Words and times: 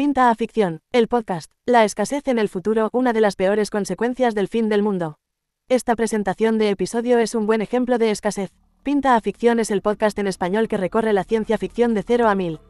Pinta 0.00 0.30
a 0.30 0.34
ficción, 0.34 0.80
el 0.92 1.08
podcast, 1.08 1.52
la 1.66 1.84
escasez 1.84 2.26
en 2.28 2.38
el 2.38 2.48
futuro, 2.48 2.88
una 2.94 3.12
de 3.12 3.20
las 3.20 3.36
peores 3.36 3.68
consecuencias 3.68 4.34
del 4.34 4.48
fin 4.48 4.70
del 4.70 4.82
mundo. 4.82 5.18
Esta 5.68 5.94
presentación 5.94 6.56
de 6.56 6.70
episodio 6.70 7.18
es 7.18 7.34
un 7.34 7.44
buen 7.44 7.60
ejemplo 7.60 7.98
de 7.98 8.10
escasez. 8.10 8.50
Pinta 8.82 9.14
a 9.14 9.20
ficción 9.20 9.60
es 9.60 9.70
el 9.70 9.82
podcast 9.82 10.18
en 10.18 10.26
español 10.26 10.68
que 10.68 10.78
recorre 10.78 11.12
la 11.12 11.24
ciencia 11.24 11.58
ficción 11.58 11.92
de 11.92 12.02
0 12.02 12.30
a 12.30 12.34
1000. 12.34 12.60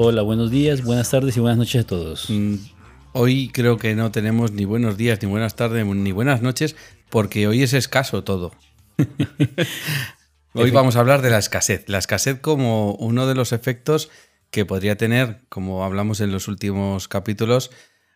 Hola, 0.00 0.22
buenos 0.22 0.52
días, 0.52 0.84
buenas 0.84 1.10
tardes 1.10 1.36
y 1.36 1.40
buenas 1.40 1.58
noches 1.58 1.82
a 1.82 1.86
todos. 1.86 2.30
Mm, 2.30 2.54
Hoy 3.14 3.50
creo 3.52 3.78
que 3.78 3.96
no 3.96 4.12
tenemos 4.12 4.52
ni 4.52 4.64
buenos 4.64 4.96
días, 4.96 5.20
ni 5.20 5.28
buenas 5.28 5.56
tardes, 5.56 5.84
ni 5.84 6.12
buenas 6.12 6.40
noches, 6.40 6.76
porque 7.10 7.48
hoy 7.48 7.64
es 7.64 7.72
escaso 7.72 8.22
todo. 8.22 8.52
hoy 10.54 10.70
vamos 10.70 10.94
a 10.94 11.00
hablar 11.00 11.20
de 11.20 11.30
la 11.30 11.38
escasez. 11.38 11.82
La 11.88 11.98
escasez 11.98 12.38
como 12.38 12.94
uno 12.94 13.26
de 13.26 13.34
los 13.34 13.50
efectos 13.50 14.08
que 14.52 14.64
podría 14.64 14.96
tener, 14.96 15.40
como 15.48 15.82
hablamos 15.84 16.20
en 16.20 16.30
los 16.30 16.46
últimos 16.46 17.08
capítulos, 17.08 17.72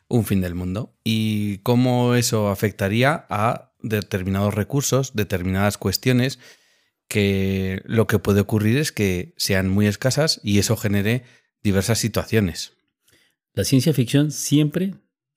un 0.07 0.25
fin 0.25 0.41
del 0.41 0.55
mundo. 0.55 0.95
Y 1.03 1.59
cómo 1.65 2.15
eso 2.15 2.49
afectaría 2.49 3.27
a 3.29 3.73
determinados 3.81 4.55
recursos, 4.55 5.17
determinadas 5.17 5.79
cuestiones, 5.79 6.39
que 7.09 7.83
lo 7.87 8.07
que 8.07 8.21
puede 8.21 8.41
ocurrir 8.41 8.79
es 8.79 8.93
que 8.93 9.35
sean 9.37 9.69
muy 9.69 9.89
escasas 9.89 10.41
y 10.45 10.61
eso 10.61 10.77
genere 10.77 11.25
diversas 11.63 11.99
situaciones. 11.99 12.73
La 13.55 13.65
ciencia 13.65 13.93
ficción 13.93 14.31
siempre 14.31 14.95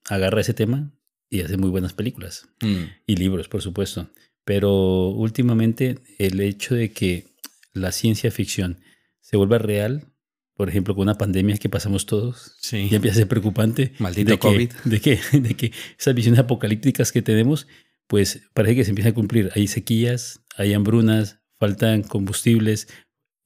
agarra 0.08 0.40
ese 0.40 0.54
tema 0.54 0.92
y 1.28 1.40
hace 1.42 1.56
muy 1.56 1.70
buenas 1.70 1.92
películas 1.92 2.48
Mm. 2.62 2.84
y 3.06 3.16
libros, 3.16 3.48
por 3.48 3.62
supuesto. 3.62 4.10
Pero 4.44 5.08
últimamente 5.08 5.98
el 6.18 6.40
hecho 6.40 6.74
de 6.74 6.92
que 6.92 7.26
la 7.72 7.92
ciencia 7.92 8.30
ficción 8.30 8.80
se 9.20 9.36
vuelva 9.36 9.58
real, 9.58 10.12
por 10.54 10.68
ejemplo, 10.68 10.94
con 10.94 11.02
una 11.02 11.18
pandemia 11.18 11.58
que 11.58 11.68
pasamos 11.68 12.06
todos, 12.06 12.54
Sí. 12.60 12.88
ya 12.88 12.96
empieza 12.96 13.16
a 13.16 13.18
ser 13.20 13.28
preocupante. 13.28 13.92
Maldito 13.98 14.30
de 14.30 14.36
que- 14.36 14.40
COVID. 14.40 14.72
De 14.84 15.00
que, 15.00 15.20
de 15.38 15.54
que 15.54 15.72
esas 15.98 16.14
visiones 16.14 16.40
apocalípticas 16.40 17.12
que 17.12 17.22
tenemos, 17.22 17.66
pues 18.06 18.40
parece 18.54 18.76
que 18.76 18.84
se 18.84 18.90
empiezan 18.90 19.12
a 19.12 19.14
cumplir. 19.14 19.50
Hay 19.56 19.66
sequías, 19.66 20.40
hay 20.56 20.72
hambrunas, 20.72 21.40
faltan 21.58 22.02
combustibles, 22.02 22.88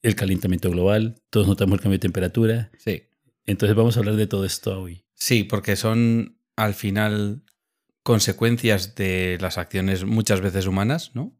el 0.01 0.15
calentamiento 0.15 0.69
global, 0.69 1.21
todos 1.29 1.47
notamos 1.47 1.75
el 1.75 1.81
cambio 1.81 1.97
de 1.97 2.01
temperatura. 2.01 2.71
Sí. 2.77 3.03
Entonces 3.45 3.75
vamos 3.75 3.95
a 3.95 3.99
hablar 3.99 4.15
de 4.15 4.27
todo 4.27 4.45
esto 4.45 4.81
hoy. 4.81 5.05
Sí, 5.13 5.43
porque 5.43 5.75
son 5.75 6.37
al 6.55 6.73
final 6.73 7.43
consecuencias 8.03 8.95
de 8.95 9.37
las 9.39 9.57
acciones 9.57 10.05
muchas 10.05 10.41
veces 10.41 10.65
humanas, 10.65 11.11
¿no? 11.13 11.37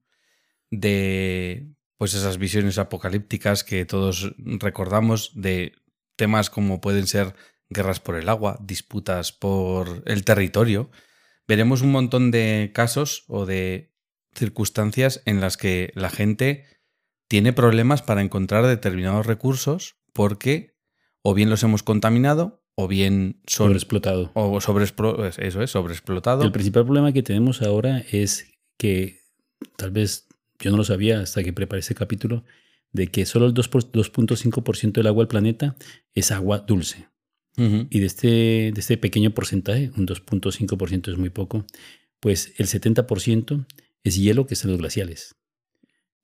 De 0.70 1.74
pues 1.98 2.14
esas 2.14 2.38
visiones 2.38 2.78
apocalípticas 2.78 3.64
que 3.64 3.86
todos 3.86 4.34
recordamos 4.38 5.32
de 5.36 5.74
temas 6.16 6.50
como 6.50 6.82
pueden 6.82 7.06
ser 7.08 7.36
guerras 7.70 8.00
por 8.00 8.16
el 8.16 8.30
agua, 8.30 8.58
disputas 8.62 9.32
por 9.32 10.04
el 10.06 10.24
territorio. 10.24 10.90
Veremos 11.48 11.82
un 11.82 11.92
montón 11.92 12.32
de 12.32 12.72
casos 12.74 13.24
o 13.28 13.46
de 13.46 13.94
circunstancias 14.34 15.22
en 15.26 15.42
las 15.42 15.58
que 15.58 15.92
la 15.96 16.10
gente 16.10 16.66
tiene 17.32 17.54
problemas 17.54 18.02
para 18.02 18.22
encontrar 18.22 18.66
determinados 18.68 19.26
recursos 19.26 19.96
porque 20.12 20.76
o 21.22 21.34
bien 21.34 21.50
los 21.50 21.64
hemos 21.64 21.82
contaminado 21.82 22.62
o 22.76 22.90
bien 22.90 23.40
son 23.48 23.68
Sobreexplotado. 23.68 24.32
o 24.34 24.58
eso 24.58 25.62
es, 25.62 25.72
sobreexplotado. 25.72 26.44
El 26.44 26.52
principal 26.52 26.84
problema 26.84 27.14
que 27.14 27.24
tenemos 27.24 27.62
ahora 27.62 28.04
es 28.12 28.52
que 28.78 29.22
tal 29.78 29.92
vez 29.92 30.28
yo 30.60 30.72
no 30.72 30.78
lo 30.78 30.84
sabía 30.84 31.22
hasta 31.22 31.42
que 31.42 31.54
preparé 31.54 31.80
este 31.80 31.96
capítulo, 31.96 32.44
de 32.92 33.08
que 33.08 33.26
solo 33.26 33.46
el 33.46 33.54
2 33.54 33.70
por- 33.70 33.90
2.5% 33.90 34.92
del 35.00 35.08
agua 35.08 35.22
del 35.24 35.30
planeta 35.30 35.78
es 36.14 36.32
agua 36.34 36.60
dulce. 36.60 37.08
Y 37.56 38.00
de 38.02 38.06
este, 38.06 38.28
de 38.28 38.74
este 38.76 38.98
pequeño 38.98 39.32
porcentaje, 39.32 39.92
un 39.96 40.06
2.5% 40.06 41.12
es 41.14 41.18
muy 41.18 41.30
poco, 41.30 41.66
pues 42.20 42.52
el 42.58 42.68
70% 42.68 43.66
es 44.04 44.16
hielo 44.18 44.48
que 44.48 44.56
está 44.56 44.68
en 44.68 44.72
los 44.72 44.80
glaciales. 44.82 45.36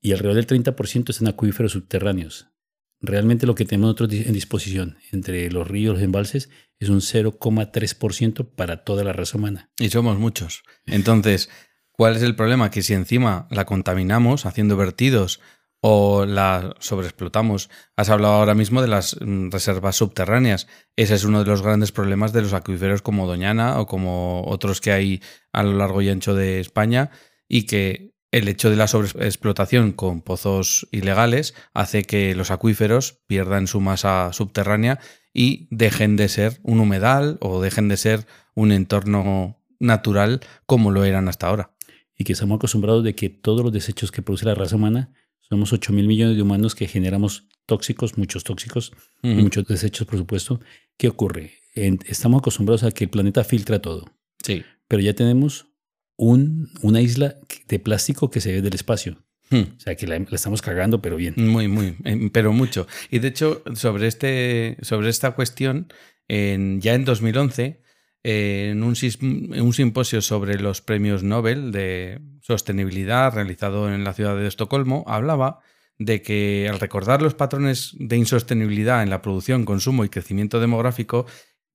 Y 0.02 0.12
alrededor 0.12 0.36
del 0.36 0.48
30% 0.48 1.10
están 1.10 1.28
acuíferos 1.28 1.72
subterráneos. 1.74 2.48
Realmente 3.00 3.46
lo 3.46 3.56
que 3.56 3.66
tenemos 3.66 3.88
nosotros 3.88 4.12
en 4.14 4.34
disposición 4.34 4.98
entre 5.12 5.52
los 5.52 5.68
ríos, 5.68 5.96
los 5.96 6.04
embalses, 6.04 6.50
es 6.80 6.90
un 6.90 7.02
0,3% 7.02 8.56
para 8.56 8.84
toda 8.84 9.04
la 9.04 9.14
raza 9.14 9.38
humana. 9.38 9.70
Y 9.78 9.90
somos 9.90 10.18
muchos. 10.18 10.64
Entonces, 10.86 11.50
¿cuál 11.92 12.16
es 12.16 12.24
el 12.24 12.36
problema? 12.36 12.72
Que 12.72 12.82
si 12.82 12.94
encima 12.94 13.48
la 13.52 13.66
contaminamos 13.66 14.46
haciendo 14.46 14.78
vertidos 14.78 15.42
o 15.80 16.26
la 16.26 16.76
sobreexplotamos, 16.80 17.70
has 17.96 18.10
hablado 18.10 18.34
ahora 18.34 18.56
mismo 18.56 18.82
de 18.82 18.88
las 18.88 19.16
mm, 19.22 19.52
reservas 19.52 19.96
subterráneas. 19.96 20.68
Ese 20.96 21.14
es 21.14 21.24
uno 21.24 21.44
de 21.44 21.50
los 21.50 21.62
grandes 21.62 21.92
problemas 21.92 22.34
de 22.34 22.42
los 22.42 22.54
acuíferos 22.54 23.04
como 23.04 23.28
Doñana 23.28 23.80
o 23.80 23.86
como 23.86 24.44
otros 24.48 24.82
que 24.82 24.92
hay 24.92 25.22
a 25.54 25.62
lo 25.62 25.74
largo 25.74 26.02
y 26.02 26.10
ancho 26.10 26.34
de 26.34 26.60
España 26.60 27.12
y 27.48 27.68
que 27.68 28.17
el 28.32 28.48
hecho 28.48 28.70
de 28.70 28.76
la 28.76 28.88
sobreexplotación 28.88 29.92
con 29.94 30.22
pozos 30.22 30.88
ilegales 30.92 31.54
hace 31.74 32.04
que 32.04 32.36
los 32.36 32.52
acuíferos 32.52 33.20
pierdan 33.28 33.68
su 33.68 33.80
masa 33.80 34.32
subterránea 34.34 35.00
y 35.34 35.68
dejen 35.72 36.16
de 36.18 36.28
ser 36.30 36.60
un 36.64 36.80
humedal 36.80 37.38
o 37.42 37.62
dejen 37.62 37.88
de 37.88 37.98
ser 37.98 38.26
un 38.56 38.72
entorno 38.72 39.62
natural 39.80 40.42
como 40.66 40.92
lo 40.92 41.04
eran 41.06 41.28
hasta 41.30 41.48
ahora. 41.48 41.72
y 42.20 42.24
que 42.24 42.34
estamos 42.34 42.56
acostumbrados 42.56 43.04
de 43.04 43.14
que 43.14 43.30
todos 43.30 43.62
los 43.64 43.72
desechos 43.72 44.12
que 44.12 44.24
produce 44.24 44.44
la 44.46 44.56
raza 44.56 44.76
humana, 44.76 45.14
somos 45.40 45.72
8 45.72 45.94
mil 45.94 46.08
millones 46.08 46.36
de 46.36 46.42
humanos 46.42 46.74
que 46.74 46.88
generamos 46.88 47.48
tóxicos, 47.68 48.18
muchos 48.18 48.44
tóxicos, 48.44 48.92
y 49.22 49.36
muchos 49.36 49.66
desechos, 49.68 50.08
por 50.08 50.18
supuesto. 50.18 50.60
¿Qué 50.98 51.10
ocurre? 51.10 51.52
En- 51.76 52.00
estamos 52.08 52.40
acostumbrados 52.40 52.82
a 52.84 52.90
que 52.92 53.04
el 53.04 53.12
planeta 53.12 53.44
filtra 53.44 53.80
todo, 53.84 54.06
Sí. 54.44 54.64
pero 54.88 55.04
ya 55.04 55.14
tenemos 55.14 55.67
un, 56.18 56.70
una 56.82 57.00
isla 57.02 57.38
de 57.68 57.80
plástico 57.80 58.30
que 58.30 58.42
se 58.42 58.52
ve 58.52 58.62
del 58.62 58.74
espacio. 58.76 59.24
Hmm. 59.50 59.62
O 59.78 59.80
sea, 59.80 59.96
que 59.96 60.08
la, 60.08 60.20
la 60.20 60.26
estamos 60.32 60.62
cagando, 60.62 61.02
pero 61.02 61.16
bien. 61.16 61.34
Muy, 61.38 61.68
muy, 61.70 61.96
eh, 62.04 62.30
pero 62.34 62.52
mucho. 62.52 62.86
Y 63.10 63.20
de 63.20 63.30
hecho, 63.30 63.64
sobre, 63.76 64.08
este, 64.08 64.78
sobre 64.82 65.10
esta 65.10 65.32
cuestión, 65.32 65.88
en- 66.28 66.82
ya 66.82 66.96
en 66.96 67.06
2011, 67.06 67.82
eh, 68.24 68.70
en 68.72 68.84
un, 68.84 68.94
en 69.54 69.62
un 69.62 69.74
simposio 69.74 70.22
sobre 70.22 70.60
los 70.60 70.82
premios 70.82 71.24
Nobel 71.24 71.72
de 71.72 72.20
sostenibilidad 72.42 73.34
realizado 73.34 73.94
en 73.94 74.04
la 74.04 74.14
ciudad 74.14 74.36
de 74.36 74.48
Estocolmo, 74.48 75.06
hablaba 75.08 75.60
de 76.00 76.22
que 76.22 76.68
al 76.70 76.80
recordar 76.80 77.22
los 77.22 77.34
patrones 77.34 77.96
de 77.98 78.18
insostenibilidad 78.18 79.02
en 79.02 79.10
la 79.10 79.22
producción, 79.22 79.64
consumo 79.66 80.04
y 80.04 80.10
crecimiento 80.10 80.60
demográfico, 80.60 81.26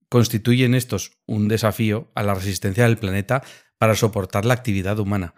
constituyen 0.09 0.75
estos 0.75 1.13
un 1.27 1.49
desafío 1.49 2.11
a 2.15 2.23
la 2.23 2.35
resistencia 2.35 2.85
del 2.85 2.99
planeta 2.99 3.43
para 3.83 3.97
soportar 3.97 4.45
la 4.45 4.55
actividad 4.55 5.01
humana. 5.01 5.35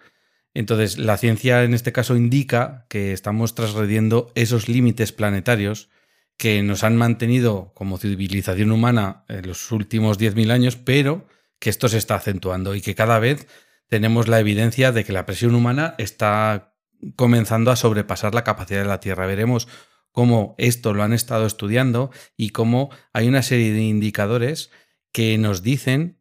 Entonces, 0.53 0.99
la 0.99 1.17
ciencia 1.17 1.65
en 1.65 1.73
este 1.73 1.93
caso 1.93 2.15
indica 2.15 2.85
que 2.91 3.15
estamos 3.15 3.55
trasgrediendo 3.55 4.31
esos 4.35 4.69
límites 4.69 5.13
planetarios 5.13 5.89
que 6.37 6.63
nos 6.63 6.85
han 6.85 6.95
mantenido 6.95 7.73
como 7.75 7.97
civilización 7.97 8.71
humana 8.71 9.25
en 9.29 9.47
los 9.47 9.73
últimos 9.73 10.21
10.000 10.21 10.51
años, 10.51 10.77
pero 10.77 11.27
que 11.59 11.71
esto 11.71 11.89
se 11.89 11.97
está 11.97 12.17
acentuando 12.17 12.75
y 12.75 12.83
que 12.83 12.95
cada 12.95 13.19
vez 13.19 13.49
tenemos 13.89 14.29
la 14.29 14.41
evidencia 14.41 14.93
de 14.93 15.05
que 15.05 15.15
la 15.15 15.25
presión 15.25 15.55
humana 15.55 15.95
está 15.97 16.75
comenzando 17.17 17.71
a 17.71 17.77
sobrepasar 17.77 18.35
la 18.35 18.45
capacidad 18.45 18.83
de 18.83 18.89
la 18.89 19.01
Tierra. 19.01 19.25
Veremos 19.25 19.69
cómo 20.13 20.55
esto 20.59 20.93
lo 20.93 21.03
han 21.03 21.15
estado 21.15 21.47
estudiando 21.47 22.11
y 22.37 22.51
cómo 22.51 22.91
hay 23.15 23.27
una 23.27 23.41
serie 23.41 23.73
de 23.73 23.85
indicadores 23.85 24.71
que 25.13 25.39
nos 25.39 25.63
dicen 25.63 26.21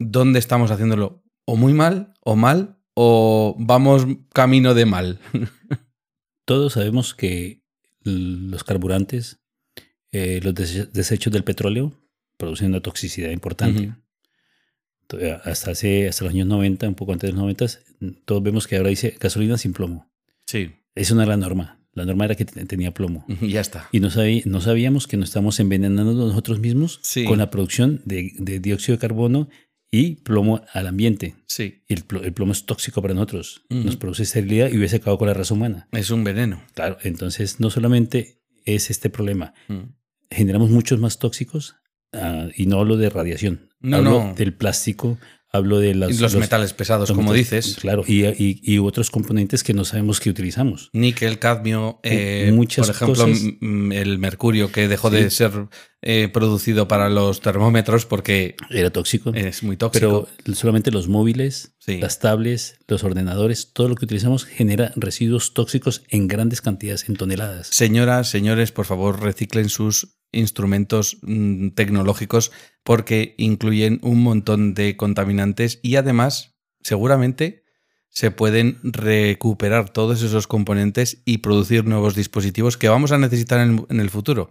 dónde 0.00 0.40
estamos 0.40 0.72
haciéndolo 0.72 1.22
o 1.52 1.56
muy 1.56 1.72
mal 1.72 2.14
o 2.22 2.36
mal 2.36 2.76
o 2.94 3.56
vamos 3.58 4.06
camino 4.32 4.74
de 4.74 4.86
mal. 4.86 5.18
Todos 6.44 6.74
sabemos 6.74 7.14
que 7.14 7.62
los 8.02 8.62
carburantes, 8.64 9.40
eh, 10.12 10.40
los 10.42 10.54
dese- 10.54 10.90
desechos 10.92 11.32
del 11.32 11.44
petróleo 11.44 11.92
producen 12.36 12.68
una 12.68 12.80
toxicidad 12.80 13.30
importante. 13.30 13.92
Hasta 15.44 15.72
hace 15.72 16.08
hasta 16.08 16.24
los 16.24 16.32
años 16.34 16.46
90, 16.46 16.88
un 16.88 16.94
poco 16.94 17.12
antes 17.12 17.28
de 17.28 17.32
los 17.32 17.40
90, 17.42 17.66
todos 18.24 18.42
vemos 18.44 18.68
que 18.68 18.76
ahora 18.76 18.90
dice 18.90 19.16
gasolina 19.18 19.58
sin 19.58 19.72
plomo. 19.72 20.08
Sí, 20.46 20.70
Esa 20.94 21.14
no 21.14 21.22
era 21.22 21.30
la 21.30 21.36
norma. 21.36 21.78
La 21.92 22.04
norma 22.04 22.24
era 22.26 22.36
que 22.36 22.44
te- 22.44 22.64
tenía 22.66 22.94
plomo. 22.94 23.24
ya 23.40 23.60
está. 23.60 23.88
Y 23.90 23.98
no, 23.98 24.08
sabí- 24.10 24.44
no 24.46 24.60
sabíamos 24.60 25.08
que 25.08 25.16
nos 25.16 25.30
estamos 25.30 25.58
envenenando 25.58 26.14
nosotros 26.14 26.60
mismos 26.60 27.00
Sí. 27.02 27.24
con 27.24 27.38
la 27.38 27.50
producción 27.50 28.00
de, 28.04 28.32
de 28.38 28.60
dióxido 28.60 28.96
de 28.96 29.00
carbono 29.00 29.48
y 29.90 30.16
plomo 30.16 30.62
al 30.72 30.86
ambiente. 30.86 31.34
Sí, 31.46 31.82
Y 31.88 31.94
el, 31.94 32.06
plo- 32.06 32.24
el 32.24 32.32
plomo 32.32 32.52
es 32.52 32.64
tóxico 32.64 33.02
para 33.02 33.14
nosotros. 33.14 33.62
Nos 33.70 33.96
produce 33.96 34.22
esterilidad 34.22 34.70
y 34.70 34.76
hubiese 34.78 34.96
acabado 34.96 35.18
con 35.18 35.28
la 35.28 35.34
raza 35.34 35.54
humana. 35.54 35.88
es 35.92 36.10
un 36.10 36.22
veneno. 36.24 36.62
Claro, 36.74 36.96
entonces 37.02 37.58
no 37.60 37.70
solamente 37.70 38.40
es 38.64 38.90
este 38.90 39.10
problema, 39.10 39.52
Mm. 39.68 39.94
generamos 40.30 40.70
muchos 40.70 41.00
más 41.00 41.18
tóxicos 41.18 41.74
ah, 42.12 42.48
y 42.54 42.66
no 42.66 42.78
hablo 42.78 42.96
de 42.96 43.10
radiación. 43.10 43.68
No, 43.80 43.96
hablo 43.96 44.10
no. 44.28 44.34
del 44.34 44.54
plástico, 44.54 45.18
hablo 45.52 45.78
de 45.80 45.94
las- 45.94 46.20
los, 46.20 46.36
metales 46.36 46.72
pesados, 46.72 47.08
los 47.08 47.16
como 47.16 47.32
metales- 47.32 47.50
dices. 47.64 47.76
Claro, 47.80 48.04
y, 48.06 48.24
y- 48.26 48.60
y 48.62 48.78
otros 48.78 49.10
componentes 49.10 49.62
que 49.64 49.74
no 49.74 49.84
sabemos 49.84 50.20
que 50.20 50.30
utilizamos. 50.30 50.90
Níquel, 50.92 51.38
cadmio, 51.38 51.98
eh, 52.02 52.52
muchas 52.54 52.86
por 52.86 52.94
ejemplo, 52.96 53.24
cosas. 53.26 53.42
m- 53.42 53.58
m- 53.60 54.00
el 54.00 54.18
mercurio 54.18 54.70
que 54.70 54.86
dejó 54.88 55.10
Sí. 55.10 55.16
de 55.16 55.30
ser 55.30 55.52
eh, 56.02 56.30
producido 56.32 56.88
para 56.88 57.10
los 57.10 57.42
termómetros 57.42 58.06
porque 58.06 58.56
Era 58.70 58.88
tóxico. 58.88 59.34
es 59.34 59.62
muy 59.62 59.76
tóxico. 59.76 60.28
Pero 60.44 60.54
solamente 60.54 60.90
los 60.90 61.08
móviles, 61.08 61.74
Sí. 61.78 61.98
las 61.98 62.20
tablets, 62.20 62.78
los 62.88 63.04
ordenadores, 63.04 63.72
todo 63.74 63.88
lo 63.88 63.96
que 63.96 64.06
utilizamos 64.06 64.46
genera 64.46 64.92
residuos 64.96 65.52
tóxicos 65.52 66.02
en 66.08 66.26
grandes 66.26 66.62
cantidades, 66.62 67.06
en 67.08 67.16
toneladas. 67.16 67.66
Señoras, 67.70 68.30
señores, 68.30 68.72
por 68.72 68.86
favor, 68.86 69.20
reciclen 69.22 69.68
sus 69.68 70.16
instrumentos 70.32 71.18
mm, 71.22 71.70
tecnológicos 71.70 72.52
porque 72.82 73.34
incluyen 73.38 73.98
un 74.02 74.22
montón 74.22 74.74
de 74.74 74.96
contaminantes 74.96 75.80
y 75.82 75.96
además, 75.96 76.56
seguramente, 76.82 77.64
se 78.08 78.30
pueden 78.30 78.78
recuperar 78.82 79.90
todos 79.90 80.22
esos 80.22 80.46
componentes 80.46 81.22
y 81.24 81.38
producir 81.38 81.84
nuevos 81.84 82.14
dispositivos 82.14 82.76
que 82.76 82.88
vamos 82.88 83.12
a 83.12 83.18
necesitar 83.18 83.60
en, 83.60 83.86
en 83.88 84.00
el 84.00 84.10
futuro. 84.10 84.50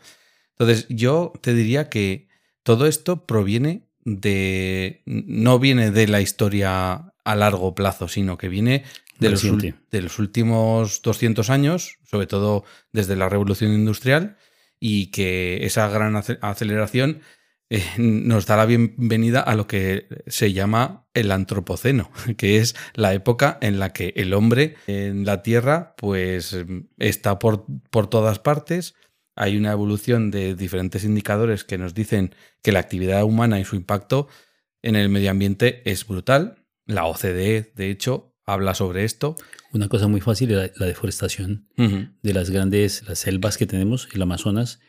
Entonces, 0.58 0.86
yo 0.90 1.34
te 1.42 1.54
diría 1.54 1.90
que 1.90 2.30
todo 2.64 2.88
esto 2.88 3.26
proviene 3.26 3.90
de... 4.04 5.02
no 5.06 5.60
viene 5.60 5.92
de 5.92 6.08
la 6.08 6.22
historia 6.22 7.14
a 7.24 7.36
largo 7.36 7.76
plazo, 7.76 8.08
sino 8.08 8.38
que 8.38 8.50
viene 8.50 8.84
de 9.20 9.30
los, 9.30 9.44
de 9.44 10.02
los 10.02 10.20
últimos 10.20 11.02
200 11.02 11.50
años, 11.50 11.98
sobre 12.04 12.28
todo 12.28 12.64
desde 12.92 13.16
la 13.16 13.30
revolución 13.30 13.74
industrial, 13.74 14.38
y 14.80 15.08
que 15.08 15.66
esa 15.66 15.88
gran 15.90 16.16
ace- 16.16 16.40
aceleración 16.42 17.22
eh, 17.70 17.84
nos 17.98 18.46
da 18.46 18.58
la 18.58 18.66
bienvenida 18.66 19.42
a 19.42 19.56
lo 19.56 19.68
que 19.68 20.08
se 20.28 20.54
llama 20.54 21.08
el 21.14 21.32
antropoceno, 21.32 22.12
que 22.38 22.58
es 22.58 22.76
la 22.94 23.14
época 23.14 23.58
en 23.62 23.80
la 23.80 23.94
que 23.94 24.14
el 24.16 24.34
hombre 24.34 24.76
en 24.88 25.26
la 25.26 25.44
Tierra 25.44 25.96
pues 25.98 26.58
está 26.98 27.40
por, 27.40 27.66
por 27.90 28.08
todas 28.08 28.40
partes. 28.40 28.96
Hay 29.36 29.56
una 29.58 29.72
evolución 29.72 30.32
de 30.32 30.56
diferentes 30.56 31.04
indicadores 31.06 31.64
que 31.64 31.78
nos 31.78 31.94
dicen 31.94 32.36
que 32.62 32.72
la 32.74 32.80
actividad 32.80 33.24
humana 33.24 33.60
y 33.60 33.66
su 33.66 33.76
impacto 33.76 34.28
en 34.82 34.96
el 34.96 35.10
medio 35.10 35.32
ambiente 35.32 35.82
es 35.90 36.06
brutal. 36.06 36.66
La 36.86 37.06
OCDE, 37.06 37.72
de 37.76 37.90
hecho, 37.90 38.29
habla 38.54 38.74
sobre 38.76 39.04
esto. 39.04 39.36
Una 39.72 39.88
cosa 39.88 40.08
muy 40.08 40.22
fácil 40.22 40.52
es 40.52 40.58
la, 40.58 40.72
la 40.78 40.86
deforestación 40.86 41.68
de 42.24 42.34
las 42.34 42.50
grandes 42.50 43.08
las 43.08 43.20
selvas 43.20 43.58
que 43.58 43.66
tenemos. 43.68 44.08
El 44.14 44.22
Amazonas 44.22 44.80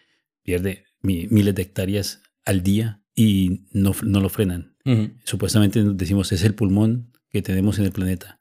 pierde 0.42 0.84
mi- 1.02 1.26
miles 1.28 1.54
de 1.54 1.62
hectáreas 1.62 2.22
al 2.44 2.62
día 2.62 3.02
y 3.14 3.66
no, 3.72 3.94
no 4.02 4.20
lo 4.20 4.28
frenan. 4.28 4.74
Supuestamente 5.24 5.82
decimos 5.94 6.32
es 6.32 6.42
el 6.42 6.54
pulmón 6.54 7.12
que 7.30 7.42
tenemos 7.42 7.78
en 7.78 7.84
el 7.84 7.92
planeta. 7.92 8.40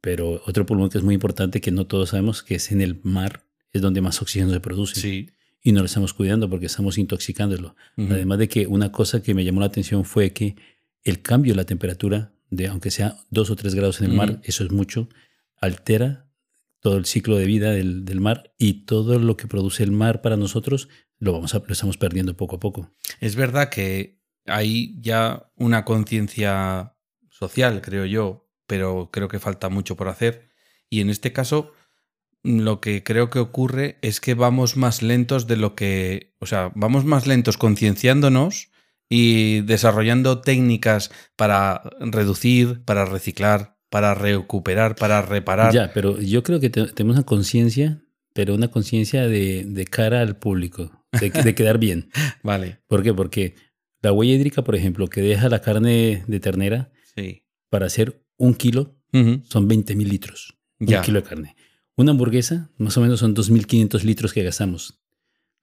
Pero 0.00 0.40
otro 0.46 0.64
pulmón 0.64 0.90
que 0.90 0.98
es 0.98 1.04
muy 1.04 1.14
importante 1.14 1.60
que 1.60 1.70
no 1.70 1.86
todos 1.86 2.10
sabemos 2.10 2.42
que 2.42 2.54
es 2.56 2.70
en 2.72 2.80
el 2.80 3.00
mar, 3.02 3.44
es 3.72 3.82
donde 3.82 4.00
más 4.00 4.22
oxígeno 4.22 4.52
se 4.52 4.60
produce. 4.60 5.00
Sí. 5.00 5.30
Y 5.62 5.72
no 5.72 5.80
lo 5.80 5.86
estamos 5.86 6.14
cuidando 6.14 6.48
porque 6.48 6.66
estamos 6.66 6.98
intoxicándolo. 6.98 7.74
Además 7.96 8.38
de 8.38 8.48
que 8.48 8.66
una 8.66 8.92
cosa 8.92 9.22
que 9.22 9.34
me 9.34 9.44
llamó 9.44 9.60
la 9.60 9.66
atención 9.66 10.04
fue 10.04 10.32
que 10.32 10.56
el 11.02 11.20
cambio 11.20 11.52
de 11.52 11.56
la 11.56 11.64
temperatura, 11.64 12.32
de 12.50 12.68
aunque 12.68 12.90
sea 12.90 13.16
dos 13.30 13.50
o 13.50 13.56
tres 13.56 13.74
grados 13.74 14.00
en 14.00 14.10
el 14.10 14.16
mar, 14.16 14.40
eso 14.44 14.64
es 14.64 14.70
mucho, 14.70 15.08
altera 15.60 16.30
todo 16.80 16.96
el 16.96 17.06
ciclo 17.06 17.36
de 17.36 17.46
vida 17.46 17.72
del, 17.72 18.04
del 18.04 18.20
mar 18.20 18.54
y 18.56 18.84
todo 18.84 19.18
lo 19.18 19.36
que 19.36 19.48
produce 19.48 19.82
el 19.82 19.90
mar 19.90 20.22
para 20.22 20.36
nosotros 20.36 20.88
lo, 21.18 21.32
vamos 21.32 21.54
a, 21.54 21.58
lo 21.58 21.72
estamos 21.72 21.98
perdiendo 21.98 22.36
poco 22.36 22.56
a 22.56 22.60
poco. 22.60 22.90
Es 23.20 23.36
verdad 23.36 23.68
que 23.68 24.20
hay 24.46 24.96
ya 25.00 25.50
una 25.56 25.84
conciencia 25.84 26.96
social, 27.28 27.80
creo 27.82 28.04
yo, 28.06 28.48
pero 28.66 29.10
creo 29.12 29.28
que 29.28 29.38
falta 29.38 29.68
mucho 29.68 29.96
por 29.96 30.08
hacer. 30.08 30.50
Y 30.88 31.00
en 31.00 31.10
este 31.10 31.32
caso, 31.32 31.72
lo 32.42 32.80
que 32.80 33.02
creo 33.02 33.30
que 33.30 33.38
ocurre 33.38 33.98
es 34.02 34.20
que 34.20 34.34
vamos 34.34 34.76
más 34.76 35.02
lentos 35.02 35.46
de 35.46 35.56
lo 35.56 35.74
que, 35.74 36.36
o 36.38 36.46
sea, 36.46 36.72
vamos 36.74 37.04
más 37.04 37.26
lentos 37.26 37.56
concienciándonos 37.56 38.70
y 39.08 39.60
desarrollando 39.62 40.40
técnicas 40.40 41.10
para 41.36 41.82
reducir, 42.00 42.82
para 42.84 43.04
reciclar, 43.04 43.76
para 43.90 44.14
recuperar, 44.14 44.94
para 44.96 45.22
reparar. 45.22 45.72
Ya, 45.72 45.92
pero 45.94 46.20
yo 46.20 46.42
creo 46.42 46.60
que 46.60 46.70
te- 46.70 46.86
tenemos 46.88 47.16
una 47.16 47.24
conciencia, 47.26 48.02
pero 48.34 48.54
una 48.54 48.68
conciencia 48.68 49.26
de, 49.26 49.64
de 49.66 49.84
cara 49.86 50.20
al 50.20 50.36
público, 50.36 51.04
de, 51.18 51.30
que- 51.30 51.42
de 51.42 51.54
quedar 51.54 51.78
bien. 51.78 52.10
Vale, 52.42 52.80
¿Por 52.86 53.02
qué? 53.02 53.14
Porque 53.14 53.54
la 54.02 54.12
huella 54.12 54.34
hídrica, 54.34 54.62
por 54.62 54.76
ejemplo, 54.76 55.06
que 55.08 55.22
deja 55.22 55.48
la 55.48 55.60
carne 55.62 56.22
de 56.26 56.40
ternera 56.40 56.92
sí. 57.16 57.44
para 57.70 57.86
hacer 57.86 58.22
un 58.36 58.54
kilo, 58.54 58.94
son 59.48 59.66
20 59.68 59.96
mil 59.96 60.08
litros. 60.08 60.58
Ya. 60.78 60.98
Un 60.98 61.04
kilo 61.04 61.20
de 61.22 61.26
carne. 61.28 61.56
Una 61.96 62.12
hamburguesa, 62.12 62.70
más 62.76 62.96
o 62.98 63.00
menos 63.00 63.18
son 63.20 63.34
2.500 63.34 64.02
litros 64.04 64.32
que 64.32 64.44
gastamos. 64.44 65.00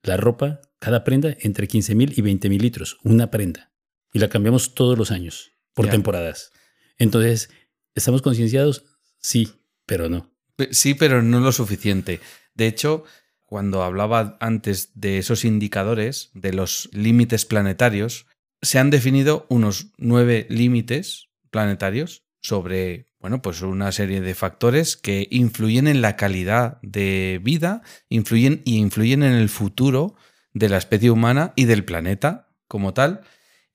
La 0.04 0.18
ropa, 0.18 0.60
cada 0.86 1.04
prenda, 1.04 1.36
entre 1.40 1.68
15 1.68 1.96
mil 1.96 2.14
y 2.16 2.22
20 2.22 2.48
mil 2.48 2.62
litros. 2.62 3.00
Una 3.02 3.32
prenda. 3.32 3.72
Y 4.14 4.20
la 4.20 4.30
cambiamos 4.30 4.76
todos 4.76 4.96
los 4.96 5.10
años, 5.10 5.52
por 5.74 5.90
temporadas. 5.90 6.52
Entonces, 7.00 7.50
¿estamos 7.96 8.22
concienciados? 8.22 8.86
Sí, 9.18 9.50
pero 9.88 10.10
no. 10.10 10.32
Sí, 10.70 10.94
pero 10.94 11.24
no 11.24 11.40
lo 11.40 11.52
suficiente. 11.52 12.20
De 12.54 12.68
hecho, 12.68 13.04
cuando 13.48 13.82
hablaba 13.82 14.38
antes 14.40 14.92
de 14.94 15.18
esos 15.18 15.44
indicadores, 15.44 16.30
de 16.36 16.54
los 16.54 16.88
límites 16.94 17.46
planetarios, 17.46 18.28
se 18.62 18.78
han 18.78 18.92
definido 18.92 19.48
unos 19.50 19.88
nueve 19.98 20.46
límites 20.52 21.30
planetarios 21.50 22.22
sobre, 22.42 23.08
bueno, 23.20 23.42
pues 23.42 23.64
una 23.64 23.92
serie 23.92 24.22
de 24.22 24.36
factores 24.36 24.98
que 24.98 25.28
influyen 25.32 25.88
en 25.88 26.04
la 26.04 26.16
calidad 26.16 26.78
de 26.84 27.42
vida, 27.44 27.82
influyen 28.08 28.62
y 28.66 28.78
influyen 28.78 29.24
en 29.24 29.34
el 29.34 29.50
futuro 29.50 30.16
de 30.56 30.70
la 30.70 30.78
especie 30.78 31.12
humana 31.12 31.54
y 31.56 31.66
del 31.66 31.86
planeta 31.86 32.50
como 32.68 32.96
tal. 32.96 33.22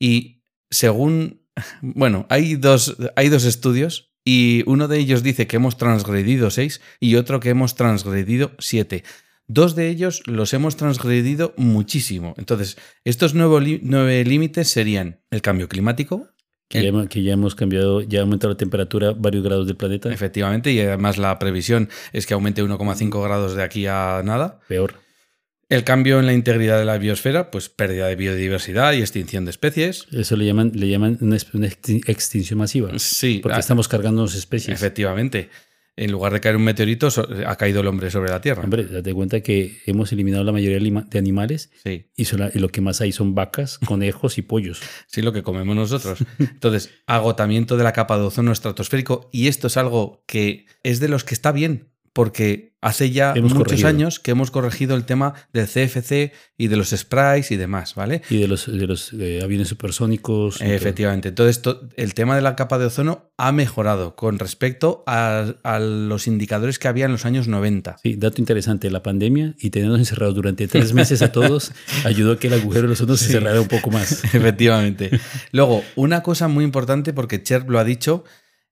Y 0.00 0.42
según, 0.70 1.42
bueno, 1.82 2.26
hay 2.28 2.56
dos, 2.56 2.96
hay 3.14 3.28
dos 3.28 3.44
estudios 3.44 4.12
y 4.24 4.64
uno 4.66 4.88
de 4.88 4.98
ellos 4.98 5.22
dice 5.22 5.46
que 5.46 5.56
hemos 5.56 5.76
transgredido 5.76 6.50
seis 6.50 6.80
y 6.98 7.14
otro 7.14 7.38
que 7.38 7.50
hemos 7.50 7.76
transgredido 7.76 8.52
siete. 8.58 9.04
Dos 9.46 9.74
de 9.74 9.88
ellos 9.88 10.22
los 10.26 10.54
hemos 10.54 10.76
transgredido 10.76 11.54
muchísimo. 11.56 12.34
Entonces, 12.38 12.78
estos 13.04 13.34
nueve 13.34 14.24
límites 14.24 14.68
serían 14.68 15.20
el 15.30 15.42
cambio 15.42 15.68
climático, 15.68 16.28
Que, 16.68 16.84
ya, 16.84 17.06
que 17.08 17.24
ya 17.24 17.32
hemos 17.32 17.56
cambiado, 17.56 18.00
ya 18.00 18.20
ha 18.20 18.22
aumentado 18.22 18.52
la 18.52 18.56
temperatura 18.56 19.12
varios 19.12 19.42
grados 19.42 19.66
del 19.66 19.76
planeta. 19.76 20.12
efectivamente, 20.12 20.70
y 20.70 20.78
además 20.78 21.18
la 21.18 21.36
previsión 21.40 21.88
es 22.12 22.26
que 22.26 22.34
aumente 22.34 22.62
1,5 22.62 23.24
grados 23.24 23.56
de 23.56 23.64
aquí 23.64 23.86
a 23.86 24.22
nada. 24.24 24.60
Peor. 24.68 24.94
El 25.70 25.84
cambio 25.84 26.18
en 26.20 26.26
la 26.26 26.32
integridad 26.34 26.78
de 26.78 26.84
la 26.84 26.98
biosfera, 26.98 27.50
pues 27.50 27.68
pérdida 27.68 28.06
de 28.08 28.16
biodiversidad 28.16 28.92
y 28.92 29.00
extinción 29.00 29.44
de 29.44 29.52
especies. 29.52 30.06
Eso 30.12 30.36
le 30.36 30.44
llaman, 30.44 30.72
le 30.74 30.88
llaman 30.88 31.16
una, 31.20 31.36
ex- 31.36 31.54
una 31.54 31.68
extin- 31.68 32.02
extinción 32.08 32.58
masiva. 32.58 32.90
Sí, 32.98 33.38
Porque 33.42 33.56
ah, 33.56 33.60
estamos 33.60 33.88
cargándonos 33.88 34.34
especies. 34.34 34.74
efectivamente. 34.76 35.48
En 35.96 36.12
lugar 36.12 36.32
de 36.32 36.40
caer 36.40 36.56
un 36.56 36.62
meteorito, 36.64 37.08
ha 37.46 37.56
caído 37.56 37.82
el 37.82 37.86
hombre 37.86 38.10
sobre 38.10 38.30
la 38.30 38.40
Tierra. 38.40 38.62
Hombre, 38.62 38.84
date 38.84 39.12
cuenta 39.12 39.42
que 39.42 39.80
hemos 39.84 40.10
eliminado 40.12 40.42
la 40.44 40.52
mayoría 40.52 40.78
de 40.78 41.18
animales 41.18 41.70
Sí, 41.84 42.06
y, 42.16 42.22
y 42.24 42.58
lo 42.58 42.68
que 42.70 42.80
más 42.80 43.00
hay 43.02 43.12
son 43.12 43.34
vacas, 43.34 43.78
conejos 43.84 44.38
y 44.38 44.42
pollos. 44.42 44.80
sí, 45.08 45.20
lo 45.20 45.32
que 45.32 45.42
comemos 45.42 45.76
nosotros. 45.76 46.20
Entonces, 46.38 46.90
agotamiento 47.06 47.76
de 47.76 47.84
la 47.84 47.92
capa 47.92 48.16
de 48.16 48.24
ozono 48.24 48.50
estratosférico. 48.50 49.28
Y 49.30 49.48
esto 49.48 49.66
es 49.66 49.76
algo 49.76 50.24
que 50.26 50.64
es 50.84 51.00
de 51.00 51.08
los 51.08 51.22
que 51.24 51.34
está 51.34 51.52
bien, 51.52 51.89
porque 52.12 52.70
hace 52.82 53.10
ya 53.10 53.32
Hemos 53.36 53.52
muchos 53.52 53.64
corregido. 53.68 53.88
años 53.88 54.18
que 54.20 54.30
hemos 54.32 54.50
corregido 54.50 54.96
el 54.96 55.04
tema 55.04 55.34
del 55.52 55.66
CFC 55.66 56.32
y 56.56 56.68
de 56.68 56.76
los 56.76 56.90
sprays 56.90 57.50
y 57.52 57.56
demás, 57.56 57.94
¿vale? 57.94 58.22
Y 58.30 58.38
de 58.38 58.48
los, 58.48 58.66
de 58.66 58.86
los 58.86 59.12
eh, 59.12 59.40
aviones 59.44 59.68
supersónicos. 59.68 60.60
Efectivamente. 60.60 61.28
Entonces, 61.28 61.62
to- 61.62 61.88
el 61.96 62.14
tema 62.14 62.34
de 62.34 62.42
la 62.42 62.56
capa 62.56 62.78
de 62.78 62.86
ozono 62.86 63.30
ha 63.36 63.52
mejorado 63.52 64.16
con 64.16 64.38
respecto 64.38 65.04
a, 65.06 65.54
a 65.62 65.78
los 65.78 66.26
indicadores 66.26 66.78
que 66.78 66.88
había 66.88 67.04
en 67.04 67.12
los 67.12 67.26
años 67.26 67.48
90. 67.48 67.98
Sí, 68.02 68.16
dato 68.16 68.40
interesante, 68.40 68.90
la 68.90 69.02
pandemia 69.02 69.54
y 69.58 69.70
tenernos 69.70 69.98
encerrados 70.00 70.34
durante 70.34 70.66
tres 70.68 70.92
meses 70.94 71.22
a 71.22 71.30
todos 71.32 71.72
ayudó 72.04 72.32
a 72.32 72.38
que 72.38 72.48
el 72.48 72.54
agujero 72.54 72.82
de 72.82 72.88
los 72.88 73.00
ozono 73.00 73.16
se 73.16 73.26
Sí. 73.26 73.32
cerrara 73.32 73.60
un 73.60 73.68
poco 73.68 73.90
más. 73.90 74.24
Efectivamente. 74.34 75.10
Luego, 75.52 75.84
una 75.96 76.22
cosa 76.22 76.48
muy 76.48 76.64
importante, 76.64 77.12
porque 77.12 77.42
Cherp 77.42 77.68
lo 77.70 77.78
ha 77.78 77.84
dicho, 77.84 78.24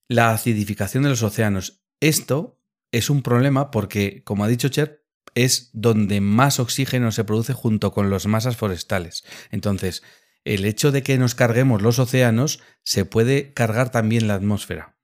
la 0.09 0.31
acidificación 0.33 1.03
de 1.05 1.11
los 1.11 1.23
océanos. 1.23 1.83
Esto 2.01 2.58
es 2.93 3.11
un 3.11 3.23
problema 3.23 3.71
porque, 3.71 4.23
como 4.25 4.45
ha 4.45 4.49
dicho 4.49 4.69
Cherp, 4.69 5.01
es 5.35 5.71
donde 5.73 6.21
más 6.21 6.59
oxígeno 6.59 7.13
se 7.13 7.25
produce 7.25 7.53
junto 7.53 7.93
con 7.93 8.11
las 8.11 8.27
masas 8.27 8.57
forestales. 8.57 9.25
Entonces, 9.51 10.03
el 10.45 10.65
hecho 10.65 10.93
de 10.93 11.03
que 11.03 11.19
nos 11.19 11.35
carguemos 11.35 11.83
los 11.83 11.99
océanos 11.99 12.61
se 12.83 13.05
puede 13.05 13.53
cargar 13.53 13.91
también 13.91 14.29
la 14.29 14.35
atmósfera. 14.35 14.98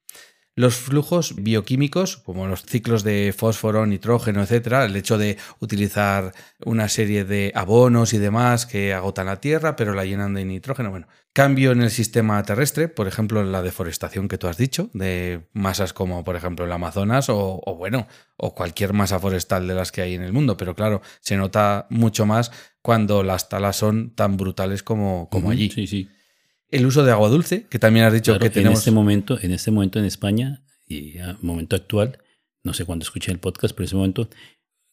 Los 0.56 0.76
flujos 0.76 1.34
bioquímicos, 1.37 2.16
como 2.18 2.46
los 2.46 2.62
ciclos 2.62 3.02
de 3.02 3.34
fósforo, 3.37 3.87
nitrógeno, 3.87 4.42
etcétera, 4.42 4.84
el 4.84 4.94
hecho 4.94 5.18
de 5.18 5.37
utilizar 5.58 6.32
una 6.64 6.88
serie 6.88 7.25
de 7.25 7.50
abonos 7.56 8.12
y 8.12 8.18
demás 8.18 8.64
que 8.64 8.94
agotan 8.94 9.26
la 9.26 9.40
Tierra, 9.40 9.75
pero 9.75 9.94
la 9.94 10.04
llenan 10.04 10.34
de 10.34 10.44
nitrógeno. 10.44 10.90
Bueno, 10.90 11.08
cambio 11.32 11.73
en 11.73 11.82
el 11.82 11.90
sistema 11.90 12.40
terrestre, 12.44 12.87
por 12.87 13.08
ejemplo, 13.08 13.42
la 13.42 13.62
deforestación 13.62 14.28
que 14.28 14.38
tú 14.38 14.46
has 14.46 14.56
dicho, 14.56 14.90
de 14.92 15.49
masas 15.52 15.92
como, 15.92 16.23
por 16.23 16.37
ejemplo, 16.37 16.64
el 16.64 16.73
Amazonas 16.73 17.28
o, 17.30 17.61
o 17.64 17.75
bueno, 17.75 18.06
o 18.37 18.54
cualquier 18.54 18.92
masa 18.92 19.18
forestal 19.18 19.66
de 19.66 19.75
las 19.75 19.90
que 19.90 20.02
hay 20.02 20.14
en 20.14 20.23
el 20.23 20.32
mundo. 20.32 20.56
Pero 20.56 20.76
claro, 20.76 21.02
se 21.20 21.37
nota 21.37 21.88
mucho 21.90 22.26
más 22.26 22.52
cuando 22.80 23.25
las 23.25 23.49
talas 23.49 23.75
son 23.75 24.14
tan 24.14 24.37
brutales 24.37 24.84
como, 24.84 25.28
como 25.30 25.50
allí. 25.50 25.70
Sí, 25.70 25.88
sí. 25.88 26.08
El 26.75 26.87
uso 26.87 27.04
de 27.04 27.12
agua 27.12 27.28
dulce, 27.28 27.66
que 27.69 27.78
también 27.78 28.04
has 28.07 28.12
dicho 28.12 28.33
Claro, 28.33 28.45
que 28.45 28.50
tenemos. 28.50 28.78
En 28.78 28.81
este 28.81 28.90
momento, 28.90 29.38
en 29.40 29.50
este 29.52 29.71
momento 29.71 29.99
en 29.99 30.04
España 30.04 30.64
y 30.87 31.19
a 31.19 31.38
momento 31.40 31.76
actual, 31.76 32.19
no 32.62 32.75
sé 32.75 32.85
cuándo 32.85 33.04
escuché 33.04 33.31
el 33.33 33.38
podcast, 33.38 33.75
pero 33.75 33.85
en 33.85 33.87
ese 33.87 33.97
momento, 33.97 34.28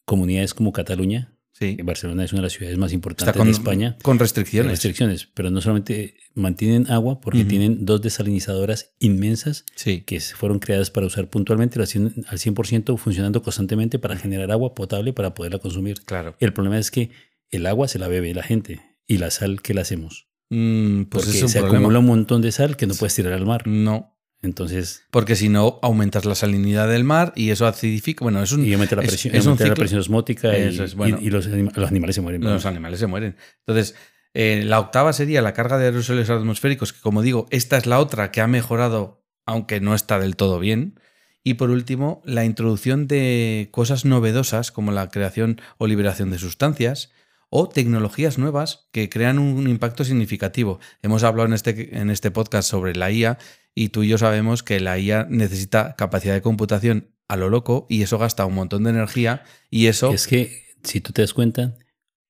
comunidades 0.04 0.54
como 0.54 0.72
Cataluña, 0.72 1.36
sí, 1.52 1.76
que 1.76 1.82
Barcelona 1.82 2.24
es 2.24 2.32
una 2.32 2.40
de 2.40 2.46
las 2.46 2.52
ciudades 2.52 2.78
más 2.78 2.92
importantes 2.92 3.36
con, 3.36 3.46
de 3.46 3.52
España, 3.52 3.96
con 4.02 4.18
restricciones. 4.18 4.70
restricciones, 4.70 5.28
pero 5.34 5.50
no 5.50 5.60
solamente 5.60 6.14
mantienen 6.34 6.90
agua, 6.90 7.20
porque 7.20 7.44
tienen 7.44 7.84
dos 7.84 8.00
desalinizadoras 8.00 8.94
inmensas 8.98 9.64
Sí, 9.74 10.02
que 10.02 10.20
fueron 10.20 10.58
creadas 10.58 10.90
para 10.90 11.06
usar 11.06 11.28
puntualmente 11.28 11.80
al 11.80 11.86
100% 11.86 12.96
funcionando 12.98 13.42
constantemente 13.42 13.98
para 13.98 14.16
generar 14.16 14.50
agua 14.50 14.74
potable 14.74 15.12
para 15.12 15.34
poderla 15.34 15.58
consumir. 15.58 16.00
claro. 16.04 16.36
El 16.40 16.52
problema 16.52 16.78
es 16.78 16.90
que 16.90 17.10
el 17.50 17.66
agua 17.66 17.88
se 17.88 17.98
la 17.98 18.08
bebe 18.08 18.32
la 18.34 18.42
gente 18.42 18.80
y 19.06 19.18
la 19.18 19.30
sal, 19.30 19.60
¿qué 19.62 19.74
la 19.74 19.82
hacemos? 19.82 20.31
Mm, 20.54 21.04
pues 21.04 21.24
Porque 21.24 21.38
es 21.38 21.42
un 21.44 21.48
se 21.48 21.58
problema. 21.60 21.78
acumula 21.78 21.98
un 22.00 22.06
montón 22.06 22.42
de 22.42 22.52
sal 22.52 22.76
que 22.76 22.86
no 22.86 22.94
puedes 22.94 23.14
tirar 23.14 23.32
al 23.32 23.46
mar. 23.46 23.66
No, 23.66 24.18
Entonces, 24.42 25.04
porque 25.10 25.36
si 25.36 25.48
no 25.48 25.78
aumentas 25.82 26.24
la 26.24 26.34
salinidad 26.34 26.88
del 26.88 27.04
mar 27.04 27.32
y 27.36 27.50
eso 27.50 27.66
acidifica. 27.66 28.24
Bueno, 28.24 28.42
es 28.42 28.50
un, 28.52 28.64
y 28.66 28.72
aumenta 28.74 28.96
la 28.96 29.02
es- 29.02 29.08
presión, 29.08 29.34
es 29.36 29.44
un 29.44 29.52
aumenta 29.52 29.68
la 29.68 29.74
presión 29.76 30.00
osmótica 30.00 30.58
y, 30.58 30.62
Eso 30.62 30.82
es, 30.84 30.94
bueno. 30.96 31.18
y- 31.20 31.26
y 31.28 31.30
los, 31.30 31.46
anima- 31.46 31.70
los 31.74 31.88
animales 31.88 32.16
se 32.16 32.20
mueren. 32.22 32.42
los 32.42 32.66
animales 32.66 32.98
se 33.00 33.06
mueren. 33.06 33.36
Entonces, 33.66 33.94
eh, 34.34 34.62
la 34.66 34.80
octava 34.80 35.12
sería 35.12 35.42
la 35.42 35.52
carga 35.54 35.78
de 35.78 35.84
aerosoles 35.86 36.28
atmosféricos, 36.28 36.92
que 36.92 37.00
como 37.00 37.22
digo, 37.22 37.46
esta 37.50 37.76
es 37.78 37.86
la 37.86 37.98
otra 38.00 38.30
que 38.32 38.40
ha 38.40 38.46
mejorado, 38.48 39.24
aunque 39.46 39.80
no 39.80 39.94
está 39.94 40.18
del 40.18 40.34
todo 40.36 40.58
bien. 40.58 40.98
Y 41.44 41.54
por 41.54 41.70
último, 41.70 42.20
la 42.24 42.44
introducción 42.44 43.06
de 43.06 43.68
cosas 43.72 44.04
novedosas 44.04 44.70
como 44.72 44.90
la 44.92 45.08
creación 45.08 45.60
o 45.78 45.86
liberación 45.86 46.30
de 46.30 46.38
sustancias 46.38 47.10
o 47.54 47.68
tecnologías 47.68 48.38
nuevas 48.38 48.88
que 48.92 49.10
crean 49.10 49.38
un 49.38 49.68
impacto 49.68 50.04
significativo. 50.04 50.80
Hemos 51.02 51.22
hablado 51.22 51.46
en 51.46 51.52
este, 51.52 51.98
en 51.98 52.08
este 52.08 52.30
podcast 52.30 52.66
sobre 52.70 52.96
la 52.96 53.12
IA 53.12 53.36
y 53.74 53.90
tú 53.90 54.02
y 54.04 54.08
yo 54.08 54.16
sabemos 54.16 54.62
que 54.62 54.80
la 54.80 54.98
IA 54.98 55.26
necesita 55.28 55.94
capacidad 55.96 56.32
de 56.32 56.40
computación 56.40 57.10
a 57.28 57.36
lo 57.36 57.50
loco 57.50 57.86
y 57.90 58.00
eso 58.00 58.16
gasta 58.16 58.46
un 58.46 58.54
montón 58.54 58.84
de 58.84 58.90
energía 58.90 59.42
y 59.70 59.86
eso... 59.88 60.12
Es 60.14 60.26
que, 60.26 60.64
si 60.82 61.02
tú 61.02 61.12
te 61.12 61.20
das 61.20 61.34
cuenta, 61.34 61.76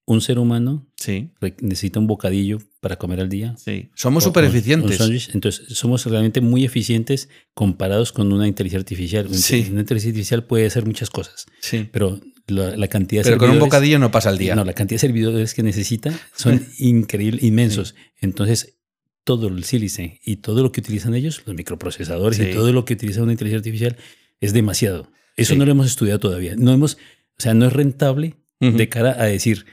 un 0.06 0.20
ser 0.20 0.40
humano 0.40 0.88
Sí, 0.96 1.30
necesita 1.60 2.00
un 2.00 2.08
bocadillo 2.08 2.58
para 2.80 2.96
comer 2.96 3.20
al 3.20 3.28
día. 3.28 3.54
sí. 3.58 3.90
Somos 3.94 4.24
súper 4.24 4.42
eficientes. 4.44 5.30
Entonces, 5.34 5.66
somos 5.78 6.04
realmente 6.06 6.40
muy 6.40 6.64
eficientes 6.64 7.28
comparados 7.54 8.10
con 8.12 8.32
una 8.32 8.48
inteligencia 8.48 8.80
artificial. 8.80 9.32
Sí. 9.32 9.68
Una 9.70 9.82
inteligencia 9.82 10.10
artificial 10.10 10.44
puede 10.44 10.66
hacer 10.66 10.84
muchas 10.84 11.10
cosas, 11.10 11.46
Sí. 11.60 11.88
pero 11.92 12.18
la, 12.46 12.76
la 12.76 12.88
cantidad 12.88 13.22
de 13.22 13.30
Pero 13.30 13.38
con 13.38 13.48
un 13.50 13.54
servidores- 13.56 13.60
bocadillo 13.70 13.98
no 13.98 14.10
pasa 14.10 14.30
el 14.30 14.38
día. 14.38 14.54
No, 14.54 14.64
la 14.64 14.72
cantidad 14.72 14.96
de 15.00 15.06
servidores 15.06 15.54
que 15.54 15.62
necesita 15.62 16.12
son 16.34 16.66
increíbles, 16.78 17.42
inmensos. 17.42 17.94
Entonces, 18.20 18.78
todo 19.24 19.48
el 19.48 19.64
sílice 19.64 20.20
y 20.24 20.36
todo 20.36 20.62
lo 20.62 20.72
que 20.72 20.80
utilizan 20.80 21.14
ellos, 21.14 21.42
los 21.46 21.54
microprocesadores 21.54 22.38
Sí. 22.38 22.44
y 22.50 22.52
todo 22.54 22.72
lo 22.72 22.84
que 22.84 22.94
utiliza 22.94 23.22
una 23.22 23.32
inteligencia 23.32 23.58
artificial 23.58 23.96
es 24.40 24.52
demasiado. 24.52 25.10
Eso 25.36 25.52
Sí. 25.54 25.58
no 25.58 25.64
lo 25.64 25.70
hemos 25.72 25.86
estudiado 25.86 26.18
todavía. 26.18 26.54
No 26.56 26.72
hemos, 26.72 26.94
o 26.94 27.40
sea, 27.42 27.54
no 27.54 27.66
es 27.66 27.72
rentable 27.72 28.34
Ujú. 28.60 28.76
de 28.76 28.88
cara 28.88 29.12
a 29.20 29.24
decir, 29.26 29.64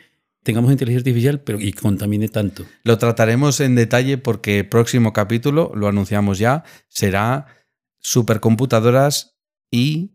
tengamos 0.43 0.71
inteligencia 0.71 0.99
artificial, 1.01 1.41
pero 1.41 1.59
y 1.59 1.73
contamine 1.73 2.27
tanto. 2.29 2.65
Lo 2.83 2.97
trataremos 2.97 3.59
en 3.59 3.75
detalle 3.75 4.17
porque 4.19 4.59
el 4.59 4.69
próximo 4.69 5.11
capítulo, 5.13 5.71
lo 5.75 5.87
anunciamos 5.87 6.37
ya, 6.39 6.63
será 6.87 7.47
supercomputadoras 8.23 9.37
y 9.71 10.11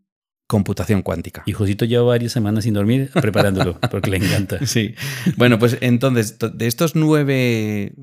computación 0.46 1.02
cuántica. 1.02 1.42
Y 1.46 1.52
Josito 1.52 1.84
lleva 1.84 2.04
varias 2.04 2.32
semanas 2.32 2.64
sin 2.64 2.74
dormir 2.74 3.10
preparándolo, 3.20 3.78
porque 3.90 4.10
le 4.10 4.18
encanta. 4.18 4.66
Sí. 4.66 4.94
Bueno, 5.36 5.58
pues 5.58 5.78
entonces, 5.80 6.38
to- 6.38 6.50
de 6.50 6.66
estos 6.66 6.94
nueve 6.94 7.94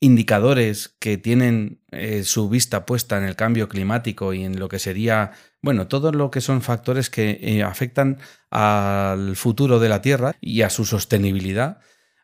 indicadores 0.00 0.94
que 0.98 1.16
tienen 1.16 1.80
eh, 1.90 2.24
su 2.24 2.48
vista 2.48 2.84
puesta 2.84 3.16
en 3.16 3.24
el 3.24 3.36
cambio 3.36 3.68
climático 3.68 4.34
y 4.34 4.44
en 4.44 4.58
lo 4.58 4.68
que 4.68 4.78
sería, 4.78 5.32
bueno, 5.62 5.86
todo 5.88 6.12
lo 6.12 6.30
que 6.30 6.40
son 6.40 6.60
factores 6.62 7.08
que 7.10 7.38
eh, 7.40 7.62
afectan 7.62 8.18
al 8.50 9.34
futuro 9.36 9.78
de 9.80 9.88
la 9.88 10.02
Tierra 10.02 10.34
y 10.40 10.62
a 10.62 10.70
su 10.70 10.84
sostenibilidad, 10.84 11.78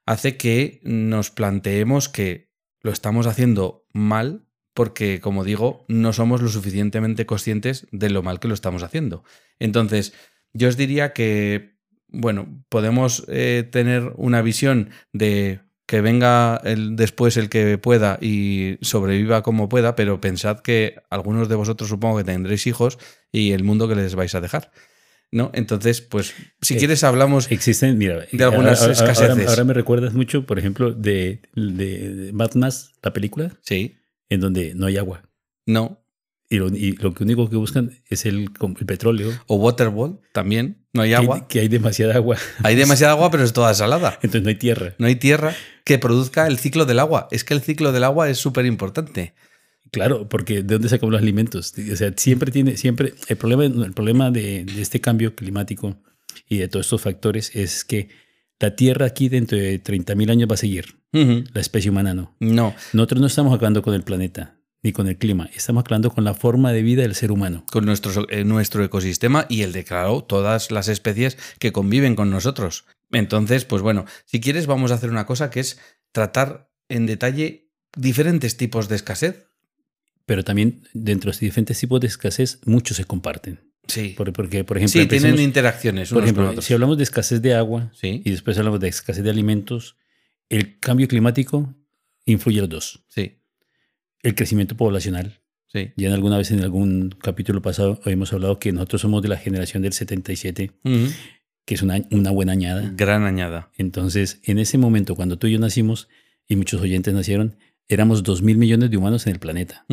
hace 0.04 0.36
que 0.36 0.80
nos 0.82 1.30
planteemos 1.30 2.08
que 2.08 2.50
lo 2.82 2.90
estamos 2.92 3.26
haciendo 3.26 3.86
mal 3.92 4.46
porque, 4.80 5.20
como 5.20 5.44
digo, 5.44 5.84
no 5.88 6.14
somos 6.14 6.40
lo 6.40 6.48
suficientemente 6.48 7.26
conscientes 7.26 7.86
de 7.92 8.08
lo 8.08 8.22
mal 8.22 8.40
que 8.40 8.48
lo 8.48 8.54
estamos 8.54 8.82
haciendo. 8.82 9.22
Entonces, 9.58 10.14
yo 10.54 10.68
os 10.68 10.78
diría 10.78 11.12
que, 11.12 11.74
bueno, 12.08 12.64
podemos 12.70 13.24
eh, 13.28 13.68
tener 13.70 14.14
una 14.16 14.40
visión 14.40 14.88
de 15.12 15.60
que 15.84 16.00
venga 16.00 16.58
el, 16.64 16.96
después 16.96 17.36
el 17.36 17.50
que 17.50 17.76
pueda 17.76 18.16
y 18.22 18.78
sobreviva 18.80 19.42
como 19.42 19.68
pueda, 19.68 19.96
pero 19.96 20.18
pensad 20.22 20.60
que 20.60 20.94
algunos 21.10 21.50
de 21.50 21.56
vosotros 21.56 21.90
supongo 21.90 22.16
que 22.16 22.24
tendréis 22.24 22.66
hijos 22.66 22.98
y 23.30 23.52
el 23.52 23.62
mundo 23.64 23.86
que 23.86 23.96
les 23.96 24.14
vais 24.14 24.34
a 24.34 24.40
dejar. 24.40 24.70
¿No? 25.30 25.50
Entonces, 25.52 26.00
pues, 26.00 26.32
si 26.62 26.74
Eh, 26.74 26.78
quieres 26.78 27.04
hablamos... 27.04 27.52
Existen, 27.52 27.98
mira, 27.98 28.24
De 28.32 28.44
algunas 28.44 28.80
ahora, 28.80 28.94
ahora- 28.94 29.04
escaseces. 29.12 29.30
ahora- 29.38 29.50
ahora 29.50 29.64
me 29.64 29.74
recuerdas 29.74 30.14
mucho, 30.14 30.46
por 30.46 30.58
ejemplo, 30.58 30.90
de, 30.92 31.42
de, 31.54 32.14
de 32.14 32.32
Mad 32.32 32.54
Max, 32.54 32.92
la 33.02 33.12
película, 33.12 33.52
Sí, 33.60 33.94
en 34.30 34.40
donde 34.40 34.74
no 34.74 34.86
hay 34.86 34.96
agua. 34.96 35.28
no. 35.66 35.98
Y 36.52 36.56
lo, 36.56 36.66
y 36.66 36.96
lo 36.96 37.14
único 37.20 37.48
que 37.48 37.54
buscan 37.54 37.92
es 38.08 38.26
el, 38.26 38.50
petróleo. 38.84 39.30
O 39.46 39.54
Waterworld, 39.54 40.18
también. 40.32 40.84
No 40.92 41.02
hay 41.02 41.14
agua. 41.14 41.46
Que, 41.46 41.60
hay 41.60 41.68
demasiada 41.68 42.16
agua. 42.16 42.38
Hay 42.64 42.74
demasiada 42.74 43.12
agua, 43.12 43.30
pero 43.30 43.44
es 43.44 43.52
toda 43.52 43.72
salada. 43.72 44.14
Entonces 44.14 44.42
no 44.42 44.48
hay 44.48 44.56
tierra. 44.56 44.94
No 44.98 45.06
hay 45.06 45.14
tierra 45.14 45.54
que 45.84 46.00
produzca 46.00 46.48
el 46.48 46.58
ciclo 46.58 46.86
del 46.86 46.98
agua. 46.98 47.28
Es 47.30 47.44
que 47.44 47.54
el 47.54 47.60
ciclo 47.60 47.92
del 47.92 48.02
agua 48.02 48.28
es 48.28 48.38
súper 48.38 48.66
importante. 48.66 49.32
Claro, 49.92 50.28
porque 50.28 50.64
¿de 50.64 50.74
dónde 50.74 50.88
sacamos 50.88 51.12
los 51.12 51.22
alimentos? 51.22 51.72
O 51.92 51.96
sea, 51.96 52.12
siempre 52.16 52.50
tiene, 52.50 52.76
siempre, 52.76 53.14
el 53.28 53.36
problema, 53.36 53.64
el 53.64 53.92
problema 53.92 54.32
de, 54.32 54.64
de 54.64 54.82
este 54.82 55.00
cambio 55.00 55.36
climático 55.36 56.02
y 56.48 56.58
de 56.58 56.66
todos 56.66 56.86
estos 56.86 57.02
factores 57.02 57.54
es 57.54 57.84
que 57.84 58.08
la 58.58 58.74
Tierra 58.74 59.06
aquí 59.06 59.28
dentro 59.28 59.56
de 59.56 59.80
30.000 59.80 60.30
años 60.30 60.50
va 60.50 60.54
a 60.54 60.58
seguir. 60.58 60.99
La 61.12 61.60
especie 61.60 61.90
humana 61.90 62.14
no. 62.14 62.34
No, 62.40 62.74
Nosotros 62.92 63.20
no 63.20 63.26
estamos 63.26 63.54
acabando 63.54 63.82
con 63.82 63.94
el 63.94 64.02
planeta 64.02 64.56
ni 64.82 64.92
con 64.92 65.08
el 65.08 65.18
clima, 65.18 65.50
estamos 65.54 65.82
acabando 65.82 66.10
con 66.10 66.24
la 66.24 66.32
forma 66.32 66.72
de 66.72 66.82
vida 66.82 67.02
del 67.02 67.14
ser 67.14 67.32
humano. 67.32 67.66
con 67.70 67.84
nuestro, 67.84 68.26
eh, 68.30 68.44
nuestro 68.44 68.82
ecosistema 68.82 69.44
y 69.50 69.60
el 69.62 69.72
de, 69.72 69.84
claro, 69.84 70.22
todas 70.24 70.70
las 70.70 70.88
especies 70.88 71.36
que 71.58 71.70
conviven 71.70 72.14
con 72.16 72.30
nosotros. 72.30 72.86
Entonces, 73.12 73.66
pues 73.66 73.82
bueno, 73.82 74.06
si 74.24 74.40
quieres 74.40 74.66
vamos 74.66 74.90
a 74.90 74.94
hacer 74.94 75.10
una 75.10 75.26
cosa 75.26 75.50
que 75.50 75.60
es 75.60 75.78
tratar 76.12 76.70
en 76.88 77.04
detalle 77.04 77.68
diferentes 77.94 78.56
tipos 78.56 78.88
de 78.88 78.96
escasez. 78.96 79.48
Pero 80.24 80.44
también 80.44 80.84
dentro 80.94 81.30
de 81.32 81.38
diferentes 81.38 81.78
tipos 81.78 82.00
de 82.00 82.06
escasez, 82.06 82.60
muchos 82.64 82.96
se 82.96 83.04
comparten. 83.04 83.60
Sí, 83.86 84.14
Por- 84.16 84.32
Porque, 84.32 84.64
por 84.64 84.78
ejemplo, 84.78 85.02
sí 85.02 85.06
tienen 85.08 85.38
interacciones. 85.40 86.08
por 86.08 86.18
unos 86.18 86.22
con 86.22 86.24
ejemplo, 86.36 86.50
otros. 86.52 86.64
si 86.64 86.72
hablamos 86.72 86.96
de 86.96 87.02
escasez 87.02 87.42
de 87.42 87.54
agua 87.54 87.90
Sí, 87.94 88.22
y 88.24 88.30
después 88.30 88.56
hablamos 88.56 88.80
de 88.80 88.88
escasez 88.88 89.24
de 89.24 89.30
alimentos, 89.30 89.96
el 90.50 90.78
cambio 90.78 91.08
climático 91.08 91.74
influye 92.26 92.60
los 92.60 92.68
dos. 92.68 93.04
sí, 93.08 93.38
El 94.22 94.34
crecimiento 94.34 94.76
poblacional 94.76 95.38
Sí. 95.72 95.92
Ya 95.96 96.08
en 96.08 96.14
alguna 96.14 96.36
vez 96.36 96.50
en 96.50 96.60
algún 96.64 97.10
capítulo 97.22 97.62
pasado 97.62 98.00
hemos 98.04 98.32
hablado 98.32 98.58
que 98.58 98.72
nosotros 98.72 99.02
somos 99.02 99.22
de 99.22 99.28
la 99.28 99.36
generación 99.36 99.84
del 99.84 99.92
77, 99.92 100.72
Ujú. 100.84 101.06
que 101.64 101.74
es 101.74 101.82
una, 101.82 102.02
una 102.10 102.32
buena 102.32 102.50
añada. 102.52 102.90
Gran 102.96 103.22
añada. 103.22 103.70
Entonces, 103.78 104.40
en 104.42 104.58
ese 104.58 104.78
momento, 104.78 105.14
cuando 105.14 105.38
tú 105.38 105.46
y 105.46 105.52
yo 105.52 105.60
nacimos, 105.60 106.08
y 106.48 106.56
muchos 106.56 106.80
oyentes 106.80 107.14
nacieron, 107.14 107.56
éramos 107.86 108.24
2 108.24 108.42
mil 108.42 108.58
millones 108.58 108.90
de 108.90 108.96
humanos 108.96 109.28
en 109.28 109.34
el 109.34 109.38
planeta. 109.38 109.86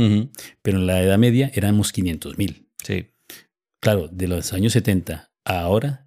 Pero 0.63 0.79
en 0.79 0.87
la 0.87 0.99
Edad 1.03 1.19
Media 1.19 1.51
éramos 1.53 1.91
500 1.91 2.39
mil. 2.39 2.67
Sí. 2.83 3.11
Claro, 3.79 4.07
de 4.11 4.27
los 4.27 4.53
años 4.53 4.73
70 4.73 5.31
a 5.45 5.59
ahora, 5.59 6.06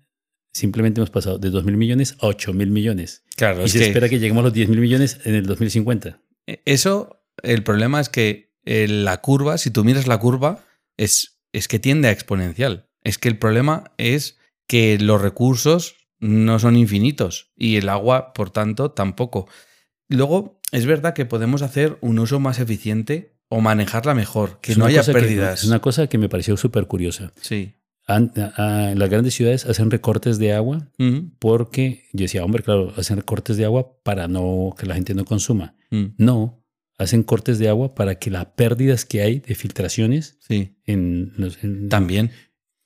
simplemente 0.53 1.01
hemos 1.01 1.11
pasado 1.11 1.39
de 1.39 1.51
2 1.51 1.65
mil 1.65 1.77
millones 1.77 2.17
a 2.21 2.27
8 2.27 2.53
mil 2.53 2.71
millones. 2.71 3.25
Claro, 3.37 3.63
y 3.63 3.65
es 3.67 3.73
se 3.73 3.79
que 3.79 3.87
espera 3.87 4.09
que 4.09 4.19
lleguemos 4.19 4.41
a 4.43 4.45
los 4.45 4.53
10 4.53 4.69
mil 4.69 4.81
millones 4.81 5.21
en 5.25 5.35
el 5.35 5.47
2050. 5.47 6.21
eso, 6.65 7.23
el 7.43 7.63
problema 7.63 8.01
es 8.01 8.09
que 8.09 8.53
eh, 8.65 8.87
la 8.89 9.21
curva, 9.21 9.57
si 9.59 9.71
tú 9.71 9.85
miras 9.85 10.07
la 10.07 10.19
curva, 10.19 10.65
es, 10.97 11.41
es 11.53 11.69
que 11.69 11.79
tiende 11.79 12.09
a 12.09 12.11
exponencial. 12.13 12.89
Es 13.03 13.17
que 13.19 13.29
el 13.29 13.39
problema 13.39 13.93
es 13.97 14.37
que 14.67 14.99
los 14.99 15.21
recursos 15.23 15.97
no 16.19 16.59
son 16.59 16.77
infinitos 16.77 17.51
y 17.57 17.77
el 17.77 17.89
agua, 17.89 18.33
por 18.35 18.51
tanto, 18.51 18.91
tampoco. 18.91 19.49
Luego, 20.09 20.61
es 20.73 20.85
verdad 20.87 21.15
que 21.15 21.25
podemos 21.25 21.63
hacer 21.63 21.97
un 22.03 22.19
uso 22.19 22.41
más 22.41 22.59
eficiente 22.59 23.37
o 23.49 23.61
manejarla 23.61 24.15
mejor, 24.15 24.61
que 24.61 24.73
Es 24.73 24.79
no 24.79 24.85
haya 24.85 25.03
que- 25.03 25.13
pérdidas. 25.13 25.63
es 25.63 25.67
una 25.69 25.81
cosa 25.81 26.07
que 26.09 26.19
me 26.19 26.29
pareció 26.29 26.57
súper 26.57 26.87
curiosa. 26.87 27.33
Sí. 27.41 27.75
A- 28.17 28.95
las 28.97 29.09
grandes 29.11 29.35
ciudades 29.35 29.67
hacen 29.67 29.91
recortes 29.91 30.39
de 30.39 30.53
agua 30.53 30.89
porque 31.39 32.05
yo 32.13 32.23
decía, 32.25 32.45
hombre, 32.45 32.63
claro, 32.63 32.93
hacen 32.97 33.17
recortes 33.19 33.57
de 33.57 33.65
agua 33.65 33.93
para 34.03 34.29
no 34.29 34.75
que 34.79 34.87
la 34.87 34.95
gente 34.95 35.15
no 35.15 35.25
consuma. 35.25 35.75
Mm. 35.91 36.07
No, 36.19 36.65
hacen 36.99 37.23
cortes 37.23 37.59
de 37.59 37.69
agua 37.69 37.95
para 37.95 38.17
que 38.17 38.31
las 38.31 38.47
pérdidas 38.47 39.05
que 39.05 39.23
hay 39.23 39.39
de 39.41 39.55
filtraciones 39.55 40.37
Sí. 40.41 40.77
en, 40.87 41.33
los- 41.37 41.63
en- 41.65 41.89
También. 41.89 42.31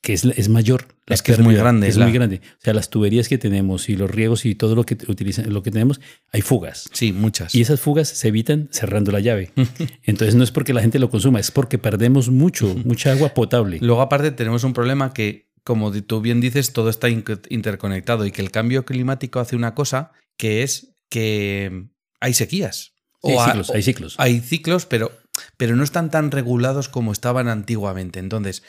Que 0.05 0.13
es, 0.13 0.23
es 0.23 0.49
mayor. 0.49 0.85
la 1.07 1.15
Es 1.15 1.21
que 1.23 1.31
es 1.31 1.39
muy 1.39 1.55
grande, 1.55 1.87
Es 1.87 1.97
la- 1.97 2.05
muy 2.05 2.13
grande. 2.13 2.41
O 2.59 2.61
sea, 2.63 2.73
las 2.75 2.89
tuberías 2.91 3.27
que 3.27 3.37
tenemos 3.39 3.89
y 3.89 3.95
los 3.97 4.09
riegos 4.11 4.45
y 4.45 4.53
todo 4.53 4.75
lo 4.75 4.83
que 4.85 4.95
utilizan, 5.07 5.51
lo 5.51 5.63
que 5.63 5.71
tenemos, 5.71 5.99
hay 6.31 6.41
fugas. 6.41 6.87
Sí, 6.93 7.11
muchas. 7.11 7.55
Y 7.55 7.61
esas 7.61 7.79
fugas 7.81 8.07
se 8.09 8.27
evitan 8.27 8.69
cerrando 8.71 9.11
la 9.11 9.19
llave. 9.19 9.51
Entonces 10.03 10.35
no 10.35 10.43
es 10.43 10.51
porque 10.51 10.73
la 10.73 10.81
gente 10.81 10.99
lo 10.99 11.09
consuma, 11.09 11.39
es 11.39 11.49
porque 11.49 11.77
perdemos 11.79 12.29
mucho, 12.29 12.67
mucha 12.85 13.11
agua 13.11 13.33
potable. 13.33 13.79
Luego, 13.81 14.01
aparte, 14.01 14.31
tenemos 14.31 14.63
un 14.63 14.73
problema 14.73 15.11
que, 15.11 15.49
como 15.63 15.91
tú 15.91 16.21
bien 16.21 16.39
dices, 16.39 16.71
todo 16.71 16.89
está 16.91 17.09
in- 17.09 17.25
interconectado 17.49 18.25
y 18.27 18.31
que 18.31 18.41
el 18.43 18.51
cambio 18.51 18.85
climático 18.85 19.39
hace 19.39 19.55
una 19.55 19.73
cosa 19.73 20.11
que 20.37 20.61
es 20.63 20.93
que 21.09 21.87
hay 22.19 22.33
sequías. 22.35 22.93
Sí, 23.23 23.31
hay 23.31 23.37
ha- 23.37 23.45
ciclos, 23.47 23.69
hay 23.71 23.81
ciclos. 23.81 24.15
hay 24.19 24.39
ciclos, 24.39 24.85
pero, 24.85 25.11
pero 25.57 25.75
no 25.75 25.83
están 25.83 26.11
tan 26.11 26.29
regulados 26.29 26.89
como 26.89 27.11
estaban 27.11 27.47
antiguamente. 27.47 28.19
Entonces, 28.19 28.61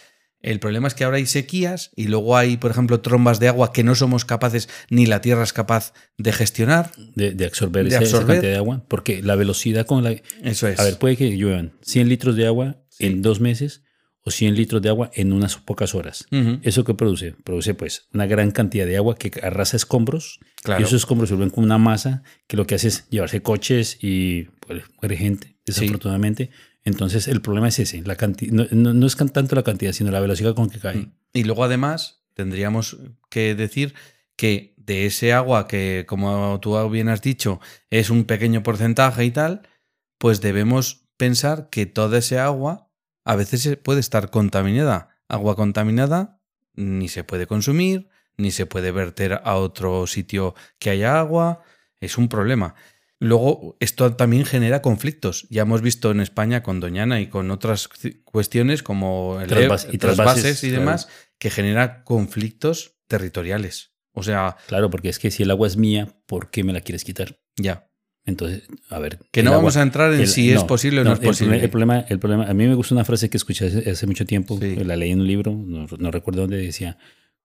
el 0.50 0.60
problema 0.60 0.88
es 0.88 0.94
que 0.94 1.04
ahora 1.04 1.18
hay 1.18 1.26
sequías 1.26 1.90
y 1.96 2.08
luego 2.08 2.36
hay, 2.36 2.56
por 2.56 2.70
ejemplo, 2.70 3.00
trombas 3.00 3.40
de 3.40 3.48
agua 3.48 3.72
que 3.72 3.82
no 3.84 3.94
somos 3.94 4.24
capaces, 4.24 4.68
ni 4.90 5.06
la 5.06 5.20
Tierra 5.20 5.42
es 5.42 5.52
capaz 5.52 5.92
de 6.18 6.32
gestionar. 6.32 6.92
de, 7.14 7.32
de 7.32 7.44
absorber, 7.46 7.84
de 7.84 7.90
esa, 7.90 7.98
esa 7.98 8.16
absorber. 8.16 8.36
cantidad 8.36 8.52
de 8.52 8.58
agua, 8.58 8.84
porque 8.88 9.22
la 9.22 9.34
velocidad 9.36 9.86
con 9.86 10.02
la... 10.04 10.12
Eso 10.42 10.68
es. 10.68 10.78
A 10.80 10.84
ver, 10.84 10.98
puede 10.98 11.16
que 11.16 11.36
lluevan 11.36 11.72
100 11.82 12.08
litros 12.08 12.36
de 12.36 12.46
agua 12.46 12.82
Sí. 12.88 13.04
en 13.06 13.20
dos 13.20 13.40
meses 13.40 13.82
o 14.22 14.30
100 14.30 14.54
litros 14.56 14.80
de 14.82 14.88
agua 14.88 15.10
en 15.14 15.32
unas 15.32 15.56
pocas 15.56 15.94
horas. 15.94 16.26
¿Eso 16.62 16.82
qué 16.84 16.94
produce? 16.94 17.34
Produce 17.44 17.74
pues 17.74 18.08
una 18.14 18.26
gran 18.26 18.50
cantidad 18.52 18.86
de 18.86 18.96
agua 18.96 19.16
que 19.16 19.30
arrasa 19.42 19.76
escombros 19.76 20.40
claro. 20.64 20.80
y 20.80 20.84
esos 20.84 21.02
escombros 21.02 21.28
se 21.28 21.34
vuelven 21.36 21.50
como 21.50 21.64
una 21.66 21.78
masa 21.78 22.22
que 22.48 22.56
lo 22.56 22.66
que 22.66 22.74
hace 22.74 22.88
es 22.88 23.06
llevarse 23.10 23.42
coches 23.42 23.98
y 24.00 24.44
pues, 24.66 24.82
muere 25.00 25.16
gente, 25.16 25.58
desafortunadamente. 25.66 26.50
Entonces 26.86 27.26
el 27.26 27.42
problema 27.42 27.68
es 27.68 27.80
ese, 27.80 28.00
la 28.02 28.16
canti- 28.16 28.48
no, 28.50 29.06
es 29.06 29.16
tanto 29.16 29.56
la 29.56 29.64
cantidad, 29.64 29.92
sino 29.92 30.12
la 30.12 30.20
velocidad 30.20 30.54
con 30.54 30.70
que 30.70 30.78
cae. 30.78 31.08
Y 31.32 31.42
luego 31.42 31.64
además 31.64 32.22
tendríamos 32.32 32.96
que 33.28 33.56
decir 33.56 33.92
que 34.36 34.74
de 34.76 35.04
ese 35.06 35.32
agua 35.32 35.66
que, 35.66 36.04
como 36.06 36.60
tú 36.60 36.88
bien 36.88 37.08
has 37.08 37.22
dicho, 37.22 37.60
es 37.90 38.08
un 38.08 38.24
pequeño 38.24 38.62
porcentaje 38.62 39.24
y 39.24 39.32
tal, 39.32 39.62
pues 40.18 40.40
debemos 40.40 41.08
pensar 41.16 41.68
que 41.70 41.86
toda 41.86 42.18
ese 42.18 42.38
agua 42.38 42.88
a 43.24 43.34
veces 43.34 43.76
puede 43.82 43.98
estar 43.98 44.30
contaminada. 44.30 45.08
Agua 45.28 45.56
contaminada 45.56 46.40
ni 46.74 47.08
se 47.08 47.24
puede 47.24 47.48
consumir, 47.48 48.08
ni 48.36 48.52
se 48.52 48.66
puede 48.66 48.92
verter 48.92 49.40
a 49.42 49.56
otro 49.56 50.06
sitio 50.06 50.54
que 50.78 50.90
haya 50.90 51.18
agua. 51.18 51.62
Es 51.98 52.16
un 52.16 52.28
problema. 52.28 52.76
Luego, 53.18 53.76
esto 53.80 54.14
también 54.14 54.44
genera 54.44 54.82
conflictos. 54.82 55.46
Ya 55.48 55.62
hemos 55.62 55.80
visto 55.80 56.10
en 56.10 56.20
España 56.20 56.62
con 56.62 56.80
Doñana 56.80 57.20
y 57.20 57.28
con 57.28 57.50
otras 57.50 57.88
cuestiones 58.24 58.82
como 58.82 59.38
el 59.40 59.48
Trasvas- 59.48 59.86
e- 59.90 59.94
y 59.94 59.98
trasvases 59.98 60.62
y 60.64 60.68
claro. 60.68 60.80
demás, 60.84 61.08
que 61.38 61.50
genera 61.50 62.04
conflictos 62.04 62.98
territoriales. 63.08 63.92
O 64.12 64.22
sea, 64.22 64.56
Claro, 64.66 64.90
porque 64.90 65.08
es 65.08 65.18
que 65.18 65.30
si 65.30 65.42
el 65.44 65.50
agua 65.50 65.66
es 65.66 65.76
mía, 65.76 66.08
¿por 66.26 66.50
qué 66.50 66.64
me 66.64 66.72
la 66.72 66.80
quieres 66.82 67.04
quitar? 67.04 67.38
ya. 67.58 67.88
Entonces, 68.28 68.64
a 68.90 68.98
ver. 68.98 69.20
Que 69.30 69.44
no 69.44 69.50
agua- 69.50 69.58
vamos 69.58 69.76
a 69.76 69.82
entrar 69.82 70.12
en 70.12 70.20
el- 70.22 70.26
si 70.26 70.50
es 70.50 70.64
posible 70.64 71.02
o 71.02 71.04
no, 71.04 71.12
es 71.12 71.20
el 71.20 71.24
posible. 71.26 71.60
problema- 71.60 71.62
El 71.64 71.70
problema, 71.70 72.00
el 72.08 72.18
problema, 72.18 72.44
a 72.50 72.54
mí 72.54 72.66
me 72.66 72.74
gusta 72.74 72.92
una 72.92 73.04
frase 73.04 73.30
que 73.30 73.36
escuché 73.36 73.66
hace, 73.68 73.88
hace 73.88 74.04
mucho 74.08 74.26
tiempo, 74.26 74.58
Sí. 74.60 74.74
la 74.84 74.96
leí 74.96 75.12
en 75.12 75.20
un 75.20 75.28
libro, 75.28 75.52
no, 75.52 75.86
no 75.96 76.10
recuerdo 76.10 76.40
dónde 76.40 76.56
decía, 76.56 76.98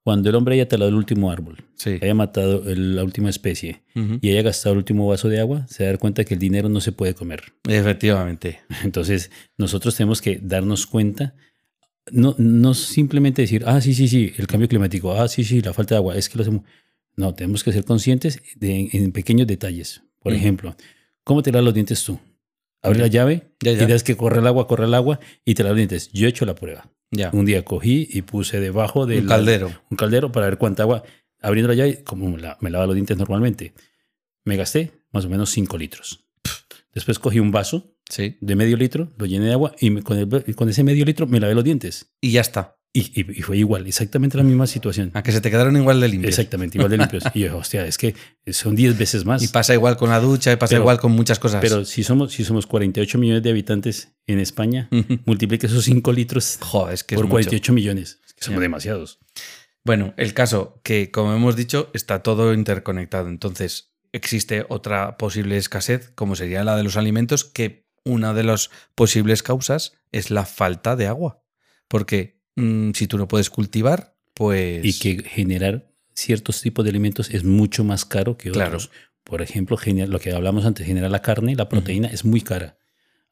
cuando 0.04 0.30
el 0.30 0.36
hombre 0.36 0.56
haya 0.56 0.68
talado 0.68 0.90
el 0.90 0.96
último 0.96 1.32
árbol, 1.32 1.58
sí. 1.76 2.00
haya 2.02 2.14
matado 2.14 2.68
el- 2.70 2.96
la 2.96 3.04
última 3.04 3.30
especie 3.30 3.84
y 4.22 4.30
haya 4.32 4.42
gastado 4.42 4.74
el 4.74 4.80
último 4.80 5.08
vaso 5.08 5.30
de 5.30 5.40
agua, 5.40 5.68
se 5.68 5.84
va 5.84 5.90
dar 5.92 6.00
cuenta 6.00 6.24
que 6.24 6.34
el 6.34 6.40
dinero 6.40 6.70
no 6.70 6.82
se 6.82 6.92
puede 6.92 7.14
comer. 7.14 7.54
Efectivamente. 7.68 8.60
Entonces, 8.84 9.30
nosotros 9.58 9.96
tenemos 9.96 10.22
que 10.22 10.40
darnos 10.42 10.88
cuenta, 10.88 11.36
no, 12.12 12.36
no 12.40 12.74
simplemente 12.74 13.44
decir, 13.44 13.64
ah, 13.68 13.80
sí, 13.82 13.94
sí, 13.94 14.08
sí, 14.08 14.34
el 14.38 14.48
cambio 14.48 14.68
climático, 14.68 15.14
ah, 15.14 15.28
sí, 15.28 15.44
sí, 15.44 15.62
la 15.62 15.74
falta 15.74 15.96
de 15.96 15.98
agua, 15.98 16.16
es 16.18 16.30
que 16.30 16.38
lo 16.38 16.42
hacemos. 16.44 16.64
No, 17.16 17.34
tenemos 17.36 17.64
que 17.64 17.72
ser 17.74 17.84
conscientes 17.84 18.42
de, 18.56 18.90
en 18.94 19.12
pequeños 19.12 19.46
detalles. 19.46 20.02
Por 20.20 20.32
Ujú. 20.34 20.40
ejemplo, 20.42 20.76
¿cómo 21.24 21.44
te 21.44 21.52
lavas 21.52 21.66
los 21.66 21.74
dientes 21.74 22.04
tú? 22.04 22.18
Abre 22.82 22.98
la 23.00 23.08
llave, 23.08 23.52
Ya, 23.62 23.72
y 23.74 23.76
ya. 23.76 23.86
das 23.88 24.02
que 24.04 24.16
corre 24.18 24.40
el 24.40 24.48
agua, 24.48 24.68
corre 24.68 24.86
el 24.86 24.94
agua 24.96 25.20
y 25.46 25.54
te 25.54 25.62
lavas 25.64 25.74
los 25.76 25.78
dientes. 25.90 26.10
Yo 26.14 26.26
he 26.26 26.30
hecho 26.30 26.46
la 26.46 26.56
prueba. 26.56 26.90
Ya. 27.12 27.30
Un 27.34 27.46
día 27.46 27.64
cogí 27.66 28.08
y 28.10 28.22
puse 28.22 28.60
debajo 28.60 29.06
del 29.06 29.24
Un 29.24 29.28
caldero. 29.28 29.72
un 29.90 29.98
caldero 29.98 30.32
para 30.32 30.46
ver 30.46 30.58
cuánta 30.58 30.84
agua, 30.84 31.04
abriendo 31.42 31.68
la 31.70 31.76
llave, 31.76 32.04
como 32.04 32.30
me, 32.32 32.40
la- 32.42 32.58
me 32.62 32.70
lava 32.70 32.86
los 32.88 32.96
dientes 32.96 33.18
normalmente. 33.18 33.74
Me 34.46 34.56
gasté 34.56 34.92
más 35.12 35.26
o 35.26 35.30
menos 35.30 35.50
5 35.50 35.78
litros. 35.78 36.26
Después 36.94 37.20
cogí 37.20 37.40
un 37.40 37.52
vaso 37.52 37.96
Sí. 38.10 38.38
de 38.42 38.56
medio 38.56 38.76
litro, 38.78 39.10
lo 39.18 39.26
llené 39.26 39.46
de 39.48 39.52
agua 39.54 39.76
y 39.80 39.90
me- 39.90 40.02
con, 40.04 40.18
el- 40.18 40.56
con 40.56 40.70
ese 40.70 40.84
medio 40.84 41.06
litro 41.06 41.28
me 41.28 41.40
lavé 41.40 41.54
los 41.56 41.64
dientes. 41.64 42.14
Y 42.22 42.32
ya 42.32 42.42
está. 42.42 42.78
Y, 42.94 43.22
y- 43.22 43.40
y 43.40 43.42
fue 43.42 43.58
igual, 43.58 43.88
exactamente 43.88 44.36
la 44.38 44.44
misma 44.44 44.68
situación. 44.68 45.12
A 45.14 45.24
que 45.24 45.32
se 45.32 45.40
te 45.40 45.50
quedaron 45.50 45.78
igual 45.78 46.02
de 46.02 46.10
limpios. 46.10 46.30
Exactamente, 46.38 46.78
igual 46.78 46.92
de 46.92 46.98
limpios. 46.98 47.24
y 47.34 47.40
yo, 47.42 47.58
hostia, 47.58 47.86
es 47.88 47.98
que 47.98 48.16
son 48.52 48.76
10 48.76 48.98
veces 48.98 49.24
más. 49.24 49.42
Y 49.42 49.48
pasa 49.48 49.74
igual 49.74 49.96
con 49.96 50.10
la 50.10 50.20
ducha, 50.20 50.52
y 50.52 50.58
pasa 50.58 50.72
Pero- 50.72 50.82
igual 50.84 51.00
con 51.00 51.14
muchas 51.14 51.40
cosas. 51.40 51.62
Pero 51.62 51.86
si 51.86 52.04
somos, 52.04 52.34
si 52.34 52.44
somos 52.44 52.68
48 52.68 53.18
millones 53.18 53.44
de 53.44 53.50
habitantes 53.50 54.10
en 54.28 54.40
España, 54.40 54.90
multiplica 55.26 55.68
esos 55.68 55.86
5 55.86 56.12
litros 56.12 56.58
Joder, 56.62 56.94
es 56.94 57.04
que 57.06 57.16
es 57.16 57.18
por 57.18 57.26
mucho. 57.28 57.36
48 57.36 57.72
millones. 57.72 58.20
Es 58.28 58.34
que 58.34 58.44
somos 58.44 58.60
demasiados. 58.60 59.20
Bueno, 59.86 60.14
el 60.18 60.34
caso 60.34 60.82
que, 60.84 61.12
como 61.12 61.34
hemos 61.34 61.56
dicho, 61.56 61.90
está 61.94 62.22
todo 62.22 62.54
interconectado. 62.54 63.30
Entonces, 63.30 63.94
existe 64.12 64.66
otra 64.68 65.16
posible 65.18 65.56
escasez, 65.56 66.12
como 66.14 66.36
sería 66.36 66.66
la 66.66 66.76
de 66.76 66.84
los 66.84 66.98
alimentos, 66.98 67.46
que 67.46 67.88
una 68.04 68.34
de 68.34 68.44
las 68.44 68.70
posibles 68.96 69.44
causas 69.44 69.94
es 70.12 70.30
la 70.30 70.46
falta 70.46 70.98
de 70.98 71.08
agua. 71.08 71.42
Porque 71.88 72.41
mm, 72.56 72.92
si 72.94 73.08
tú 73.08 73.18
no 73.18 73.28
puedes 73.28 73.50
cultivar, 73.50 74.16
pues... 74.34 74.84
Y 74.86 74.98
que 75.00 75.24
generar 75.24 75.92
ciertos 76.14 76.62
tipos 76.62 76.84
de 76.86 76.90
alimentos 76.90 77.30
es 77.32 77.44
mucho 77.44 77.84
más 77.84 78.06
caro 78.06 78.38
que 78.38 78.52
Claro. 78.52 78.70
otros. 78.70 78.92
Por 79.24 79.42
ejemplo, 79.42 79.78
gener- 79.78 80.08
lo 80.10 80.20
que 80.20 80.32
hablamos 80.32 80.66
antes, 80.66 80.86
generar 80.86 81.12
la 81.12 81.22
carne, 81.22 81.56
la 81.56 81.70
proteína 81.70 82.08
es 82.08 82.26
muy 82.26 82.42
cara. 82.42 82.78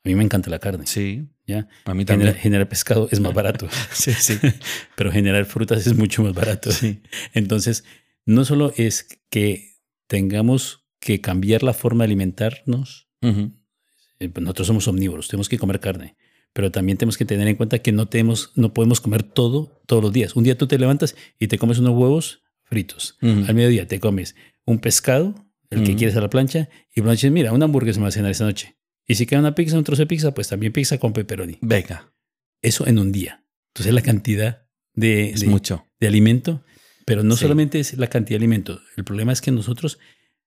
A 0.04 0.08
mí 0.08 0.16
me 0.16 0.24
encanta 0.24 0.50
la 0.50 0.60
carne. 0.60 0.86
Sí, 0.88 1.28
¿ya? 1.46 1.68
a 1.86 1.94
mí 1.94 2.06
también. 2.06 2.28
Generar, 2.30 2.36
generar 2.42 2.70
pescado 2.70 3.10
es 3.12 3.20
más 3.20 3.34
barato. 3.34 3.68
Sí, 3.94 4.14
sí. 4.14 4.38
pero 4.96 5.12
generar 5.12 5.46
frutas 5.46 5.86
es 5.86 5.96
mucho 5.96 6.24
más 6.24 6.34
barato. 6.34 6.72
Sí. 6.72 7.02
Entonces, 7.34 7.84
no 8.26 8.46
solo 8.46 8.74
es 8.78 9.08
que 9.30 9.76
tengamos 10.08 10.86
que 11.00 11.22
cambiar 11.22 11.64
la 11.64 11.74
forma 11.74 12.04
de 12.04 12.08
alimentarnos, 12.08 13.08
eh, 13.22 14.30
pues 14.30 14.42
nosotros 14.44 14.68
somos 14.68 14.88
omnívoros, 14.88 15.28
tenemos 15.28 15.50
que 15.50 15.58
comer 15.58 15.80
carne, 15.80 16.16
pero 16.54 16.72
también 16.72 16.98
tenemos 16.98 17.18
que 17.18 17.26
tener 17.26 17.48
en 17.48 17.56
cuenta 17.56 17.80
que 17.80 17.92
no, 17.92 18.08
tenemos, 18.08 18.52
no 18.56 18.74
podemos 18.74 19.02
comer 19.02 19.24
todo 19.24 19.82
todos 19.86 20.04
los 20.04 20.12
días. 20.14 20.36
Un 20.36 20.44
día 20.44 20.58
tú 20.58 20.68
te 20.68 20.78
levantas 20.80 21.16
y 21.40 21.48
te 21.48 21.58
comes 21.58 21.80
unos 21.80 21.92
huevos 21.96 22.42
fritos. 22.64 23.18
Al 23.22 23.54
mediodía 23.56 23.88
te 23.88 24.00
comes 24.00 24.36
un 24.66 24.80
pescado, 24.80 25.36
el 25.70 25.84
que 25.84 25.96
quieres 25.96 26.16
a 26.16 26.22
la 26.22 26.30
plancha, 26.30 26.70
y 26.96 27.02
por 27.02 27.06
la 27.08 27.14
noche, 27.14 27.30
mira, 27.32 27.52
una 27.54 27.66
hamburguesa 27.66 28.00
me 28.00 28.04
va 28.04 28.10
a 28.10 28.12
cenar 28.12 28.32
esta 28.32 28.46
noche. 28.46 28.76
Y 29.08 29.16
si 29.16 29.26
queda 29.26 29.40
una 29.40 29.56
pizza, 29.56 29.78
un 29.78 29.84
trozo 29.84 30.02
de 30.04 30.08
pizza, 30.08 30.34
pues 30.34 30.48
también 30.50 30.72
pizza 30.74 30.98
con 31.00 31.14
pepperoni. 31.14 31.58
Venga, 31.62 32.14
Eso 32.62 32.86
en 32.88 33.00
un 33.00 33.12
día. 33.12 33.44
Entonces 33.74 33.94
la 33.94 34.02
cantidad 34.02 34.68
de, 34.94 35.30
es 35.30 35.40
de- 35.42 35.48
mucho. 35.48 35.86
de 36.00 36.08
alimento, 36.08 36.64
pero 37.06 37.24
no 37.24 37.36
Sí. 37.36 37.42
solamente 37.44 37.80
es 37.80 37.98
la 37.98 38.08
cantidad 38.08 38.38
de 38.38 38.44
alimento. 38.46 38.82
El 38.98 39.04
problema 39.06 39.32
es 39.32 39.42
que 39.42 39.52
nosotros 39.52 39.98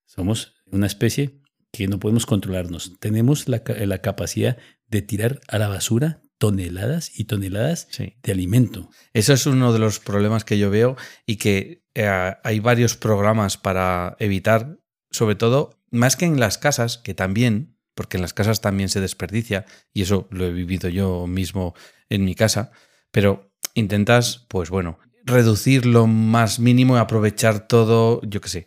somos 0.04 0.54
una 0.66 0.86
especie 0.86 1.40
que 1.72 1.88
no 1.88 1.98
podemos 1.98 2.26
controlarnos. 2.26 2.92
Tenemos 3.00 3.48
la, 3.48 3.62
ca- 3.64 3.74
la 3.86 3.98
capacidad 3.98 4.58
de 4.88 5.02
tirar 5.02 5.40
a 5.48 5.58
la 5.58 5.68
basura 5.68 6.20
toneladas 6.38 7.18
y 7.18 7.24
toneladas 7.24 7.88
Sí. 7.90 8.14
de 8.22 8.32
alimento. 8.32 8.90
Eso 9.14 9.32
es 9.32 9.46
uno 9.46 9.72
de 9.72 9.78
los 9.78 10.00
problemas 10.00 10.44
que 10.44 10.58
yo 10.58 10.70
veo 10.70 10.96
y 11.26 11.36
que 11.36 11.82
eh, 11.94 12.34
hay 12.42 12.60
varios 12.60 12.96
programas 12.96 13.56
para 13.56 14.16
evitar, 14.18 14.78
sobre 15.10 15.34
todo, 15.36 15.78
más 15.90 16.16
que 16.16 16.24
en 16.26 16.40
las 16.40 16.58
casas, 16.58 16.98
que 16.98 17.14
también, 17.14 17.76
porque 17.94 18.16
en 18.16 18.22
las 18.22 18.34
casas 18.34 18.60
también 18.60 18.88
se 18.88 19.00
desperdicia, 19.00 19.66
y 19.92 20.02
eso 20.02 20.26
lo 20.30 20.46
he 20.46 20.52
vivido 20.52 20.88
yo 20.88 21.26
mismo 21.26 21.74
en 22.08 22.24
mi 22.24 22.34
casa, 22.34 22.70
pero 23.10 23.52
intentas, 23.74 24.46
pues 24.48 24.68
bueno, 24.70 24.98
reducir 25.24 25.86
lo 25.86 26.06
más 26.06 26.58
mínimo 26.58 26.96
y 26.96 27.00
aprovechar 27.00 27.68
todo, 27.68 28.20
yo 28.22 28.40
qué 28.40 28.48
sé. 28.48 28.66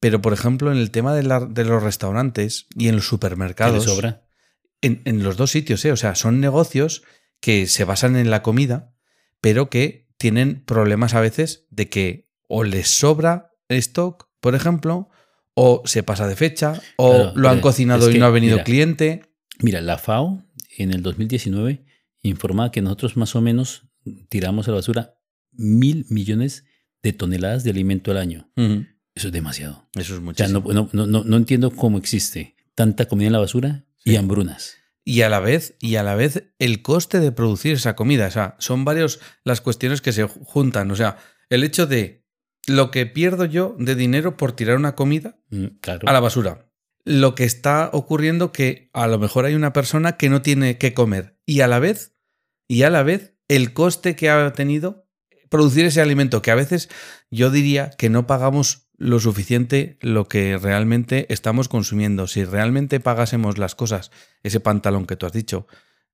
Pero, 0.00 0.20
por 0.22 0.32
ejemplo, 0.32 0.72
en 0.72 0.78
el 0.78 0.90
tema 0.90 1.14
de, 1.14 1.22
la- 1.22 1.44
de 1.44 1.64
los 1.64 1.82
restaurantes 1.82 2.66
y 2.74 2.88
en 2.88 2.96
los 2.96 3.04
¿Qué 3.04 3.06
le 3.06 3.10
supermercados, 3.10 3.84
sobra? 3.84 4.26
en, 4.80 5.02
en 5.04 5.22
los 5.22 5.36
dos 5.36 5.50
sitios, 5.50 5.84
¿eh? 5.84 5.92
O 5.92 5.96
sea, 5.96 6.14
son 6.14 6.40
negocios 6.40 7.02
que 7.40 7.66
se 7.66 7.84
basan 7.84 8.16
en 8.16 8.30
la 8.30 8.42
comida, 8.42 8.94
pero 9.40 9.68
que 9.70 10.08
tienen 10.18 10.64
problemas 10.64 11.14
a 11.14 11.20
veces 11.20 11.66
de 11.70 11.88
que 11.88 12.28
o 12.48 12.64
les 12.64 12.88
sobra 12.88 13.52
stock, 13.68 14.28
por 14.40 14.54
ejemplo, 14.54 15.08
o 15.54 15.82
se 15.84 16.02
pasa 16.02 16.26
de 16.26 16.36
fecha, 16.36 16.80
o 16.96 17.10
Claro, 17.12 17.32
lo 17.36 17.48
han 17.48 17.56
pero 17.56 17.62
cocinado 17.62 18.10
y 18.10 18.18
no 18.18 18.26
ha 18.26 18.30
venido 18.30 18.56
mira, 18.56 18.64
cliente. 18.64 19.22
Mira, 19.60 19.80
la 19.82 19.98
FAO 19.98 20.42
en 20.78 20.92
el 20.92 21.02
2019 21.02 21.84
informaba 22.22 22.70
que 22.70 22.80
nosotros 22.82 23.16
más 23.16 23.34
o 23.36 23.40
menos 23.42 23.84
tiramos 24.30 24.66
a 24.68 24.70
la 24.70 24.76
basura 24.78 25.14
mil 25.52 26.06
millones 26.08 26.64
de 27.02 27.12
toneladas 27.12 27.64
de 27.64 27.70
alimento 27.70 28.10
al 28.10 28.16
año. 28.18 28.50
Eso 29.14 29.28
es 29.28 29.32
demasiado. 29.32 29.88
Eso 29.94 30.14
es 30.14 30.20
O 30.20 30.34
sea, 30.34 30.48
muchísimo. 30.48 30.62
no, 30.72 30.88
no, 30.92 31.06
no, 31.06 31.24
no 31.24 31.36
entiendo 31.36 31.70
cómo 31.70 31.98
existe 31.98 32.56
tanta 32.74 33.06
comida 33.06 33.26
en 33.26 33.32
la 33.32 33.38
basura 33.40 33.84
y 34.04 34.16
hambrunas. 34.16 34.76
Y 35.04 35.22
a 35.22 35.28
la 35.28 35.40
vez, 35.40 35.76
y 35.80 35.96
a 35.96 36.02
la 36.02 36.14
vez, 36.14 36.44
el 36.58 36.82
coste 36.82 37.20
de 37.20 37.32
producir 37.32 37.72
esa 37.74 37.96
comida. 37.96 38.26
O 38.26 38.30
sea, 38.30 38.56
son 38.58 38.84
varios 38.84 39.18
las 39.44 39.60
cuestiones 39.60 40.00
que 40.00 40.12
se 40.12 40.24
juntan. 40.24 40.90
O 40.90 40.96
sea, 40.96 41.16
el 41.48 41.64
hecho 41.64 41.86
de 41.86 42.24
lo 42.66 42.90
que 42.90 43.06
pierdo 43.06 43.46
yo 43.46 43.74
de 43.78 43.94
dinero 43.94 44.36
por 44.36 44.52
tirar 44.52 44.76
una 44.76 44.94
comida 44.94 45.38
Mm, 45.50 45.66
Claro. 45.80 46.08
a 46.08 46.12
la 46.12 46.20
basura. 46.20 46.70
Lo 47.04 47.34
que 47.34 47.44
está 47.44 47.88
ocurriendo 47.92 48.52
que 48.52 48.90
a 48.92 49.06
lo 49.06 49.18
mejor 49.18 49.46
hay 49.46 49.54
una 49.54 49.72
persona 49.72 50.16
que 50.18 50.28
no 50.28 50.42
tiene 50.42 50.76
que 50.78 50.92
comer 50.94 51.38
y 51.46 51.62
a 51.62 51.66
la 51.66 51.78
vez 51.78 52.14
y 52.68 52.82
a 52.82 52.90
la 52.90 53.02
vez 53.02 53.34
el 53.48 53.72
coste 53.72 54.14
que 54.14 54.28
ha 54.30 54.52
tenido 54.52 55.08
producir 55.48 55.86
ese 55.86 56.02
alimento 56.02 56.42
que 56.42 56.50
a 56.52 56.54
veces 56.54 56.88
yo 57.30 57.50
diría 57.50 57.90
que 57.98 58.10
no 58.10 58.26
pagamos 58.26 58.89
lo 59.00 59.18
suficiente 59.18 59.96
lo 60.02 60.28
que 60.28 60.56
realmente 60.58 61.26
estamos 61.32 61.68
consumiendo. 61.68 62.26
Si 62.28 62.44
realmente 62.44 63.00
pagásemos 63.00 63.58
las 63.58 63.74
cosas, 63.74 64.12
ese 64.44 64.60
pantalón 64.60 65.06
que 65.06 65.16
tú 65.16 65.26
has 65.26 65.32
dicho, 65.32 65.66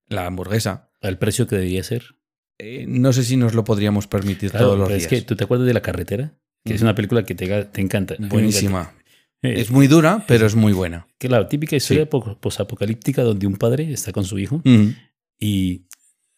la 0.08 0.24
hamburguesa, 0.26 0.88
Al 1.02 1.18
precio 1.18 1.46
que 1.46 1.56
debería 1.56 1.82
ser. 1.82 2.14
eh, 2.58 2.86
no 2.88 3.12
sé 3.12 3.24
si 3.24 3.36
nos 3.36 3.54
lo 3.54 3.64
podríamos 3.64 4.06
permitir 4.06 4.50
Claro, 4.52 4.66
todos 4.66 4.78
los 4.78 4.88
pero 4.88 4.98
días. 4.98 5.12
es 5.12 5.18
que 5.20 5.26
tú 5.26 5.36
te 5.36 5.44
acuerdas 5.44 5.66
de 5.66 5.74
La 5.74 5.82
Carretera, 5.82 6.32
que 6.64 6.72
es 6.74 6.80
Ujú. 6.80 6.86
una 6.86 6.94
película 6.94 7.24
que 7.24 7.34
te, 7.34 7.64
te 7.64 7.80
encanta. 7.82 8.14
Buenísima. 8.20 8.80
encanta. 8.82 9.02
Eh, 9.42 9.60
Es 9.60 9.70
muy 9.70 9.86
dura, 9.88 10.24
pero 10.26 10.46
es 10.46 10.54
muy 10.54 10.72
buena. 10.72 11.06
que 11.18 11.28
la 11.28 11.46
típica 11.48 11.76
historia 11.76 12.04
Sí. 12.04 12.08
po- 12.08 12.38
posapocalíptica 12.40 13.22
donde 13.22 13.46
un 13.48 13.56
padre 13.56 13.92
está 13.92 14.12
con 14.12 14.24
su 14.24 14.38
hijo 14.38 14.56
Ujú. 14.64 14.94
y 15.38 15.86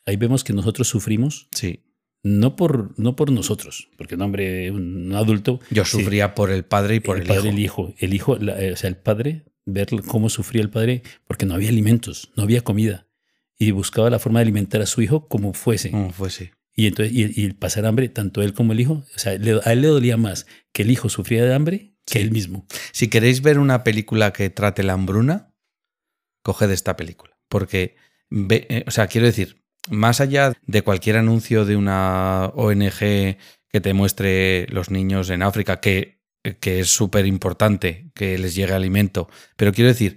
ahí 0.06 0.16
vemos 0.16 0.42
que 0.44 0.52
nosotros 0.54 0.88
sufrimos 0.88 1.48
Sí. 1.54 1.84
No 2.22 2.56
por, 2.56 2.98
no 2.98 3.14
por 3.16 3.30
nosotros, 3.30 3.88
porque 3.96 4.16
un 4.16 4.22
hombre, 4.22 4.70
un 4.70 5.12
adulto, 5.14 5.60
Yo 5.70 5.84
Sí. 5.84 5.98
sufría 5.98 6.34
por 6.34 6.50
el 6.50 6.64
padre 6.64 6.96
y 6.96 7.00
por 7.00 7.16
el, 7.16 7.22
el, 7.22 7.28
padre, 7.28 7.48
hijo. 7.48 7.48
el 7.50 7.58
hijo, 7.60 7.94
el 7.98 8.14
hijo, 8.14 8.36
la- 8.38 8.60
eh, 8.60 8.72
o 8.72 8.76
sea, 8.76 8.88
el 8.88 8.96
padre, 8.96 9.44
ver 9.64 9.88
cómo 10.06 10.28
sufría 10.30 10.62
el 10.62 10.70
padre 10.70 11.02
porque 11.26 11.46
no 11.46 11.54
había 11.54 11.68
alimentos, 11.68 12.30
no 12.36 12.42
había 12.42 12.62
comida 12.62 13.06
y 13.58 13.70
buscaba 13.70 14.08
la 14.10 14.18
forma 14.18 14.38
de 14.40 14.44
alimentar 14.44 14.80
a 14.80 14.86
su 14.86 15.02
hijo 15.02 15.28
como 15.28 15.52
fuese. 15.52 15.90
Como 15.90 16.12
fuese. 16.12 16.52
Y 16.74 16.86
entonces, 16.86 17.12
y, 17.16 17.52
pasar 17.54 17.86
hambre, 17.86 18.08
tanto 18.08 18.40
él 18.42 18.52
como 18.54 18.72
el 18.72 18.80
hijo, 18.80 19.04
o 19.14 19.18
sea, 19.18 19.36
le- 19.36 19.60
a 19.64 19.72
él 19.72 19.80
le 19.82 19.88
dolía 19.88 20.16
más 20.16 20.46
que 20.72 20.82
el 20.82 20.90
hijo 20.90 21.08
sufría 21.08 21.44
de 21.44 21.52
hambre 21.54 21.92
que 22.06 22.14
Sí. 22.14 22.18
él 22.20 22.30
mismo. 22.30 22.66
Si 22.92 23.08
queréis 23.08 23.42
ver 23.42 23.58
una 23.58 23.82
película 23.84 24.32
que 24.32 24.48
trate 24.48 24.82
la 24.84 24.92
hambruna, 24.94 25.52
coged 26.42 26.70
esta 26.70 26.96
película. 26.96 27.36
Porque, 27.48 27.96
ve- 28.30 28.66
eh, 28.70 28.84
o 28.86 28.90
sea, 28.90 29.06
quiero 29.08 29.26
decir, 29.26 29.62
más 29.90 30.20
allá 30.20 30.52
de 30.66 30.82
cualquier 30.82 31.16
anuncio 31.16 31.64
de 31.64 31.76
una 31.76 32.46
ONG 32.54 32.98
que 33.70 33.80
te 33.82 33.92
muestre 33.94 34.66
los 34.70 34.90
niños 34.90 35.30
en 35.30 35.42
África, 35.42 35.80
que, 35.80 36.20
que 36.60 36.80
es 36.80 36.88
súper 36.90 37.26
importante 37.26 38.10
que 38.14 38.38
les 38.38 38.54
llegue 38.54 38.72
alimento, 38.72 39.28
pero 39.56 39.72
quiero 39.72 39.88
decir, 39.88 40.16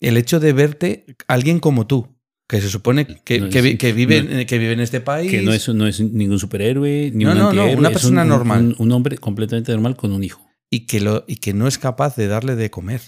el 0.00 0.16
hecho 0.16 0.40
de 0.40 0.52
verte 0.52 1.04
alguien 1.26 1.58
como 1.60 1.86
tú, 1.86 2.14
que 2.48 2.60
se 2.60 2.68
supone 2.68 3.06
que, 3.24 3.40
No, 3.40 3.48
que 3.50 3.60
vi- 3.60 3.70
sí, 3.72 3.76
que 3.78 3.92
vive, 3.92 4.22
no. 4.22 4.46
que 4.46 4.58
vive 4.58 4.72
en 4.72 4.80
este 4.80 5.00
país. 5.00 5.30
Que 5.30 5.42
no 5.42 5.52
es, 5.52 5.68
no 5.68 5.86
es 5.86 6.00
ningún 6.00 6.38
superhéroe, 6.38 7.10
ni 7.12 7.24
No, 7.24 7.32
un 7.32 7.38
no, 7.38 7.42
no, 7.44 7.48
antihéroe, 7.50 7.76
una 7.76 7.90
persona 7.90 8.22
un- 8.22 8.28
normal. 8.28 8.60
Un, 8.60 8.74
un 8.78 8.92
hombre 8.92 9.18
completamente 9.18 9.72
normal 9.72 9.96
con 9.96 10.12
un 10.12 10.22
hijo. 10.22 10.46
y 10.70 10.86
que, 10.86 11.00
lo, 11.00 11.24
y 11.26 11.36
que 11.36 11.52
no 11.54 11.66
es 11.66 11.78
capaz 11.78 12.14
de 12.16 12.28
darle 12.28 12.54
de 12.56 12.70
comer. 12.70 13.00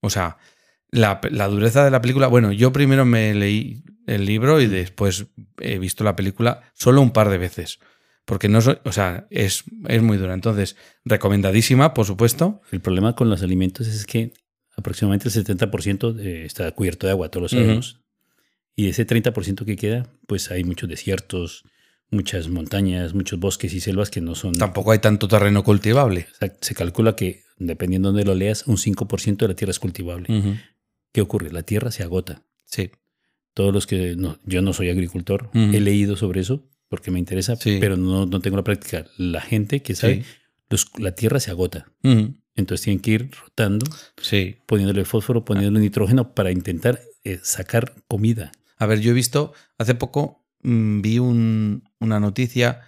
O 0.00 0.10
sea, 0.10 0.36
la, 0.94 1.20
la 1.30 1.48
dureza 1.48 1.84
de 1.84 1.90
la 1.90 2.00
película. 2.00 2.26
Bueno, 2.28 2.52
yo 2.52 2.72
primero 2.72 3.04
me 3.04 3.34
leí 3.34 3.82
el 4.06 4.24
libro 4.24 4.60
y 4.60 4.66
después 4.66 5.26
he 5.60 5.78
visto 5.78 6.04
la 6.04 6.16
película 6.16 6.62
solo 6.74 7.00
un 7.02 7.10
par 7.12 7.28
de 7.30 7.38
veces. 7.38 7.78
Porque 8.24 8.48
no 8.48 8.60
soy, 8.62 8.78
o 8.84 8.92
sea, 8.92 9.26
es, 9.30 9.64
es 9.88 10.02
muy 10.02 10.16
dura. 10.16 10.32
Entonces, 10.34 10.76
recomendadísima, 11.04 11.92
por 11.94 12.06
supuesto. 12.06 12.60
El 12.72 12.80
problema 12.80 13.14
con 13.14 13.28
los 13.28 13.42
alimentos 13.42 13.86
es 13.86 14.06
que 14.06 14.32
aproximadamente 14.76 15.28
el 15.28 15.34
70% 15.34 16.12
de- 16.12 16.44
está 16.44 16.70
cubierto 16.72 17.06
de 17.06 17.10
agua, 17.12 17.28
todos 17.30 17.52
lo 17.52 17.58
sabemos. 17.58 18.00
Y 18.76 18.88
ese 18.88 19.06
30% 19.06 19.64
que 19.64 19.76
queda, 19.76 20.06
pues 20.26 20.50
hay 20.50 20.64
muchos 20.64 20.88
desiertos, 20.88 21.64
muchas 22.10 22.48
montañas, 22.48 23.14
muchos 23.14 23.38
bosques 23.38 23.72
y 23.74 23.80
selvas 23.80 24.10
que 24.10 24.20
no 24.20 24.34
son... 24.34 24.52
Tampoco 24.54 24.92
hay 24.92 24.98
tanto 24.98 25.28
terreno 25.28 25.62
cultivable. 25.62 26.26
Se 26.60 26.74
calcula 26.74 27.14
que, 27.16 27.42
dependiendo 27.58 28.08
de 28.10 28.12
donde 28.18 28.24
lo 28.24 28.34
leas, 28.34 28.66
un 28.66 28.76
5% 28.78 29.36
de 29.44 29.48
la 29.48 29.54
tierra 29.54 29.70
es 29.70 29.78
cultivable. 29.78 30.26
Ujú. 30.36 30.54
¿Qué 31.14 31.20
ocurre? 31.22 31.50
La 31.52 31.62
tierra 31.62 31.90
se 31.92 32.02
agota. 32.02 32.42
Sí. 32.64 32.90
Todos 33.54 33.72
los 33.72 33.86
que... 33.86 34.16
No, 34.16 34.36
yo 34.44 34.60
no 34.62 34.72
soy 34.72 34.90
agricultor, 34.90 35.48
he 35.54 35.80
leído 35.80 36.16
sobre 36.16 36.40
eso 36.40 36.68
porque 36.88 37.10
me 37.12 37.20
interesa, 37.20 37.54
Sí. 37.56 37.78
pero 37.80 37.96
no, 37.96 38.26
no 38.26 38.40
tengo 38.40 38.56
la 38.56 38.64
práctica. 38.64 39.06
La 39.16 39.40
gente 39.40 39.80
que 39.80 39.94
sabe, 39.94 40.16
Sí. 40.16 40.24
los- 40.68 40.90
la 40.98 41.12
tierra 41.14 41.38
se 41.38 41.52
agota. 41.52 41.86
Entonces 42.56 42.82
tienen 42.84 43.00
que 43.00 43.12
ir 43.12 43.30
rotando 43.30 43.86
Sí. 44.20 44.56
poniéndole 44.66 45.04
fósforo, 45.04 45.44
poniéndole 45.44 45.78
nitrógeno 45.80 46.34
para 46.34 46.50
intentar 46.50 47.00
eh, 47.22 47.38
sacar 47.42 47.94
comida. 48.08 48.50
A 48.76 48.86
ver, 48.86 49.00
yo 49.00 49.12
he 49.12 49.14
visto, 49.14 49.54
hace 49.78 49.94
poco 49.94 50.44
mm, 50.62 51.00
vi 51.00 51.18
un- 51.20 51.88
una 52.00 52.18
noticia 52.20 52.80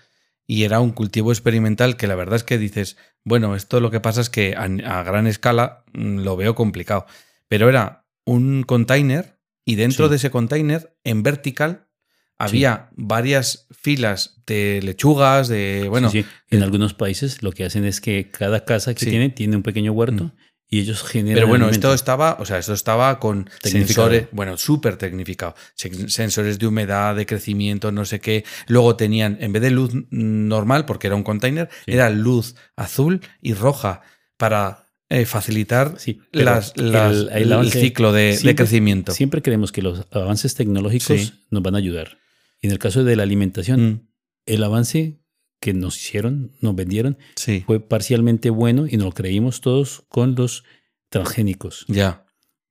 y 0.49 0.65
era 0.65 0.81
un 0.81 0.91
cultivo 0.93 1.31
experimental 1.31 1.97
que 1.97 2.07
la 2.09 2.15
verdad 2.17 2.37
es 2.37 2.43
que 2.45 2.59
dices, 2.59 2.97
bueno, 3.25 3.55
esto 3.55 3.81
lo 3.81 3.91
que 3.91 4.01
pasa 4.01 4.21
es 4.21 4.31
que 4.31 4.55
a, 4.57 4.65
a 4.65 5.03
gran 5.05 5.27
escala 5.27 5.85
mm, 5.93 6.19
lo 6.25 6.37
veo 6.37 6.55
complicado, 6.55 7.07
pero 7.49 7.69
era 7.69 8.06
un 8.27 8.63
container 8.65 9.39
y 9.65 9.77
dentro 9.77 10.07
Sí. 10.07 10.11
de 10.11 10.17
ese 10.17 10.31
container, 10.31 10.95
en 11.05 11.23
vertical, 11.23 11.89
había 12.39 12.91
varias 12.97 13.67
filas 13.71 14.43
de 14.47 14.81
lechugas, 14.83 15.49
de, 15.49 15.87
bueno, 15.89 16.11
Sí, 16.11 16.23
sí. 16.23 16.29
En 16.51 16.63
algunos 16.63 16.93
países 16.93 17.43
lo 17.43 17.51
que 17.53 17.65
hacen 17.65 17.87
es 17.87 18.03
que 18.03 18.31
cada 18.31 18.67
casa 18.67 18.95
que 18.95 19.07
tiene 19.07 19.31
tiene 19.31 19.57
un 19.57 19.63
pequeño 19.63 19.93
huerto 19.93 20.25
Mm. 20.25 20.33
y 20.69 20.81
ellos 20.81 21.03
generan. 21.03 21.35
Pero 21.37 21.47
bueno, 21.47 21.65
alimento. 21.65 21.89
esto 21.89 21.95
estaba, 21.95 22.37
o 22.39 22.45
sea, 22.45 22.59
esto 22.59 22.75
estaba 22.75 23.19
con 23.21 23.49
sensores, 23.63 24.29
bueno, 24.33 24.59
súper 24.59 24.97
tecnificado. 24.99 25.55
Sen- 25.79 26.09
Sensores 26.11 26.59
de 26.59 26.67
humedad, 26.67 27.17
de 27.17 27.25
crecimiento, 27.25 27.91
no 27.91 28.05
sé 28.05 28.21
qué. 28.21 28.45
Luego 28.67 28.97
tenían, 28.97 29.39
en 29.41 29.53
vez 29.53 29.63
de 29.63 29.71
luz 29.71 29.93
normal, 30.11 30.85
porque 30.85 31.07
era 31.07 31.17
un 31.17 31.23
container, 31.23 31.71
era 31.87 32.11
luz 32.11 32.55
azul 32.77 33.23
y 33.41 33.55
roja 33.55 34.03
para 34.37 34.86
eh, 35.09 35.25
facilitar 35.25 35.95
Sí, 35.99 36.21
las- 36.33 36.77
las- 36.77 37.13
el- 37.17 37.29
el 37.31 37.43
el, 37.45 37.53
avance- 37.53 37.81
ciclo 37.81 38.13
de, 38.13 38.55
crecimiento. 38.57 39.13
Siempre 39.13 39.41
creemos 39.43 39.71
que 39.73 39.83
los 39.83 40.05
avances 40.11 40.55
tecnológicos 40.55 41.21
Sí. 41.21 41.33
nos 41.51 41.63
van 41.63 41.75
a 41.75 41.79
ayudar. 41.79 42.19
Y 42.61 42.67
en 42.67 42.73
el 42.73 42.79
caso 42.79 43.05
de 43.05 43.15
la 43.17 43.23
alimentación, 43.23 43.81
Mm, 43.83 44.01
el 44.47 44.65
avance 44.65 45.21
que 45.61 45.73
nos 45.75 45.97
hicieron, 45.97 46.53
nos 46.61 46.75
vendieron, 46.75 47.19
sí, 47.37 47.63
fue 47.67 47.81
parcialmente 47.81 48.51
bueno 48.51 48.87
y 48.89 48.97
nos 48.97 49.07
lo 49.07 49.13
creímos 49.13 49.61
todos 49.61 50.05
con 50.09 50.35
los 50.35 50.65
transgénicos. 51.09 51.85
ya. 51.89 52.23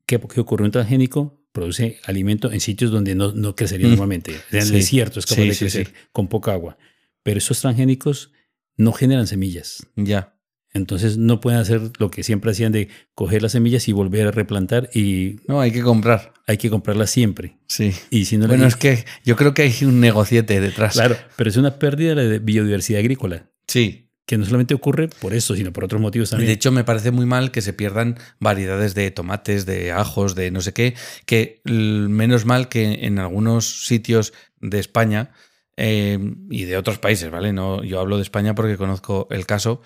¿Qué, 0.06 0.20
qué 0.20 0.40
ocurre? 0.40 0.66
Un 0.66 0.72
transgénico 0.72 1.42
produce 1.52 2.00
alimento 2.06 2.52
en 2.52 2.60
sitios 2.60 2.92
donde 2.92 3.16
no, 3.16 3.32
no 3.32 3.56
crecería 3.56 3.88
Mm. 3.88 3.92
normalmente. 3.92 4.32
En 4.52 4.60
el 4.60 4.66
Sí. 4.68 4.74
desierto 4.74 5.20
es 5.20 5.26
capaz 5.26 5.42
Sí, 5.42 5.50
de 5.50 5.56
crecer 5.58 5.94
con 6.12 6.28
poca 6.28 6.52
agua. 6.54 6.78
Pero 7.24 7.40
esos 7.40 7.60
transgénicos 7.60 8.32
no 8.78 8.92
generan 8.92 9.26
semillas. 9.26 9.88
Ya. 9.96 10.35
Entonces 10.76 11.18
no 11.18 11.40
pueden 11.40 11.60
hacer 11.60 11.82
lo 12.00 12.12
que 12.12 12.22
siempre 12.22 12.52
hacían 12.52 12.72
de 12.74 12.90
coger 13.16 13.42
las 13.42 13.54
semillas 13.54 13.88
y 13.88 13.94
volver 13.94 14.28
a 14.28 14.32
replantar 14.32 14.90
y 14.94 15.38
No, 15.48 15.62
hay 15.62 15.72
que 15.72 15.82
comprar. 15.82 16.34
hay 16.48 16.58
que 16.58 16.70
comprarlas 16.70 17.10
siempre. 17.10 17.58
Sí. 17.68 17.94
Y 18.10 18.26
si 18.26 18.38
no 18.38 18.46
Bueno, 18.48 18.68
es 18.68 18.76
que 18.76 19.06
yo 19.24 19.36
creo 19.38 19.54
que 19.54 19.62
hay 19.64 19.74
un 19.84 20.00
negociete 20.02 20.60
detrás. 20.60 20.94
Claro, 20.94 21.16
pero 21.38 21.50
es 21.50 21.56
una 21.58 21.80
pérdida 21.80 22.14
de 22.14 22.40
biodiversidad 22.40 23.00
agrícola. 23.00 23.50
Sí. 23.68 24.02
que 24.28 24.38
no 24.40 24.46
solamente 24.46 24.74
ocurre 24.74 25.08
por 25.08 25.34
eso, 25.36 25.56
sino 25.56 25.72
por 25.72 25.84
otros 25.86 26.02
motivos 26.02 26.32
también. 26.32 26.48
De 26.48 26.54
hecho, 26.54 26.72
me 26.72 26.84
parece 26.84 27.12
muy 27.12 27.26
mal 27.28 27.52
que 27.52 27.62
se 27.62 27.74
pierdan 27.74 28.18
variedades 28.40 28.96
de 28.96 29.12
tomates, 29.12 29.66
de 29.68 29.92
ajos, 29.92 30.34
de 30.36 30.50
no 30.52 30.62
sé 30.62 30.74
qué, 30.74 30.96
que 31.28 31.62
menos 31.64 32.44
mal 32.46 32.68
que 32.68 33.06
en 33.06 33.20
algunos 33.20 33.86
sitios 33.86 34.34
de 34.60 34.80
España 34.80 35.30
eh, 35.78 36.18
y 36.50 36.64
de 36.66 36.76
otros 36.76 36.98
países, 36.98 37.30
¿vale? 37.30 37.54
No, 37.54 37.84
yo 37.84 38.00
hablo 38.00 38.18
de 38.18 38.24
España 38.24 38.56
porque 38.56 38.78
conozco 38.78 39.28
el 39.30 39.46
caso, 39.46 39.82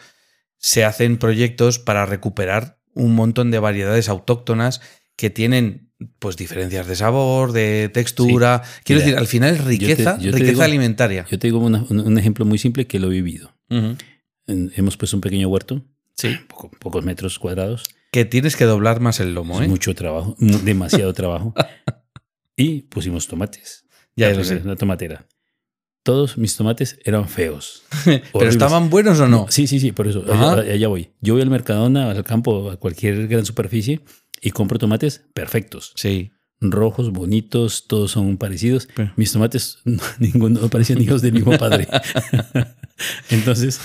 se 0.60 0.86
hacen 0.86 1.18
proyectos 1.18 1.80
para 1.80 2.06
recuperar 2.06 2.80
un 2.94 3.16
montón 3.16 3.50
de 3.50 3.58
variedades 3.60 4.08
autóctonas 4.10 4.82
que 5.16 5.30
tienen 5.30 5.90
pues 6.20 6.38
diferencias 6.38 6.88
de 6.88 6.96
sabor, 6.96 7.52
de 7.52 7.90
textura. 7.94 8.62
Quiero 8.84 9.00
Mira, 9.00 9.06
decir, 9.08 9.20
al 9.20 9.28
final 9.28 9.56
es 9.56 9.64
riqueza, 9.66 10.18
yo 10.20 10.32
te 10.32 10.38
riqueza 10.38 10.52
digo- 10.52 10.64
alimentaria. 10.64 11.26
Yo 11.30 11.38
te 11.40 11.48
digo 11.48 11.60
una- 11.60 11.84
un, 11.90 12.18
ejemplo 12.18 12.46
muy 12.46 12.58
simple 12.58 12.88
que 12.88 13.00
lo 13.00 13.08
he 13.08 13.16
vivido. 13.16 13.54
Hemos 14.48 14.98
puesto 14.98 15.18
un 15.18 15.22
pequeño 15.22 15.48
huerto, 15.50 15.84
Sí. 16.16 16.36
poco- 16.48 16.72
pocos 16.80 17.04
metros 17.04 17.38
cuadrados, 17.40 17.84
Que 18.12 18.26
tienes 18.26 18.56
que 18.56 18.66
doblar 18.66 19.00
más 19.02 19.20
el 19.20 19.34
lomo, 19.34 19.62
¿eh? 19.62 19.68
mucho 19.68 19.94
trabajo, 19.94 20.36
demasiado 20.40 21.14
trabajo, 21.14 21.54
y 22.56 22.82
pusimos 22.84 23.28
tomates. 23.28 23.86
Ya 24.16 24.30
La 24.30 24.36
lo 24.36 24.44
sé. 24.44 24.58
Una 24.58 24.76
tomatera. 24.76 25.26
Todos 26.04 26.38
mis 26.38 26.56
tomates 26.56 26.98
eran 27.04 27.28
feos. 27.28 27.84
¿Pero 28.06 28.50
estaban 28.50 28.90
buenos 28.90 29.20
o 29.20 29.28
no? 29.28 29.48
Sí, 29.50 29.68
sí, 29.68 29.80
sí, 29.80 29.92
por 29.92 30.08
eso. 30.08 30.24
Allá, 30.32 30.62
allá 30.74 30.88
voy. 30.88 31.10
Yo 31.22 31.34
voy 31.34 31.42
al 31.44 31.50
Mercadona, 31.50 32.10
al 32.10 32.24
campo, 32.24 32.72
a 32.72 32.78
cualquier 32.78 33.28
gran 33.28 33.46
superficie 33.46 34.02
y 34.42 34.52
compro 34.52 34.80
tomates 34.80 35.22
perfectos. 35.34 35.92
Sí. 35.96 36.32
Rojos, 36.62 37.12
bonitos, 37.12 37.88
todos 37.88 38.12
son 38.12 38.38
parecidos. 38.38 38.88
Pero- 38.96 39.12
Mis 39.18 39.32
tomates, 39.32 39.80
ninguno 40.20 40.70
parecían 40.70 41.02
hijos 41.02 41.22
del 41.22 41.34
mismo 41.34 41.58
padre. 41.58 41.88
Entonces, 43.30 43.80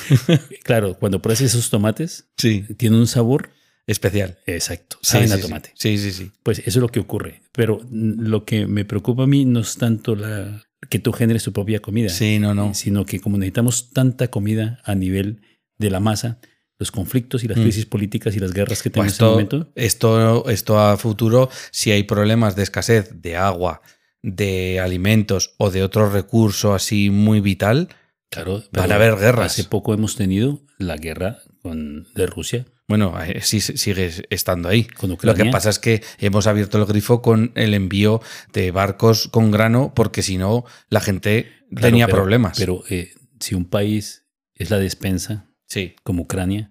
claro, 0.62 0.94
cuando 0.98 1.20
pruebas 1.22 1.40
esos 1.42 1.70
tomates, 1.70 2.28
Sí. 2.36 2.64
tienen 2.76 3.00
un 3.00 3.06
sabor 3.06 3.50
Especial. 3.86 4.38
exacto. 4.46 4.96
Saben 5.02 5.28
sí, 5.28 5.34
a 5.34 5.40
tomate. 5.40 5.72
Sí, 5.74 5.98
sí, 5.98 6.10
sí. 6.10 6.32
Pues 6.42 6.60
eso 6.60 6.68
es 6.70 6.76
lo 6.76 6.88
que 6.88 7.00
ocurre. 7.00 7.42
Pero 7.52 7.80
lo 7.90 8.44
que 8.46 8.66
me 8.66 8.84
preocupa 8.86 9.24
a 9.24 9.26
mí 9.26 9.44
no 9.44 9.60
es 9.60 9.76
tanto 9.76 10.16
la, 10.16 10.62
que 10.90 10.98
tú 10.98 11.12
generes 11.12 11.42
tu 11.44 11.52
propia 11.52 11.80
comida, 11.80 12.08
Sí, 12.08 12.38
no, 12.38 12.54
no. 12.54 12.74
sino 12.74 13.04
que 13.06 13.20
como 13.20 13.38
necesitamos 13.38 13.90
tanta 13.90 14.28
comida 14.28 14.80
a 14.84 14.94
nivel 14.94 15.40
de 15.78 15.90
la 15.90 16.00
masa, 16.00 16.38
los 16.78 16.90
conflictos 16.90 17.44
y 17.44 17.48
las 17.48 17.58
Mm. 17.58 17.62
crisis 17.62 17.86
políticas 17.86 18.34
y 18.36 18.40
las 18.40 18.52
guerras 18.52 18.82
que 18.82 18.90
Pues 18.90 18.94
tenemos 18.94 19.06
en 19.06 19.12
este 19.12 19.24
esto, 19.24 19.30
momento, 19.30 19.72
esto, 19.74 20.50
esto 20.50 20.80
a 20.80 20.96
futuro, 20.96 21.48
si 21.70 21.90
hay 21.92 22.02
problemas 22.02 22.56
de 22.56 22.62
escasez 22.64 23.22
de 23.22 23.36
agua, 23.36 23.80
de 24.22 24.80
alimentos 24.80 25.54
o 25.58 25.70
de 25.70 25.82
otro 25.82 26.10
recurso 26.10 26.74
así 26.74 27.10
muy 27.10 27.40
vital, 27.40 27.88
claro, 28.30 28.62
van 28.72 28.90
a 28.90 28.96
haber 28.96 29.16
guerras. 29.16 29.52
Hace 29.52 29.64
poco 29.64 29.94
hemos 29.94 30.16
tenido 30.16 30.62
la 30.78 30.96
guerra 30.96 31.38
con, 31.62 32.06
de 32.14 32.26
Rusia 32.26 32.66
bueno, 32.86 33.14
eh, 33.22 33.40
sí 33.42 33.60
sigue 33.60 34.10
estando 34.30 34.68
ahí. 34.68 34.86
Lo 35.22 35.34
que 35.34 35.46
pasa 35.46 35.70
es 35.70 35.78
que 35.78 36.02
hemos 36.18 36.46
abierto 36.46 36.78
el 36.78 36.84
grifo 36.86 37.22
con 37.22 37.52
el 37.54 37.74
envío 37.74 38.20
de 38.52 38.70
barcos 38.70 39.28
con 39.28 39.50
grano, 39.50 39.92
porque 39.94 40.22
si 40.22 40.36
no, 40.36 40.64
la 40.88 41.00
gente 41.00 41.48
Claro, 41.70 41.86
tenía 41.88 42.06
pero- 42.06 42.18
problemas. 42.18 42.58
Pero 42.58 42.82
eh, 42.90 43.12
si 43.40 43.54
un 43.54 43.64
país 43.64 44.24
es 44.54 44.70
la 44.70 44.78
despensa, 44.78 45.50
sí, 45.66 45.96
como 46.04 46.22
Ucrania, 46.22 46.70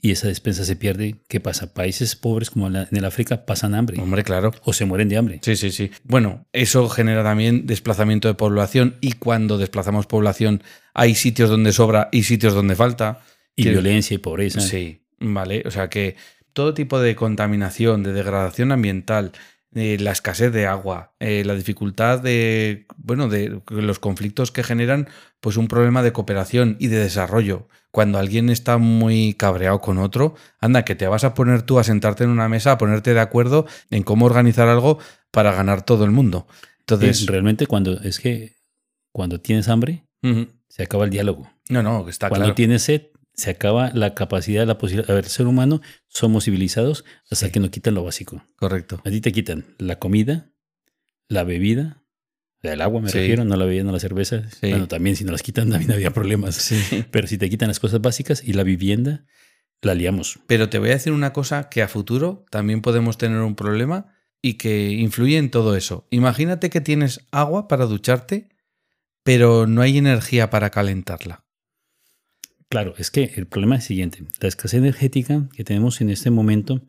y 0.00 0.10
esa 0.10 0.28
despensa 0.28 0.66
se 0.66 0.76
pierde, 0.76 1.22
¿qué 1.30 1.40
pasa? 1.40 1.72
Países 1.72 2.14
pobres 2.14 2.50
como 2.50 2.66
en 2.68 2.76
el 2.90 3.04
África 3.06 3.46
pasan 3.46 3.74
hambre 3.74 3.98
hombre, 3.98 4.22
claro. 4.22 4.52
o 4.62 4.74
se 4.74 4.84
mueren 4.84 5.08
de 5.08 5.16
hambre. 5.16 5.40
Sí, 5.42 5.56
sí, 5.56 5.70
sí. 5.70 5.90
Bueno, 6.02 6.46
eso 6.52 6.90
genera 6.90 7.22
también 7.24 7.64
desplazamiento 7.66 8.28
de 8.28 8.34
población 8.34 8.96
y 9.00 9.12
cuando 9.12 9.56
desplazamos 9.56 10.04
población 10.06 10.62
hay 10.92 11.14
sitios 11.14 11.48
donde 11.48 11.72
sobra 11.72 12.10
y 12.12 12.24
sitios 12.24 12.52
donde 12.52 12.76
falta. 12.76 13.20
Y 13.56 13.66
violencia 13.70 14.14
y 14.14 14.18
pobreza. 14.18 14.60
Sí, 14.60 15.03
vale. 15.20 15.62
O 15.66 15.70
sea 15.70 15.88
que 15.88 16.16
todo 16.52 16.74
tipo 16.74 17.00
de 17.00 17.16
contaminación, 17.16 18.02
de 18.02 18.12
degradación 18.12 18.72
ambiental, 18.72 19.32
eh, 19.74 19.96
la 19.98 20.12
escasez 20.12 20.52
de 20.52 20.66
agua, 20.66 21.14
eh, 21.18 21.42
la 21.44 21.54
dificultad 21.54 22.20
de, 22.20 22.86
bueno, 22.96 23.28
de 23.28 23.60
los 23.70 23.98
conflictos 23.98 24.52
que 24.52 24.62
generan, 24.62 25.08
pues 25.40 25.56
un 25.56 25.66
problema 25.66 26.02
de 26.04 26.12
cooperación 26.12 26.76
y 26.78 26.86
de 26.86 26.98
desarrollo. 26.98 27.68
Cuando 27.90 28.18
alguien 28.18 28.50
está 28.50 28.78
muy 28.78 29.34
cabreado 29.34 29.80
con 29.80 29.98
otro, 29.98 30.36
anda, 30.60 30.84
que 30.84 30.94
te 30.94 31.08
vas 31.08 31.24
a 31.24 31.34
poner 31.34 31.62
tú 31.62 31.80
a 31.80 31.84
sentarte 31.84 32.22
en 32.22 32.30
una 32.30 32.48
mesa, 32.48 32.72
a 32.72 32.78
ponerte 32.78 33.14
de 33.14 33.20
acuerdo 33.20 33.66
en 33.90 34.04
cómo 34.04 34.26
organizar 34.26 34.68
algo 34.68 35.00
para 35.32 35.52
ganar 35.52 35.82
todo 35.82 36.04
el 36.04 36.12
mundo. 36.12 36.46
Entonces, 36.78 37.26
realmente 37.26 37.66
cuando 37.66 38.00
es 38.00 38.20
que 38.20 38.54
cuando 39.10 39.40
tienes 39.40 39.68
hambre, 39.68 40.04
se 40.68 40.82
acaba 40.84 41.04
el 41.04 41.10
diálogo. 41.10 41.50
no, 41.68 41.82
no, 41.82 42.08
está 42.08 42.28
cuando 42.28 42.46
claro. 42.46 42.54
tienes 42.54 42.82
sed, 42.82 43.02
se 43.34 43.50
acaba 43.50 43.90
la 43.92 44.14
capacidad, 44.14 44.66
la 44.66 44.78
posibilidad. 44.78 45.10
A 45.10 45.14
ver, 45.14 45.26
ser 45.28 45.46
humano, 45.46 45.80
somos 46.08 46.44
civilizados 46.44 47.04
hasta 47.30 47.46
Sí. 47.46 47.52
que 47.52 47.60
nos 47.60 47.70
quitan 47.70 47.94
lo 47.94 48.04
básico. 48.04 48.44
Correcto. 48.56 49.00
A 49.04 49.10
ti 49.10 49.20
te 49.20 49.32
quitan 49.32 49.64
la 49.78 49.98
comida, 49.98 50.50
la 51.28 51.44
bebida, 51.44 52.02
el 52.62 52.80
agua 52.80 53.00
me 53.00 53.08
Sí. 53.10 53.18
refiero, 53.18 53.44
no 53.44 53.56
la 53.56 53.64
bebida, 53.66 53.84
no 53.84 53.92
la 53.92 54.00
cerveza. 54.00 54.48
Sí. 54.50 54.70
Bueno, 54.70 54.88
también 54.88 55.16
si 55.16 55.24
no 55.24 55.32
las 55.32 55.42
quitan 55.42 55.68
también 55.70 55.92
había 55.92 56.12
problemas. 56.12 56.54
Sí. 56.54 57.04
Pero 57.10 57.26
si 57.26 57.36
te 57.38 57.50
quitan 57.50 57.68
las 57.68 57.80
cosas 57.80 58.00
básicas 58.00 58.42
y 58.44 58.52
la 58.54 58.62
vivienda, 58.62 59.26
la 59.82 59.94
liamos. 59.94 60.38
Pero 60.46 60.70
te 60.70 60.78
voy 60.78 60.88
a 60.90 60.92
decir 60.94 61.12
una 61.12 61.32
cosa 61.32 61.68
que 61.68 61.82
a 61.82 61.88
futuro 61.88 62.46
también 62.50 62.80
podemos 62.80 63.18
tener 63.18 63.38
un 63.40 63.54
problema 63.54 64.14
y 64.40 64.54
que 64.54 64.90
influye 64.92 65.36
en 65.38 65.50
todo 65.50 65.76
eso. 65.76 66.06
Imagínate 66.10 66.70
que 66.70 66.80
tienes 66.80 67.26
agua 67.32 67.68
para 67.68 67.84
ducharte, 67.86 68.48
pero 69.22 69.66
no 69.66 69.82
hay 69.82 69.98
energía 69.98 70.48
para 70.50 70.70
calentarla. 70.70 71.43
Claro, 72.74 72.94
es 72.98 73.12
que 73.12 73.30
el 73.36 73.46
problema 73.46 73.76
es 73.76 73.84
el 73.84 73.86
siguiente. 73.86 74.18
La 74.40 74.48
escasez 74.48 74.78
energética 74.78 75.48
que 75.54 75.62
tenemos 75.62 76.00
en 76.00 76.10
este 76.10 76.30
momento 76.30 76.80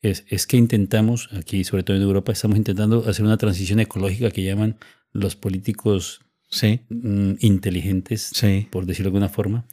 es, 0.00 0.24
es 0.28 0.46
que 0.46 0.56
intentamos, 0.56 1.30
aquí 1.32 1.64
sobre 1.64 1.82
todo 1.82 1.96
en 1.96 2.04
Europa, 2.04 2.30
estamos 2.30 2.56
intentando 2.56 3.04
hacer 3.08 3.24
una 3.24 3.36
transición 3.36 3.80
ecológica 3.80 4.30
que 4.30 4.44
llaman 4.44 4.76
los 5.12 5.34
políticos 5.34 6.20
Sí, 6.48 6.78
mm, 6.90 7.32
inteligentes, 7.40 8.30
sí. 8.32 8.68
por 8.70 8.86
decirlo 8.86 9.10
de 9.10 9.16
alguna 9.16 9.28
forma. 9.28 9.66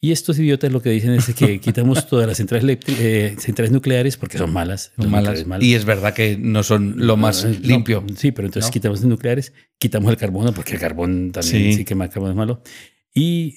Y 0.00 0.12
estos 0.12 0.38
idiotas 0.38 0.70
lo 0.70 0.80
que 0.80 0.90
dicen 0.90 1.10
es 1.10 1.34
que 1.34 1.58
quitamos 1.60 2.06
todas 2.06 2.28
las 2.28 2.36
centrales, 2.36 2.78
eh, 2.86 3.34
centrales 3.40 3.72
nucleares 3.72 4.16
porque 4.16 4.38
son 4.38 4.52
malas. 4.52 4.92
Son 4.94 5.10
las 5.10 5.24
malas. 5.24 5.44
malas. 5.44 5.64
Y 5.66 5.74
es 5.74 5.84
verdad 5.84 6.14
que 6.14 6.36
no 6.38 6.62
son 6.62 6.94
lo 7.04 7.16
más 7.16 7.44
No, 7.44 7.50
no, 7.50 7.58
limpio. 7.66 8.04
sí, 8.14 8.30
pero 8.30 8.46
entonces 8.46 8.68
¿no? 8.68 8.72
quitamos 8.72 9.00
las 9.00 9.08
nucleares, 9.08 9.52
quitamos 9.80 10.08
el 10.12 10.16
carbono 10.18 10.52
porque 10.54 10.74
el 10.74 10.78
carbón 10.80 11.32
también 11.32 11.72
Sí. 11.72 11.78
sí, 11.78 11.84
quema 11.84 12.04
el 12.04 12.10
carbón 12.12 12.30
es 12.30 12.36
malo. 12.36 12.62
Y 13.12 13.56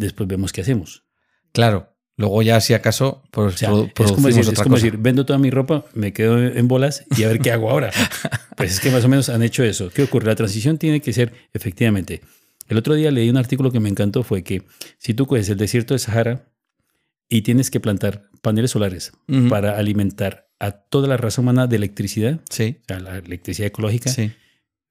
después 0.00 0.28
vemos 0.28 0.52
qué 0.52 0.60
hacemos. 0.62 1.04
Claro. 1.52 1.94
Luego 2.16 2.42
ya 2.42 2.60
si 2.60 2.74
acaso 2.74 3.22
pues, 3.30 3.54
O 3.54 3.56
sea, 3.56 3.70
produ- 3.70 3.92
es 4.04 4.12
como, 4.12 4.26
decir, 4.28 4.42
es 4.42 4.58
como 4.60 4.74
cosa. 4.74 4.84
decir, 4.84 4.98
vendo 4.98 5.24
toda 5.24 5.38
mi 5.38 5.50
ropa, 5.50 5.86
me 5.94 6.12
quedo 6.12 6.38
en 6.38 6.68
bolas 6.68 7.04
y 7.16 7.22
a 7.22 7.28
ver 7.28 7.38
qué 7.38 7.50
hago 7.50 7.70
ahora. 7.70 7.90
pues 8.56 8.72
es 8.72 8.80
que 8.80 8.90
más 8.90 9.04
o 9.04 9.08
menos 9.08 9.28
han 9.30 9.42
hecho 9.42 9.64
eso. 9.64 9.88
¿Qué 9.90 10.02
ocurre? 10.02 10.26
La 10.26 10.34
transición 10.36 10.76
tiene 10.76 11.00
que 11.00 11.12
ser, 11.14 11.32
efectivamente. 11.54 12.20
El 12.68 12.76
otro 12.76 12.94
día 12.94 13.10
leí 13.10 13.30
un 13.30 13.38
artículo 13.38 13.72
que 13.72 13.80
me 13.80 13.88
encantó, 13.88 14.22
fue 14.22 14.42
que 14.44 14.62
si 14.98 15.14
tú 15.14 15.26
coges 15.26 15.48
el 15.48 15.56
desierto 15.56 15.94
de 15.94 15.98
Sahara 15.98 16.44
y 17.28 17.42
tienes 17.42 17.70
que 17.70 17.80
plantar 17.80 18.28
paneles 18.42 18.70
solares 18.72 19.12
para 19.48 19.78
alimentar 19.78 20.48
a 20.58 20.72
toda 20.72 21.08
la 21.08 21.16
raza 21.16 21.40
humana 21.40 21.66
de 21.66 21.76
electricidad, 21.76 22.40
Sí, 22.50 22.76
o 22.82 22.84
sea, 22.86 23.00
la 23.00 23.16
electricidad 23.18 23.66
ecológica, 23.68 24.10
sí. 24.10 24.30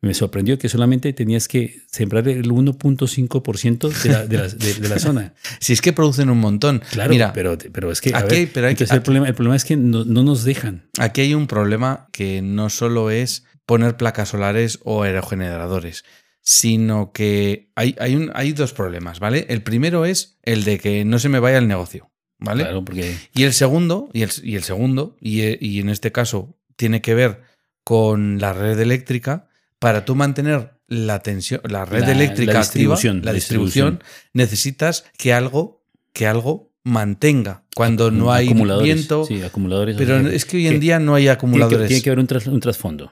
Me 0.01 0.13
sorprendió 0.13 0.57
que 0.57 0.69
solamente 0.69 1.11
tenías 1.13 1.47
que 1.47 1.81
sembrar 1.87 2.27
el 2.29 2.49
1.5% 2.49 3.89
de 4.03 4.09
la, 4.09 4.25
de, 4.25 4.37
la, 4.37 4.47
de- 4.47 4.73
de 4.75 4.89
la 4.89 4.99
zona. 4.99 5.33
Si 5.59 5.73
es 5.73 5.81
que 5.81 5.91
producen 5.93 6.29
un 6.29 6.39
montón. 6.39 6.81
Claro, 6.91 7.09
Mira, 7.09 7.33
pero, 7.33 7.57
pero 7.73 7.91
es 7.91 7.99
que... 8.01 8.15
aquí 8.15 8.35
ver, 8.45 8.49
pero 8.53 8.67
hay 8.67 8.75
que- 8.75 8.83
entonces 8.85 8.95
el, 8.95 9.01
problema, 9.03 9.27
el 9.27 9.33
problema 9.35 9.55
es 9.55 9.65
que 9.65 9.75
no, 9.77 10.05
no 10.05 10.23
nos 10.23 10.43
dejan. 10.43 10.89
Aquí 10.99 11.21
hay 11.21 11.33
un 11.33 11.47
problema 11.47 12.07
que 12.13 12.41
no 12.41 12.69
solo 12.69 13.11
es 13.11 13.43
poner 13.65 13.97
placas 13.97 14.29
solares 14.29 14.79
o 14.83 15.03
aerogeneradores, 15.03 16.05
sino 16.41 17.11
que 17.11 17.71
hay, 17.75 17.95
hay, 17.99 18.15
un- 18.15 18.31
hay 18.33 18.53
dos 18.53 18.73
problemas, 18.73 19.19
¿vale? 19.19 19.45
El 19.49 19.61
primero 19.61 20.05
es 20.05 20.37
el 20.43 20.63
de 20.63 20.79
que 20.79 21.03
no 21.05 21.19
se 21.19 21.29
me 21.29 21.39
vaya 21.39 21.57
el 21.57 21.67
negocio, 21.67 22.09
¿vale? 22.39 22.63
Claro, 22.63 22.83
porque... 22.85 23.15
Y 23.35 23.43
el 23.43 23.53
segundo, 23.53 24.09
y 24.13 24.21
el, 24.23 24.31
y 24.43 24.55
el 24.55 24.63
segundo, 24.63 25.17
y, 25.19 25.41
y 25.65 25.79
en 25.81 25.89
este 25.89 26.11
caso 26.11 26.57
tiene 26.77 27.01
que 27.01 27.13
ver 27.13 27.41
con 27.83 28.39
la 28.39 28.53
red 28.53 28.79
eléctrica, 28.79 29.48
para 29.79 30.05
tú 30.05 30.15
mantener 30.15 30.73
la 30.87 31.19
tensión, 31.19 31.61
la 31.69 31.85
red 31.85 32.01
La- 32.01 32.11
eléctrica 32.11 32.53
la 32.53 32.59
activa, 32.59 32.93
distribución, 32.95 33.19
la 33.19 33.25
la 33.25 33.33
distribución, 33.33 34.03
necesitas 34.33 35.05
que 35.17 35.33
algo, 35.33 35.83
que 36.13 36.27
algo 36.27 36.73
mantenga. 36.83 37.63
Cuando 37.75 38.11
no 38.11 38.31
hay 38.31 38.47
acumuladores, 38.47 38.93
viento. 38.95 39.25
Sí, 39.25 39.41
acumuladores. 39.43 39.95
Pero 39.97 40.17
es 40.27 40.45
que 40.45 40.57
hoy 40.57 40.67
en 40.67 40.73
que 40.73 40.79
día 40.79 40.99
no 40.99 41.15
hay 41.15 41.23
tiene 41.23 41.27
que, 41.27 41.37
acumuladores. 41.37 41.87
tiene 41.87 42.01
que 42.03 42.09
haber 42.09 42.19
un, 42.19 42.27
tras- 42.27 42.47
un 42.47 42.59
trasfondo. 42.59 43.11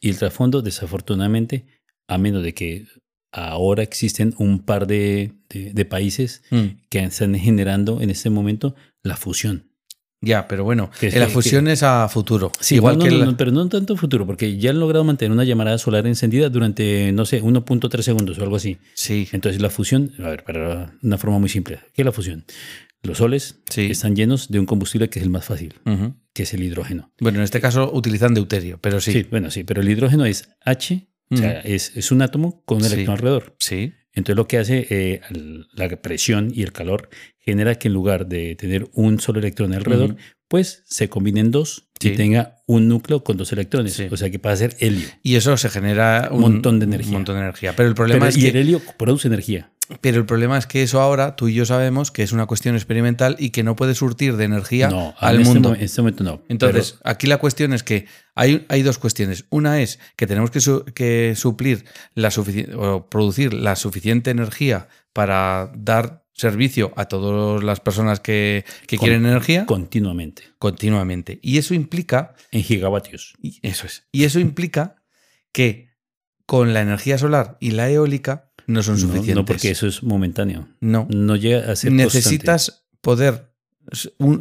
Y 0.00 0.08
el 0.08 0.16
trasfondo, 0.18 0.62
desafortunadamente, 0.62 1.66
a 2.08 2.18
menos 2.18 2.42
de 2.42 2.54
que 2.54 2.86
ahora 3.32 3.82
existen 3.82 4.34
un 4.38 4.60
par 4.64 4.86
de, 4.86 5.32
de- 5.48 5.72
de 5.72 5.84
países 5.84 6.42
Mm. 6.50 6.66
que 6.88 7.00
están 7.00 7.34
generando 7.34 8.00
en 8.00 8.10
este 8.10 8.30
momento 8.30 8.74
la 9.02 9.16
fusión. 9.16 9.71
Ya, 10.24 10.46
pero 10.48 10.62
bueno, 10.64 10.88
Que 11.00 11.08
es 11.08 11.16
la 11.16 11.26
fusión 11.28 11.66
es 11.68 11.82
a 11.82 12.08
futuro. 12.08 12.52
Sí, 12.60 12.76
Igual 12.76 12.96
no, 12.98 13.04
que 13.04 13.10
no, 13.10 13.18
la- 13.18 13.24
no, 13.26 13.36
pero 13.36 13.50
no 13.50 13.68
tanto 13.68 13.96
futuro, 13.96 14.24
porque 14.24 14.56
ya 14.56 14.70
han 14.70 14.78
logrado 14.78 15.02
mantener 15.04 15.32
una 15.32 15.42
llamarada 15.44 15.78
solar 15.78 16.06
encendida 16.06 16.48
durante, 16.48 17.10
no 17.12 17.26
sé, 17.26 17.42
1.3 17.42 18.02
segundos 18.04 18.38
o 18.38 18.42
algo 18.44 18.54
así. 18.56 18.78
Sí, 18.94 19.28
Entonces 19.32 19.60
la 19.60 19.68
fusión, 19.68 20.12
a 20.20 20.28
ver, 20.30 20.44
para 20.44 20.94
una 21.02 21.18
forma 21.18 21.38
muy 21.40 21.48
simple, 21.48 21.80
¿qué 21.92 22.02
es 22.02 22.06
la 22.06 22.12
fusión? 22.12 22.44
Los 23.02 23.18
soles 23.18 23.56
Sí. 23.68 23.88
están 23.90 24.14
llenos 24.14 24.48
de 24.48 24.60
un 24.60 24.66
combustible 24.66 25.10
que 25.10 25.18
es 25.18 25.24
el 25.24 25.30
más 25.30 25.44
fácil, 25.44 25.74
que 26.32 26.44
es 26.44 26.54
el 26.54 26.62
hidrógeno. 26.62 27.10
Bueno, 27.18 27.38
en 27.38 27.44
este 27.44 27.60
caso 27.60 27.90
utilizan 27.92 28.32
deuterio, 28.32 28.78
pero 28.80 29.00
sí. 29.00 29.12
Sí, 29.12 29.26
bueno, 29.28 29.50
sí, 29.50 29.64
pero 29.64 29.82
el 29.82 29.88
hidrógeno 29.88 30.24
es 30.24 30.50
H, 30.64 31.08
o 31.30 31.36
sea, 31.36 31.58
Ujú. 31.64 31.68
es, 31.68 31.96
es 31.96 32.12
un 32.12 32.22
átomo 32.22 32.62
con 32.64 32.78
un 32.78 32.84
Sí. 32.84 32.92
electrón 32.94 33.16
alrededor. 33.16 33.56
Sí. 33.58 33.92
Entonces 34.14 34.36
lo 34.36 34.46
que 34.46 34.58
hace 34.58 34.86
eh, 34.90 35.20
la 35.72 35.88
presión 36.00 36.50
y 36.54 36.62
el 36.62 36.72
calor 36.72 37.08
genera 37.38 37.76
que 37.76 37.88
en 37.88 37.94
lugar 37.94 38.26
de 38.26 38.54
tener 38.56 38.88
un 38.92 39.18
solo 39.20 39.38
electrón 39.40 39.72
alrededor, 39.72 40.16
pues 40.48 40.82
se 40.86 41.08
combinen 41.08 41.50
dos 41.50 41.88
Sí. 42.00 42.08
y 42.08 42.16
tenga 42.16 42.56
un 42.66 42.88
núcleo 42.88 43.22
con 43.22 43.36
dos 43.36 43.52
electrones. 43.52 43.92
Sí. 43.94 44.08
O 44.10 44.16
sea 44.16 44.28
que 44.28 44.40
pasa 44.40 44.52
a 44.66 44.68
ser 44.70 44.76
helio. 44.80 45.06
Y 45.22 45.36
eso 45.36 45.56
se 45.56 45.68
genera 45.70 46.28
Un 46.32 46.40
montón 46.40 46.80
de 46.80 46.84
energía. 46.86 47.10
Un 47.10 47.14
montón 47.18 47.36
de 47.36 47.42
energía. 47.42 47.74
Pero 47.76 47.88
el 47.88 47.94
problema 47.94 48.18
Pero- 48.26 48.30
es 48.30 48.36
y 48.36 48.40
que 48.42 48.48
el 48.48 48.56
helio 48.56 48.82
produce 48.98 49.28
energía. 49.28 49.70
Pero 50.00 50.18
el 50.18 50.26
problema 50.26 50.58
es 50.58 50.66
que 50.66 50.82
eso 50.82 51.00
ahora 51.00 51.36
tú 51.36 51.48
y 51.48 51.54
yo 51.54 51.64
sabemos 51.66 52.10
que 52.10 52.22
es 52.22 52.32
una 52.32 52.46
cuestión 52.46 52.74
experimental 52.74 53.36
y 53.38 53.50
que 53.50 53.62
no 53.62 53.76
puede 53.76 53.94
surtir 53.94 54.36
de 54.36 54.44
energía 54.44 54.88
No, 54.88 55.14
al 55.18 55.36
en 55.36 55.40
este 55.42 55.54
mundo. 55.54 55.68
mo- 55.70 55.74
en 55.76 55.80
este 55.82 56.00
momento 56.02 56.24
no. 56.24 56.42
Entonces, 56.48 56.98
aquí 57.04 57.26
la 57.26 57.38
cuestión 57.38 57.72
es 57.72 57.82
que 57.82 58.06
hay, 58.34 58.64
hay 58.68 58.82
dos 58.82 58.98
cuestiones. 58.98 59.44
Una 59.50 59.80
es 59.80 59.98
que 60.16 60.26
tenemos 60.26 60.50
que, 60.50 60.60
su- 60.60 60.84
que 60.84 61.34
suplir 61.36 61.84
la 62.14 62.30
o 62.76 63.06
producir 63.08 63.52
la 63.54 63.76
suficiente 63.76 64.30
energía 64.30 64.88
para 65.12 65.70
dar 65.76 66.24
servicio 66.34 66.92
a 66.96 67.04
todas 67.04 67.62
las 67.62 67.80
personas 67.80 68.18
que, 68.20 68.64
que 68.86 68.96
Con- 68.96 69.06
quieren 69.06 69.26
energía 69.26 69.66
continuamente, 69.66 70.44
continuamente. 70.58 71.38
Y 71.42 71.58
eso 71.58 71.74
implica, 71.74 72.34
en 72.50 72.62
gigavatios. 72.62 73.34
y 73.42 73.58
eso 73.62 73.86
es, 73.86 74.04
y 74.12 74.24
eso 74.24 74.40
implica 74.40 74.96
que 75.52 75.90
con 76.46 76.72
la 76.74 76.80
energía 76.80 77.18
solar 77.18 77.56
y 77.60 77.72
la 77.72 77.88
eólica 77.90 78.51
no 78.66 78.82
son 78.82 78.98
suficientes. 78.98 79.34
no, 79.34 79.44
porque 79.44 79.70
eso 79.70 79.86
es 79.86 80.02
momentáneo. 80.02 80.68
No. 80.80 81.06
No 81.10 81.36
llega 81.36 81.58
a 81.58 81.76
ser 81.76 81.90
constante. 81.90 82.04
necesitas 82.04 82.86
poder 83.00 83.52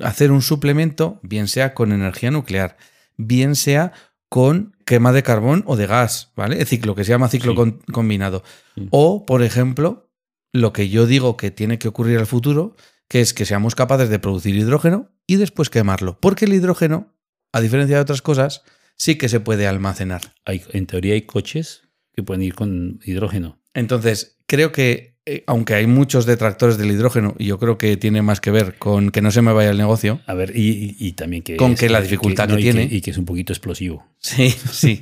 hacer 0.04 0.32
un 0.32 0.42
suplemento, 0.42 1.20
bien 1.24 1.48
sea 1.48 1.74
con 1.74 1.92
energía 1.92 2.32
nuclear, 2.32 2.78
bien 3.18 3.56
sea 3.56 3.92
con 4.30 4.76
quema 4.86 5.12
de 5.12 5.24
carbón 5.24 5.64
o 5.68 5.76
de 5.76 5.88
gas, 5.88 6.32
¿vale? 6.36 6.60
El 6.60 6.68
ciclo 6.68 6.96
que 6.96 7.04
se 7.04 7.10
llama 7.12 7.28
ciclo 7.28 7.52
Sí. 7.52 7.56
con- 7.56 7.80
combinado. 7.92 8.44
Sí. 8.76 8.88
O, 8.92 9.26
por 9.26 9.44
ejemplo, 9.44 10.10
lo 10.54 10.74
que 10.74 10.90
yo 10.90 11.06
digo 11.06 11.38
que 11.38 11.52
tiene 11.52 11.80
que 11.80 11.88
ocurrir 11.88 12.18
al 12.20 12.28
futuro, 12.28 12.76
que 13.08 13.20
es 13.22 13.34
que 13.34 13.46
seamos 13.46 13.76
capaces 13.76 14.10
de 14.10 14.20
producir 14.20 14.56
hidrógeno 14.56 15.10
y 15.28 15.36
después 15.36 15.70
quemarlo. 15.70 16.18
Porque 16.20 16.46
el 16.46 16.54
hidrógeno, 16.54 17.14
a 17.52 17.60
diferencia 17.62 17.98
de 17.98 18.02
otras 18.04 18.22
cosas, 18.22 18.64
sí 18.96 19.16
que 19.18 19.28
se 19.30 19.40
puede 19.40 19.68
almacenar. 19.68 20.22
Hay- 20.46 20.64
en 20.72 20.86
teoría 20.88 21.14
hay 21.14 21.24
coches 21.24 21.82
que 22.14 22.24
pueden 22.24 22.44
ir 22.44 22.54
con 22.56 23.00
hidrógeno. 23.04 23.61
Entonces, 23.74 24.38
creo 24.48 24.72
que, 24.72 25.16
eh, 25.26 25.44
aunque 25.48 25.76
hay 25.76 25.88
muchos 25.88 26.26
detractores 26.26 26.78
del 26.78 26.92
hidrógeno, 26.92 27.36
y 27.38 27.46
yo 27.46 27.60
creo 27.60 27.78
que 27.78 27.96
tiene 27.98 28.22
más 28.22 28.42
que 28.42 28.52
ver 28.52 28.78
con 28.78 29.12
que 29.12 29.22
no 29.22 29.32
se 29.32 29.42
me 29.42 29.54
vaya 29.54 29.70
el 29.70 29.78
negocio, 29.78 30.20
A 30.26 30.34
ver, 30.34 30.54
y, 30.56 30.96
y- 31.00 31.08
y 31.08 31.12
también 31.14 31.44
que... 31.44 31.58
Con 31.58 31.74
es- 31.74 31.80
que 31.80 31.90
la 31.90 32.02
dificultad 32.02 32.48
que 32.50 32.60
y 32.60 32.62
tiene. 32.64 32.88
y 32.92 33.02
que 33.02 33.12
es 33.12 33.18
un 33.18 33.26
poquito 33.26 33.54
explosivo. 33.54 34.06
Sí, 34.20 34.50
sí, 34.72 35.00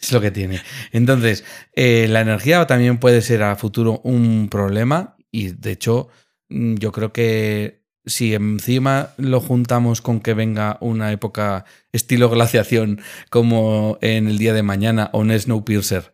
es 0.00 0.12
lo 0.12 0.20
que 0.20 0.30
tiene. 0.30 0.60
Entonces, 0.92 1.44
eh, 1.74 2.06
la 2.08 2.20
energía 2.22 2.66
también 2.66 2.98
puede 2.98 3.20
ser 3.22 3.42
a 3.42 3.54
futuro 3.56 4.00
un 4.04 4.48
problema 4.50 5.16
y 5.30 5.48
de 5.52 5.70
hecho 5.72 6.08
mm, 6.48 6.76
yo 6.76 6.90
creo 6.90 7.12
que 7.12 7.80
si 8.06 8.34
encima 8.34 9.10
lo 9.18 9.40
juntamos 9.40 10.00
con 10.00 10.20
que 10.20 10.32
venga 10.34 10.78
una 10.80 11.12
época 11.12 11.66
estilo 11.92 12.30
glaciación 12.30 13.00
como 13.28 13.98
en 14.00 14.26
el 14.26 14.38
día 14.38 14.54
de 14.54 14.62
mañana 14.62 15.10
o 15.12 15.18
un 15.20 15.38
Snowpiercer 15.38 16.10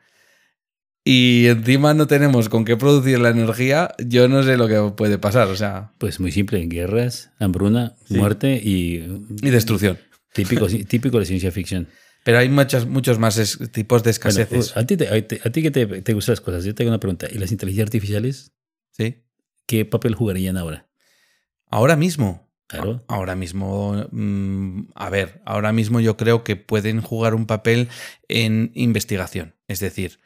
y 1.09 1.47
encima 1.47 1.95
no 1.95 2.09
tenemos 2.09 2.49
con 2.49 2.65
qué 2.65 2.77
producir 2.77 3.21
la 3.21 3.29
energía, 3.31 3.95
yo 4.05 4.27
no 4.27 4.43
sé 4.43 4.57
lo 4.57 4.67
que 4.67 4.93
puede 4.97 5.19
pasar, 5.19 5.47
o 5.49 5.55
sea, 5.57 5.93
Pues 5.99 6.19
muy 6.19 6.33
simple, 6.33 6.67
guerras, 6.67 7.31
hambruna, 7.39 7.95
Sí. 8.07 8.15
muerte 8.15 8.61
y... 8.63 8.97
y 9.41 9.51
destrucción. 9.51 9.99
Típico, 10.33 10.67
típico 10.67 11.21
de 11.21 11.25
ciencia 11.27 11.53
ficción. 11.53 11.87
Pero 12.25 12.39
hay 12.39 12.49
muchos, 12.49 12.87
muchos 12.89 13.21
más 13.21 13.39
es- 13.39 13.57
tipos 13.71 14.03
de 14.03 14.09
Bueno, 14.09 14.11
escaseces. 14.11 14.77
a 14.77 14.85
ti, 14.85 14.97
te- 14.97 15.09
a 15.09 15.27
ti- 15.29 15.39
a 15.45 15.51
ti 15.51 15.63
que 15.63 15.71
te, 15.71 15.87
te 16.03 16.13
gustan 16.13 16.33
las 16.33 16.41
cosas, 16.41 16.65
yo 16.65 16.75
tengo 16.75 16.91
una 16.91 16.99
pregunta. 16.99 17.29
¿Y 17.33 17.39
las 17.39 17.53
inteligencias 17.53 17.87
artificiales 17.87 18.53
¿sí? 18.91 19.23
qué 19.67 19.85
papel 19.85 20.17
jugarían 20.17 20.57
ahora? 20.57 20.89
Ahora 21.71 21.95
mismo, 21.97 22.45
Claro. 22.69 23.05
Ahora 23.07 23.37
mismo, 23.37 24.09
mm, 24.11 24.89
a 24.97 25.09
ver, 25.09 25.41
ahora 25.45 25.73
mismo 25.73 26.01
yo 26.01 26.17
creo 26.17 26.43
que 26.43 26.57
pueden 26.57 27.01
jugar 27.01 27.37
un 27.37 27.47
papel 27.47 27.87
en 28.27 28.73
investigación. 28.75 29.55
Es 29.69 29.79
decir, 29.79 30.19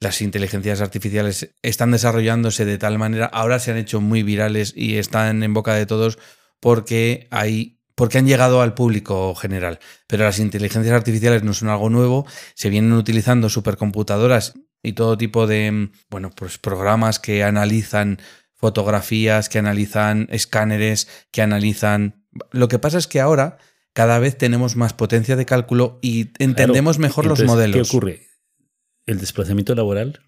las 0.00 0.22
inteligencias 0.22 0.80
artificiales 0.80 1.50
están 1.62 1.90
desarrollándose 1.90 2.64
de 2.64 2.78
tal 2.78 2.98
manera, 2.98 3.26
ahora 3.26 3.58
se 3.58 3.70
han 3.70 3.76
hecho 3.76 4.00
muy 4.00 4.22
virales 4.22 4.72
y 4.74 4.96
están 4.96 5.42
en 5.42 5.52
boca 5.54 5.74
de 5.74 5.86
todos 5.86 6.18
porque 6.58 7.28
hay 7.30 7.76
porque 7.94 8.16
han 8.16 8.26
llegado 8.26 8.62
al 8.62 8.72
público 8.72 9.34
general. 9.34 9.78
Pero 10.06 10.24
las 10.24 10.38
inteligencias 10.38 10.94
artificiales 10.94 11.42
no 11.42 11.52
son 11.52 11.68
algo 11.68 11.90
nuevo, 11.90 12.26
se 12.54 12.70
vienen 12.70 12.94
utilizando 12.94 13.50
supercomputadoras 13.50 14.54
y 14.82 14.94
todo 14.94 15.18
tipo 15.18 15.46
de 15.46 15.90
bueno, 16.08 16.30
pues 16.30 16.56
programas 16.56 17.18
que 17.18 17.44
analizan 17.44 18.18
fotografías, 18.54 19.50
que 19.50 19.58
analizan 19.58 20.28
escáneres, 20.30 21.08
que 21.30 21.42
analizan. 21.42 22.24
Lo 22.52 22.68
que 22.68 22.78
pasa 22.78 22.96
es 22.96 23.06
que 23.06 23.20
ahora 23.20 23.58
cada 23.92 24.18
vez 24.18 24.38
tenemos 24.38 24.76
más 24.76 24.94
potencia 24.94 25.36
de 25.36 25.44
cálculo 25.44 25.98
y 26.00 26.30
entendemos 26.38 26.96
Claro. 26.96 27.08
mejor 27.08 27.26
los 27.26 27.44
modelos. 27.44 27.90
¿Qué 27.90 27.96
ocurre? 27.96 28.29
¿El 29.06 29.18
desplazamiento 29.18 29.74
laboral? 29.74 30.20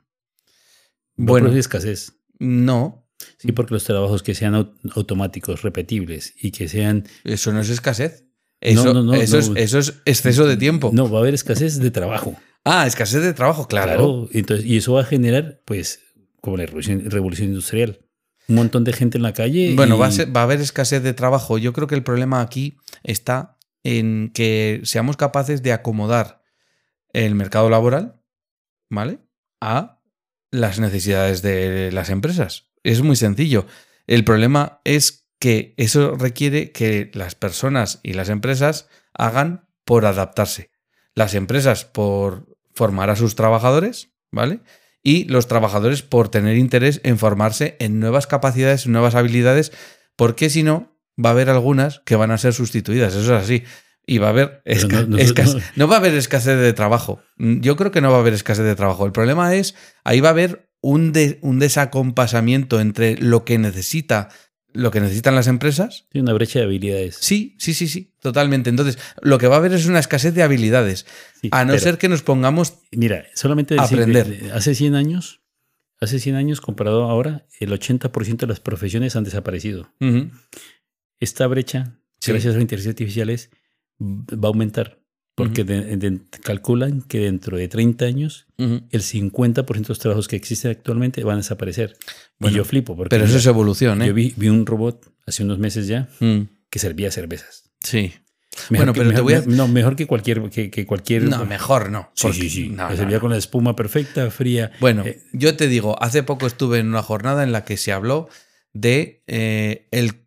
Bueno. 1.17 1.47
Bueno. 1.47 1.59
escasez. 1.61 2.15
No, 2.39 2.99
Sí, 3.39 3.53
porque 3.53 3.75
los 3.75 3.85
trabajos 3.85 4.23
que 4.25 4.35
sean 4.35 4.55
au- 4.55 4.73
automáticos, 4.97 5.63
repetibles 5.63 6.35
y 6.41 6.51
que 6.51 6.67
sean... 6.69 7.05
eso 7.23 7.53
no 7.53 7.61
es 7.61 7.69
escasez. 7.69 8.25
Eso, 8.61 8.93
no, 8.93 9.03
no, 9.05 9.15
eso, 9.15 9.37
no. 9.37 9.57
Es, 9.57 9.75
eso 9.75 9.79
es 9.79 9.95
exceso 10.07 10.45
de 10.47 10.57
tiempo. 10.57 10.91
No, 10.93 11.09
va 11.09 11.19
a 11.19 11.23
haber 11.23 11.35
escasez 11.35 11.79
de 11.79 11.91
trabajo. 11.93 12.35
Ah, 12.65 12.85
escasez 12.87 13.23
de 13.23 13.33
trabajo, 13.33 13.69
claro. 13.69 14.29
Entonces, 14.33 14.67
y 14.67 14.77
eso 14.77 14.95
va 14.95 15.03
a 15.03 15.05
generar, 15.05 15.61
pues, 15.65 16.01
como 16.41 16.57
la 16.57 16.67
revolución, 16.67 17.09
revolución 17.11 17.49
industrial. 17.51 18.01
Un 18.49 18.57
montón 18.57 18.83
de 18.83 18.93
gente 18.93 19.19
en 19.19 19.23
la 19.23 19.33
calle. 19.33 19.73
Bueno, 19.77 19.95
y- 19.95 19.99
va 20.01 20.07
a, 20.07 20.13
ser- 20.13 20.35
va 20.37 20.41
a 20.41 20.45
haber 20.45 20.61
escasez 20.61 21.03
de 21.05 21.15
trabajo. 21.15 21.59
Yo 21.59 21.73
creo 21.73 21.87
que 21.87 21.95
el 21.95 22.03
problema 22.03 22.41
aquí 22.41 22.77
está 23.05 23.57
en 23.85 24.33
que 24.35 24.81
seamos 24.83 25.17
capaces 25.17 25.63
de 25.63 25.73
acomodar 25.73 26.43
el 27.13 27.37
mercado 27.37 27.71
laboral, 27.71 28.21
¿vale? 28.93 29.21
A 29.61 30.03
las 30.51 30.79
necesidades 30.79 31.41
de 31.41 31.91
las 31.93 32.11
empresas. 32.11 32.69
Es 32.85 33.01
muy 33.01 33.17
sencillo. 33.17 33.67
El 34.07 34.23
problema 34.23 34.81
es 34.85 35.27
que 35.39 35.75
eso 35.79 36.15
requiere 36.15 36.73
que 36.73 37.11
las 37.15 37.35
personas 37.35 38.01
y 38.03 38.13
las 38.13 38.29
empresas 38.29 38.89
hagan 39.15 39.67
por 39.87 40.05
adaptarse. 40.05 40.71
Las 41.15 41.35
empresas 41.35 41.87
por 41.87 42.55
formar 42.75 43.09
a 43.09 43.17
sus 43.17 43.35
trabajadores, 43.35 44.11
¿vale? 44.31 44.61
Y 45.03 45.25
los 45.25 45.49
trabajadores 45.49 46.03
por 46.03 46.29
tener 46.29 46.59
interés 46.59 47.01
en 47.03 47.19
formarse 47.19 47.77
en 47.81 47.99
nuevas 47.99 48.27
capacidades, 48.27 48.87
nuevas 48.87 49.15
habilidades, 49.15 49.73
porque 50.17 50.51
si 50.51 50.63
no, 50.63 50.99
va 51.23 51.31
a 51.31 51.33
haber 51.33 51.49
algunas 51.49 52.01
que 52.01 52.17
van 52.17 52.31
a 52.31 52.39
ser 52.39 52.53
sustituidas. 52.53 53.15
Eso 53.15 53.37
es 53.37 53.43
así. 53.43 53.65
Y 54.07 54.19
va 54.19 54.29
a 54.29 54.31
haber 54.31 54.63
esca- 54.65 55.03
no- 55.03 55.17
no- 55.17 55.19
escas- 55.19 55.55
no- 55.55 55.61
no 55.77 55.89
va 55.89 55.97
a 55.97 55.99
haber 55.99 56.15
escasez 56.15 56.59
de 56.59 56.73
trabajo. 56.73 57.21
Mm, 57.37 57.61
Yo 57.61 57.77
creo 57.77 57.91
que 57.93 58.01
no 58.01 58.11
va 58.11 58.17
a 58.17 58.21
haber 58.21 58.35
escasez 58.35 58.65
de 58.65 58.75
trabajo. 58.75 59.07
El 59.07 59.13
problema 59.13 59.55
es, 59.55 59.75
ahí 60.05 60.21
va 60.21 60.29
a 60.29 60.33
haber 60.33 60.69
un, 60.81 61.13
de- 61.13 61.39
un 61.43 61.59
desacompasamiento 61.61 62.81
entre 62.81 63.17
lo 63.17 63.45
que 63.45 63.59
necesita, 63.59 64.29
lo 64.73 64.91
que 64.91 65.01
necesitan 65.01 65.35
las 65.37 65.47
empresas. 65.47 66.07
Sí, 66.13 66.19
una 66.19 66.33
brecha 66.33 66.59
de 66.59 66.65
habilidades. 66.65 67.17
Sí, 67.21 67.55
sí, 67.61 67.75
sí, 67.75 67.87
sí, 67.87 68.13
totalmente. 68.21 68.71
Entonces, 68.71 68.99
lo 69.21 69.39
que 69.39 69.47
va 69.47 69.55
a 69.57 69.59
haber 69.59 69.73
es 69.73 69.87
una 69.87 70.01
escasez 70.01 70.35
de 70.35 70.43
habilidades. 70.43 71.07
Sí, 71.41 71.49
A 71.53 71.65
no 71.65 71.79
ser 71.79 71.99
que 71.99 72.09
nos 72.09 72.23
pongamos 72.23 72.79
Mira, 72.91 73.25
solamente 73.35 73.75
decir, 73.77 73.99
Aprender. 74.01 74.27
de- 74.27 74.47
de- 74.49 74.53
hace 74.53 74.75
100 74.75 74.97
años, 74.97 75.43
hace 76.01 76.19
100 76.19 76.35
años 76.35 76.61
comparado 76.61 77.05
ahora, 77.05 77.47
el 77.61 77.71
80% 77.73 78.47
de 78.47 78.47
las 78.49 78.59
profesiones 78.61 79.15
han 79.15 79.23
desaparecido. 79.23 79.93
Esta 81.21 81.47
brecha, 81.47 81.99
Sí. 82.19 82.33
gracias 82.33 82.53
a 82.53 82.55
las 82.57 82.63
inteligencias 82.63 82.93
artificiales, 82.95 83.51
va 84.03 84.49
a 84.49 84.49
aumentar. 84.49 84.99
Porque 85.35 85.65
de- 85.65 85.97
de- 85.97 86.21
calculan 86.43 87.01
que 87.01 87.21
dentro 87.21 87.57
de 87.57 87.67
30 87.67 88.05
años 88.05 88.47
Ujú. 88.59 88.83
el 88.91 89.03
50% 89.03 89.89
de 89.89 89.89
los 89.89 89.99
trabajos 89.99 90.29
que 90.29 90.37
existen 90.37 90.71
actualmente 90.73 91.25
van 91.25 91.35
a 91.35 91.39
desaparecer. 91.39 91.97
Bueno, 92.39 92.55
y 92.55 92.59
yo 92.59 92.65
flipo, 92.67 92.95
porque 92.95 93.09
Pero 93.09 93.25
eso 93.25 93.39
es 93.39 93.47
evolución, 93.47 94.03
¿eh? 94.03 94.09
yo 94.09 94.15
vi, 94.15 94.35
vi 94.37 94.49
un 94.51 94.67
robot 94.67 95.11
hace 95.27 95.43
unos 95.43 95.59
meses 95.59 95.87
ya 95.87 96.09
Mm, 96.21 96.43
que 96.69 96.79
servía 96.79 97.11
cervezas. 97.11 97.71
Sí. 97.81 98.13
Mejor 98.69 98.89
Bueno, 98.89 98.93
que- 98.93 99.01
pero 99.01 99.13
te 99.15 99.21
voy 99.23 99.33
a- 99.33 99.41
No, 99.47 99.67
mejor 99.69 99.97
que 99.97 100.07
cualquier... 100.07 100.51
Que, 100.51 100.71
que 100.71 100.85
cualquier 100.85 101.23
No, 101.23 101.47
mejor 101.47 101.89
no. 101.91 102.11
Sí, 102.15 102.31
sí, 102.35 102.51
sí. 102.51 102.69
no, 102.69 102.95
servía 102.95 103.17
no. 103.17 103.21
con 103.23 103.31
la 103.31 103.39
espuma 103.39 103.75
perfecta, 103.75 104.31
fría. 104.31 104.71
Bueno, 104.81 105.03
Eh, 105.07 105.23
yo 105.33 105.57
te 105.57 105.67
digo, 105.67 106.01
hace 106.03 106.23
poco 106.23 106.47
estuve 106.47 106.79
en 106.81 106.89
una 106.89 107.03
jornada 107.03 107.43
en 107.43 107.53
la 107.53 107.65
que 107.65 107.79
se 107.79 107.91
habló 107.93 108.29
de 108.75 109.23
eh, 109.27 109.89
el, 109.93 110.27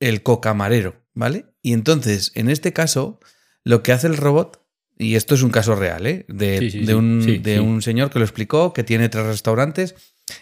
el 0.00 0.24
cocamarero, 0.24 0.96
¿vale? 1.14 1.46
Y 1.68 1.74
entonces, 1.74 2.32
en 2.34 2.48
este 2.48 2.72
caso, 2.72 3.20
lo 3.62 3.82
que 3.82 3.92
hace 3.92 4.06
el 4.06 4.16
robot, 4.16 4.64
y 4.96 5.16
esto 5.16 5.34
es 5.34 5.42
un 5.42 5.50
caso 5.50 5.74
real, 5.74 6.06
¿eh? 6.06 6.24
de, 6.26 6.60
Sí, 6.60 6.70
sí, 6.70 6.78
de 6.80 6.86
sí. 6.86 6.92
un, 6.94 7.22
Sí, 7.22 7.36
de 7.36 7.54
sí. 7.56 7.58
un 7.58 7.82
señor 7.82 8.08
que 8.08 8.18
lo 8.18 8.24
explicó, 8.24 8.72
que 8.72 8.84
tiene 8.84 9.10
tres 9.10 9.26
restaurantes 9.26 9.94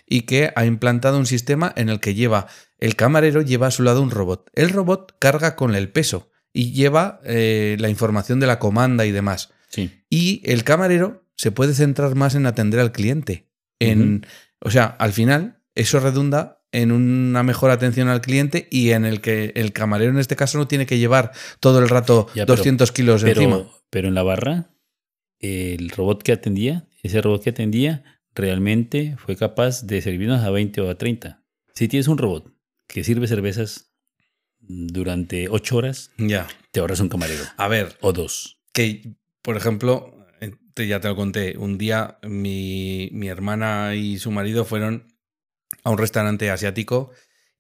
y 0.07 0.21
que 0.21 0.53
ha 0.55 0.65
implantado 0.65 1.19
un 1.19 1.27
sistema 1.27 1.73
en 1.75 1.89
el 1.89 1.99
que 1.99 2.15
lleva, 2.15 2.47
el 2.79 2.95
camarero 2.95 3.43
lleva 3.43 3.67
a 3.67 3.71
su 3.73 3.83
lado 3.83 4.03
un 4.03 4.13
robot. 4.13 4.49
El 4.55 4.71
robot 4.71 5.17
carga 5.19 5.57
con 5.57 5.75
el 5.75 5.89
peso 5.89 6.31
y 6.53 6.71
lleva 6.71 7.21
eh, 7.25 7.77
la 7.81 7.89
información 7.89 8.39
de 8.39 8.47
la 8.47 8.61
comanda 8.61 9.05
y 9.05 9.11
demás. 9.11 9.51
Y 10.09 10.43
el 10.45 10.63
camarero 10.63 11.25
se 11.35 11.51
puede 11.51 11.75
centrar 11.75 12.15
más 12.15 12.37
en 12.37 12.47
atender 12.47 12.79
al 12.79 12.93
cliente. 12.93 13.49
En, 13.81 14.25
O 14.61 14.71
sea, 14.71 14.85
al 15.01 15.13
final, 15.13 15.59
eso 15.75 15.99
redunda 15.99 16.56
en 16.83 16.93
una 16.93 17.43
mejor 17.43 17.71
atención 17.71 18.09
al 18.09 18.21
cliente 18.21 18.69
y 18.71 18.91
en 18.91 19.05
el 19.05 19.21
que 19.21 19.53
el 19.57 19.73
camarero 19.73 20.11
en 20.13 20.19
este 20.19 20.37
caso 20.37 20.59
no 20.59 20.69
tiene 20.69 20.85
que 20.87 20.99
llevar 20.99 21.33
todo 21.61 21.79
el 21.79 21.89
rato 21.89 22.27
Ya, 22.35 22.45
pero- 22.47 22.57
200 22.57 22.93
kilos 22.93 23.23
encima. 23.25 23.57
Pero, 23.57 23.71
pero 23.91 24.09
en 24.09 24.15
la 24.15 24.23
barra, 24.23 24.71
el 25.41 25.91
robot 25.91 26.23
que 26.23 26.33
atendía, 26.33 26.87
ese 27.03 27.21
robot 27.23 27.43
que 27.45 27.51
atendía, 27.51 28.05
realmente 28.35 29.17
fue 29.19 29.37
capaz 29.37 29.83
de 29.87 30.03
servirnos 30.03 30.43
a 30.45 30.51
20 30.51 30.81
o 30.83 30.91
a 30.91 30.97
30. 30.97 31.43
Si 31.75 31.89
tienes 31.89 32.09
un 32.09 32.19
robot 32.19 32.53
que 32.87 33.05
sirve 33.05 33.27
cervezas 33.27 33.93
durante 34.61 35.49
8 35.49 35.77
horas, 35.77 36.11
Ya. 36.19 36.47
te 36.73 36.81
ahorras 36.81 37.01
un 37.01 37.09
camarero. 37.09 37.43
A 37.57 37.69
ver, 37.69 37.97
O 38.01 38.13
dos. 38.13 38.59
que, 38.73 39.15
por 39.43 39.57
ejemplo, 39.57 40.15
eh, 40.41 40.53
te- 40.75 40.87
ya 40.87 41.01
te 41.01 41.09
lo 41.09 41.17
conté, 41.17 41.57
un 41.57 41.79
día 41.79 42.19
mi, 42.23 43.09
mi 43.13 43.29
hermana 43.29 43.95
y 43.95 44.19
su 44.19 44.31
marido 44.31 44.65
fueron 44.65 45.07
a 45.85 45.91
un 45.91 45.99
restaurante 45.99 46.51
asiático 46.51 47.11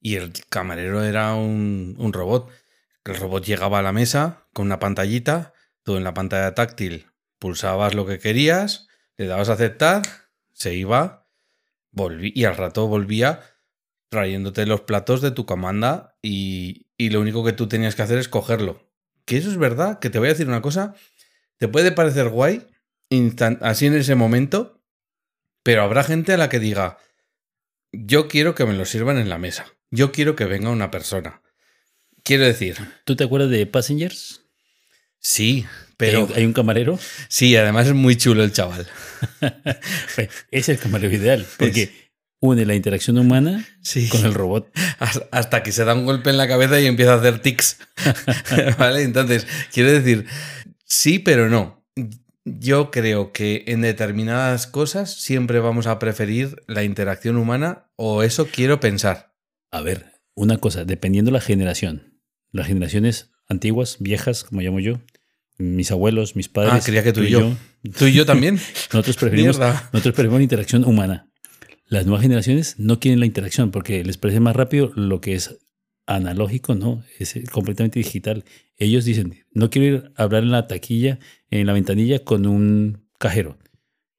y 0.00 0.16
el 0.16 0.32
camarero 0.48 1.04
era 1.04 1.34
un, 1.34 2.12
robot. 2.12 2.50
El 3.04 3.16
robot 3.16 3.44
llegaba 3.44 3.78
a 3.78 3.82
la 3.82 3.92
mesa 3.92 4.46
con 4.52 4.66
una 4.66 4.78
pantallita, 4.78 5.54
tú 5.82 5.96
en 5.96 6.04
la 6.04 6.14
pantalla 6.14 6.54
táctil 6.54 7.07
pulsabas 7.38 7.94
lo 7.94 8.07
que 8.07 8.18
querías, 8.18 8.88
le 9.16 9.26
dabas 9.26 9.48
a 9.48 9.54
aceptar, 9.54 10.02
se 10.52 10.74
iba, 10.74 11.26
volví, 11.90 12.32
y 12.34 12.44
al 12.44 12.57
rato 12.57 12.86
volvía 12.88 13.42
trayéndote 14.09 14.66
los 14.66 14.82
platos 14.82 15.20
de 15.20 15.30
tu 15.30 15.46
comanda 15.46 16.16
y, 16.22 16.86
y 16.96 17.11
lo 17.11 17.20
único 17.20 17.44
que 17.44 17.52
tú 17.52 17.68
tenías 17.68 17.94
que 17.94 18.02
hacer 18.02 18.18
es 18.18 18.28
cogerlo. 18.28 18.88
Que 19.24 19.36
eso 19.36 19.50
es 19.50 19.57
verdad, 19.57 19.98
que 19.98 20.11
te 20.11 20.18
voy 20.18 20.28
a 20.28 20.32
decir 20.32 20.48
una 20.48 20.62
cosa, 20.62 20.94
te 21.59 21.68
puede 21.68 21.92
parecer 21.92 22.28
guay 22.28 22.66
así 23.61 23.86
en 23.86 23.94
ese 23.94 24.14
momento, 24.14 24.82
pero 25.62 25.82
habrá 25.82 26.04
gente 26.04 26.32
a 26.32 26.36
la 26.36 26.48
que 26.48 26.59
diga, 26.59 26.98
yo 27.93 28.28
quiero 28.28 28.55
que 28.55 28.64
me 28.66 28.74
lo 28.74 28.84
sirvan 28.84 29.18
en 29.18 29.28
la 29.28 29.39
mesa, 29.39 29.66
yo 29.91 30.12
quiero 30.12 30.37
que 30.37 30.45
venga 30.45 30.70
una 30.70 30.91
persona. 30.91 31.43
Quiero 32.22 32.45
decir, 32.45 32.76
¿Tú 33.05 33.14
te 33.16 33.24
acuerdas 33.24 33.51
de 33.51 33.66
Passengers? 33.66 34.43
sí, 35.18 35.64
Pero 35.97 36.28
hay 36.34 36.45
un 36.45 36.53
camarero. 36.53 36.99
sí, 37.28 37.57
además 37.57 37.87
es 37.89 37.95
muy 37.95 38.16
chulo 38.16 38.43
el 38.45 38.53
chaval. 38.53 38.87
es 40.51 40.68
el 40.68 40.78
camarero 40.78 41.14
ideal, 41.14 41.47
porque 41.59 42.12
une 42.41 42.66
la 42.66 42.74
interacción 42.74 43.16
humana 43.18 43.66
Sí. 43.82 44.09
con 44.09 44.24
el 44.26 44.34
robot. 44.34 44.70
Has- 44.99 45.22
Hasta 45.30 45.62
que 45.62 45.72
se 45.72 45.84
da 45.84 45.95
un 45.95 46.05
golpe 46.05 46.30
en 46.30 46.37
la 46.37 46.49
cabeza 46.49 46.80
y 46.80 46.87
empieza 46.87 47.14
a 47.14 47.18
hacer 47.18 47.39
tics. 47.41 47.78
¿Vale? 48.78 49.03
Entonces, 49.03 49.47
quiero 49.72 49.91
decir, 49.93 50.26
sí, 50.84 51.18
pero 51.18 51.49
no. 51.49 51.84
Yo 52.49 52.92
creo 52.92 53.32
que 53.32 53.64
en 53.66 53.80
determinadas 53.80 54.68
cosas 54.68 55.12
siempre 55.12 55.59
vamos 55.59 55.88
a 55.88 55.99
preferir 55.99 56.62
la 56.68 56.84
interacción 56.84 57.38
humana 57.38 57.90
o 57.97 58.22
eso 58.22 58.47
quiero 58.47 58.78
pensar. 58.78 59.34
A 59.72 59.80
ver, 59.80 60.12
una 60.36 60.59
cosa, 60.59 60.84
dependiendo 60.84 61.32
la 61.32 61.40
generación. 61.40 62.20
Las 62.53 62.68
generaciones 62.68 63.32
antiguas, 63.49 63.97
viejas, 63.99 64.44
como 64.44 64.61
llamo 64.61 64.78
yo, 64.78 65.01
mis 65.59 65.90
abuelos, 65.90 66.36
mis 66.36 66.49
padres. 66.49 66.72
Ah, 66.72 66.80
creía 66.84 67.03
que 67.03 67.12
tú 67.12 67.22
y 67.24 67.30
yo. 67.30 67.53
¿Tú 67.99 68.07
y 68.07 68.12
yo 68.12 68.24
también? 68.24 68.61
nosotros 68.92 69.16
preferimos, 69.16 69.59
nosotros 69.59 70.14
preferimos 70.14 70.38
la 70.38 70.44
interacción 70.44 70.84
humana. 70.84 71.28
Las 71.88 72.07
nuevas 72.07 72.22
generaciones 72.22 72.78
no 72.78 73.01
quieren 73.01 73.18
la 73.18 73.26
interacción 73.26 73.72
porque 73.72 74.05
les 74.05 74.18
parece 74.18 74.38
más 74.38 74.55
rápido 74.55 74.92
lo 74.94 75.20
que 75.20 75.34
es 75.34 75.59
analógico, 76.07 76.74
no, 76.74 77.02
es 77.18 77.36
eh, 77.36 77.44
completamente 77.50 77.98
digital. 77.98 78.44
Ellos 78.76 79.04
dicen, 79.04 79.44
no 79.52 79.70
quiero 79.70 79.86
ir 79.96 80.12
a 80.16 80.22
hablar 80.24 80.42
en 80.44 80.50
la 80.52 80.66
taquilla, 80.66 81.18
en 81.50 81.66
la 81.66 81.72
ventanilla 81.72 82.20
con 82.24 82.46
un 82.46 83.07
cajero. 83.18 83.59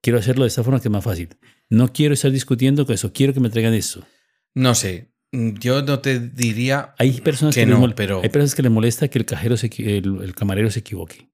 Quiero 0.02 0.20
hacerlo 0.20 0.44
de 0.44 0.50
esta 0.50 0.64
forma 0.64 0.80
que 0.82 0.88
es 0.88 0.92
más 0.92 1.04
fácil. 1.04 1.30
No 1.70 1.92
quiero 1.94 2.14
estar 2.14 2.32
discutiendo 2.32 2.86
con 2.86 2.96
eso, 2.96 3.12
quiero 3.14 3.34
que 3.34 3.40
me 3.40 3.50
traigan 3.50 3.74
eso. 3.74 4.06
No 4.54 4.74
sé. 4.76 5.12
Yo 5.32 5.82
no 5.84 6.00
te 6.00 6.20
diría. 6.20 6.94
Hay 6.98 7.20
personas 7.22 7.54
Que 7.54 7.62
que, 7.62 7.68
les 7.68 7.78
no, 7.80 7.96
pero- 7.96 8.22
hay 8.24 8.30
personas 8.30 8.56
que 8.56 8.64
le 8.64 8.70
molesta 8.70 9.08
que 9.10 9.20
el 9.20 9.26
cajero 9.26 9.58
se, 9.58 9.68
el 9.78 10.34
camarero 10.36 10.70
se 10.72 10.80
equivoque. 10.80 11.30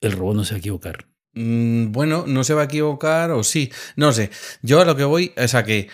El 0.00 0.12
robot 0.12 0.36
no 0.36 0.44
se 0.44 0.52
va 0.52 0.56
a 0.56 0.58
equivocar. 0.60 1.06
Mm, 1.32 1.90
Bueno, 1.92 2.24
no 2.28 2.44
se 2.44 2.52
va 2.54 2.62
a 2.62 2.64
equivocar 2.66 3.30
o 3.30 3.42
sí. 3.42 3.72
No 3.96 4.12
sé. 4.12 4.30
Yo 4.62 4.80
a 4.80 4.84
lo 4.84 4.94
que 4.94 5.04
voy 5.04 5.32
es 5.36 5.54
a 5.54 5.64
que, 5.64 5.88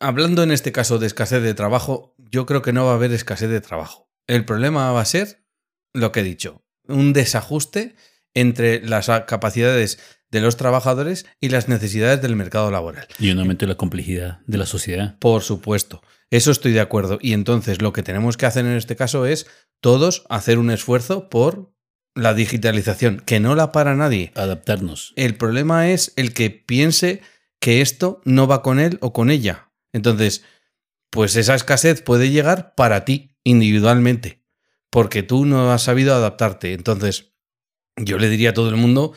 hablando 0.00 0.42
en 0.42 0.50
este 0.50 0.72
caso 0.72 0.98
de 0.98 1.06
escasez 1.06 1.42
de 1.42 1.54
trabajo, 1.54 2.14
yo 2.30 2.46
creo 2.46 2.62
que 2.62 2.72
no 2.72 2.86
va 2.86 2.92
a 2.92 2.94
haber 2.94 3.12
escasez 3.12 3.50
de 3.50 3.60
trabajo. 3.60 4.10
El 4.26 4.44
problema 4.44 4.92
va 4.92 5.00
a 5.00 5.06
ser 5.06 5.44
lo 5.94 6.12
que 6.12 6.20
he 6.20 6.24
dicho, 6.24 6.62
un 6.86 7.12
desajuste 7.12 7.96
entre 8.34 8.86
las 8.86 9.06
capacidades 9.26 9.98
de 10.30 10.40
los 10.40 10.56
trabajadores 10.56 11.26
y 11.40 11.48
las 11.48 11.68
necesidades 11.68 12.20
del 12.20 12.36
mercado 12.36 12.70
laboral. 12.70 13.08
Y 13.18 13.30
un 13.30 13.40
aumento 13.40 13.66
de 13.66 13.72
la 13.72 13.78
complejidad 13.78 14.40
de 14.46 14.58
la 14.58 14.66
sociedad. 14.66 15.18
Por 15.18 15.42
supuesto, 15.42 16.02
eso 16.30 16.50
estoy 16.50 16.72
de 16.72 16.80
acuerdo. 16.80 17.18
Y 17.20 17.32
entonces 17.32 17.80
lo 17.80 17.92
que 17.92 18.02
tenemos 18.02 18.36
que 18.36 18.46
hacer 18.46 18.66
en 18.66 18.76
este 18.76 18.96
caso 18.96 19.26
es 19.26 19.46
todos 19.80 20.24
hacer 20.28 20.58
un 20.58 20.70
esfuerzo 20.70 21.28
por 21.28 21.72
la 22.14 22.34
digitalización, 22.34 23.22
que 23.24 23.40
no 23.40 23.54
la 23.54 23.72
para 23.72 23.94
nadie. 23.94 24.32
Adaptarnos. 24.34 25.12
El 25.16 25.36
problema 25.36 25.88
es 25.88 26.12
el 26.16 26.34
que 26.34 26.50
piense 26.50 27.22
que 27.60 27.80
esto 27.80 28.20
no 28.24 28.46
va 28.46 28.62
con 28.62 28.80
él 28.80 28.98
o 29.00 29.12
con 29.12 29.30
ella. 29.30 29.67
Entonces, 29.98 30.42
pues 31.10 31.36
esa 31.36 31.54
escasez 31.54 32.00
puede 32.02 32.30
llegar 32.30 32.74
para 32.74 33.04
ti 33.04 33.36
individualmente, 33.44 34.42
porque 34.90 35.22
tú 35.22 35.44
no 35.44 35.70
has 35.72 35.82
sabido 35.82 36.14
adaptarte. 36.14 36.72
Entonces, 36.72 37.32
yo 37.96 38.18
le 38.18 38.28
diría 38.30 38.50
a 38.50 38.54
todo 38.54 38.70
el 38.70 38.76
mundo 38.76 39.12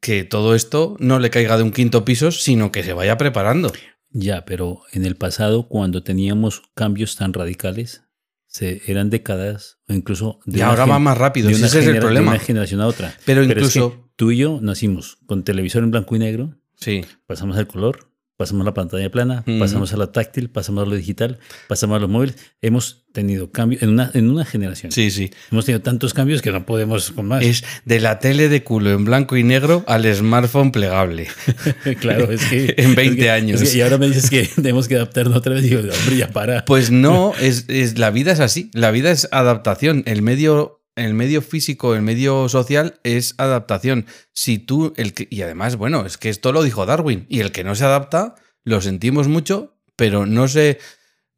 que 0.00 0.22
todo 0.24 0.54
esto 0.54 0.96
no 1.00 1.18
le 1.18 1.30
caiga 1.30 1.56
de 1.56 1.62
un 1.64 1.72
quinto 1.72 2.04
piso, 2.04 2.30
sino 2.30 2.70
que 2.70 2.84
se 2.84 2.92
vaya 2.92 3.16
preparando. 3.16 3.72
Ya, 4.10 4.44
pero 4.44 4.82
en 4.92 5.04
el 5.04 5.16
pasado, 5.16 5.68
cuando 5.68 6.02
teníamos 6.02 6.62
cambios 6.74 7.16
tan 7.16 7.32
radicales, 7.32 8.02
se, 8.46 8.82
eran 8.86 9.10
décadas 9.10 9.78
o 9.88 9.92
incluso 9.92 10.38
de 10.46 10.58
Y 10.58 10.62
ahora 10.62 10.86
va 10.86 10.98
más 10.98 11.18
rápido, 11.18 11.48
de 11.48 11.56
una 11.56 11.66
ese 11.66 11.78
es 11.80 11.84
el 11.86 11.92
genera- 11.92 11.94
de 11.96 12.00
problema. 12.06 12.30
una 12.32 12.40
generación 12.40 12.80
a 12.80 12.86
otra. 12.86 13.14
Pero 13.24 13.42
es 13.42 13.46
que 13.48 13.52
incluso... 13.54 14.10
tú 14.16 14.30
y 14.30 14.38
yo 14.38 14.58
nacimos 14.62 15.18
con 15.26 15.42
televisor 15.44 15.82
en 15.82 15.90
blanco 15.90 16.14
y 16.16 16.18
negro, 16.18 16.54
Sí, 16.78 17.02
pasamos 17.26 17.56
al 17.56 17.66
color, 17.66 18.10
pasamos 18.36 18.62
a 18.62 18.64
la 18.66 18.74
pantalla 18.74 19.10
plana, 19.10 19.44
pasamos 19.58 19.92
a 19.92 19.96
la 19.96 20.12
táctil, 20.12 20.50
pasamos 20.50 20.86
a 20.86 20.90
lo 20.90 20.94
digital, 20.94 21.38
pasamos 21.68 21.96
a 21.96 22.00
los 22.00 22.10
móviles. 22.10 22.36
Hemos 22.62 23.04
tenido 23.12 23.50
cambios 23.50 23.82
en 23.82 23.88
una, 23.90 24.10
en 24.12 24.28
una 24.28 24.44
generación. 24.44 24.92
sí, 24.92 25.10
sí. 25.10 25.30
Hemos 25.50 25.64
tenido 25.64 25.80
tantos 25.80 26.12
cambios 26.12 26.42
que 26.42 26.52
no 26.52 26.66
podemos 26.66 27.10
con 27.12 27.26
más. 27.28 27.42
Es 27.42 27.64
de 27.86 27.98
la 28.00 28.18
tele 28.18 28.48
de 28.50 28.62
culo 28.62 28.90
en 28.90 29.04
blanco 29.06 29.36
y 29.38 29.42
negro 29.42 29.84
al 29.86 30.04
smartphone 30.14 30.70
plegable. 30.70 31.28
claro, 32.00 32.30
es 32.30 32.44
que. 32.44 32.74
En 32.76 32.94
20 32.94 33.12
es 33.14 33.16
que- 33.24 33.30
años. 33.30 33.60
es 33.62 33.72
que- 33.72 33.78
y 33.78 33.80
ahora 33.80 33.96
me 33.98 34.06
dices 34.08 34.28
que 34.28 34.46
tenemos 34.56 34.86
que 34.88 34.96
adaptarnos 34.96 35.36
otra 35.38 35.54
vez. 35.54 35.62
Digo, 35.62 35.80
hombre, 35.80 36.16
ya 36.16 36.28
para. 36.28 36.64
Pues 36.66 36.90
no, 36.90 37.32
es, 37.40 37.64
es- 37.68 37.98
la 37.98 38.10
vida 38.10 38.32
es 38.32 38.40
así. 38.40 38.70
La 38.74 38.90
vida 38.90 39.10
es 39.10 39.28
adaptación. 39.32 40.02
El 40.06 40.20
medio, 40.22 40.75
el 40.96 41.14
medio 41.14 41.42
físico, 41.42 41.94
el 41.94 42.02
medio 42.02 42.48
social 42.48 42.98
es 43.04 43.34
adaptación. 43.38 44.06
Si 44.32 44.58
tú, 44.58 44.92
el 44.96 45.12
que, 45.14 45.28
y 45.30 45.42
además, 45.42 45.76
bueno, 45.76 46.04
es 46.06 46.16
que 46.16 46.28
esto 46.30 46.52
lo 46.52 46.62
dijo 46.62 46.84
Darwin. 46.86 47.26
Y 47.28 47.40
el 47.40 47.52
que 47.52 47.64
no 47.64 47.74
se 47.74 47.84
adapta, 47.84 48.34
lo 48.64 48.80
sentimos 48.80 49.28
mucho, 49.28 49.76
pero 49.94 50.26
no 50.26 50.48
se. 50.48 50.78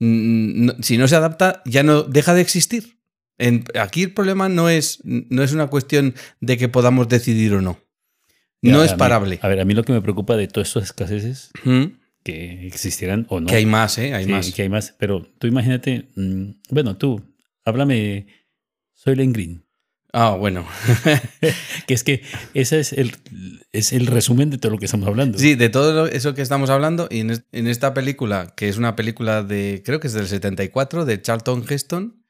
no- 0.00 0.74
si 0.80 0.96
no 0.96 1.09
se 1.09 1.16
adapta, 1.16 1.62
ya 1.66 1.82
no 1.82 2.02
deja 2.04 2.34
de 2.34 2.40
existir. 2.40 2.98
En- 3.36 3.64
aquí 3.80 4.02
el 4.04 4.14
problema 4.14 4.48
no 4.48 4.68
es, 4.68 5.00
no 5.04 5.42
es 5.42 5.52
una 5.52 5.66
cuestión 5.68 6.14
de 6.40 6.56
que 6.56 6.68
podamos 6.68 7.09
decidir 7.09 7.52
o 7.54 7.61
no. 7.62 7.78
No 8.62 8.82
es 8.82 8.90
a 8.92 8.94
mí- 8.94 8.98
parable. 8.98 9.38
a 9.42 9.48
ver, 9.48 9.61
a 9.61 9.64
mí 9.64 9.74
lo 9.74 9.84
que 9.84 9.92
me 9.92 10.00
preocupa 10.00 10.36
de 10.36 10.48
todas 10.48 10.68
estas 10.68 10.84
escaseces 10.84 11.50
¿Mm? 11.64 11.84
que 12.24 12.66
existirán 12.66 13.26
o 13.28 13.38
no. 13.40 13.46
Que 13.46 13.56
hay 13.56 13.66
más, 13.66 13.98
¿eh? 13.98 14.14
Hay 14.14 14.24
Sí, 14.24 14.30
más. 14.30 14.50
que 14.52 14.62
hay 14.62 14.68
más. 14.68 14.94
Pero 14.98 15.24
tú 15.38 15.46
imagínate, 15.46 16.09
mm, 16.16 16.50
bueno, 16.70 16.96
tú, 16.96 17.22
háblame, 17.64 18.26
soy 19.09 19.16
Len 19.16 19.32
Green. 19.32 19.64
Ah, 20.12 20.30
bueno. 20.38 20.66
Que 21.86 21.94
es 21.94 22.04
que 22.04 22.22
ese 22.54 22.80
es 22.80 22.92
el, 22.92 23.12
es 23.72 23.92
el 23.92 24.06
resumen 24.06 24.50
de 24.50 24.59
todo 24.59 24.72
lo 24.72 24.78
que 24.78 24.84
estamos 24.84 25.06
hablando. 25.09 25.38
Sí, 25.38 25.54
de 25.54 25.68
todo 25.70 26.06
eso 26.06 26.34
que 26.34 26.42
estamos 26.42 26.68
hablando, 26.70 27.09
y 27.11 27.20
en, 27.20 27.30
es- 27.30 27.44
en 27.52 27.66
esta 27.66 27.94
película, 27.94 28.52
que 28.56 28.68
es 28.68 28.76
una 28.76 28.94
película 28.96 29.42
de, 29.42 29.82
creo 29.84 30.00
que 30.00 30.09
es 30.09 30.12
del 30.12 30.26
74, 30.28 31.04
de 31.06 31.22
Charlton 31.22 31.64
Heston, 31.68 32.22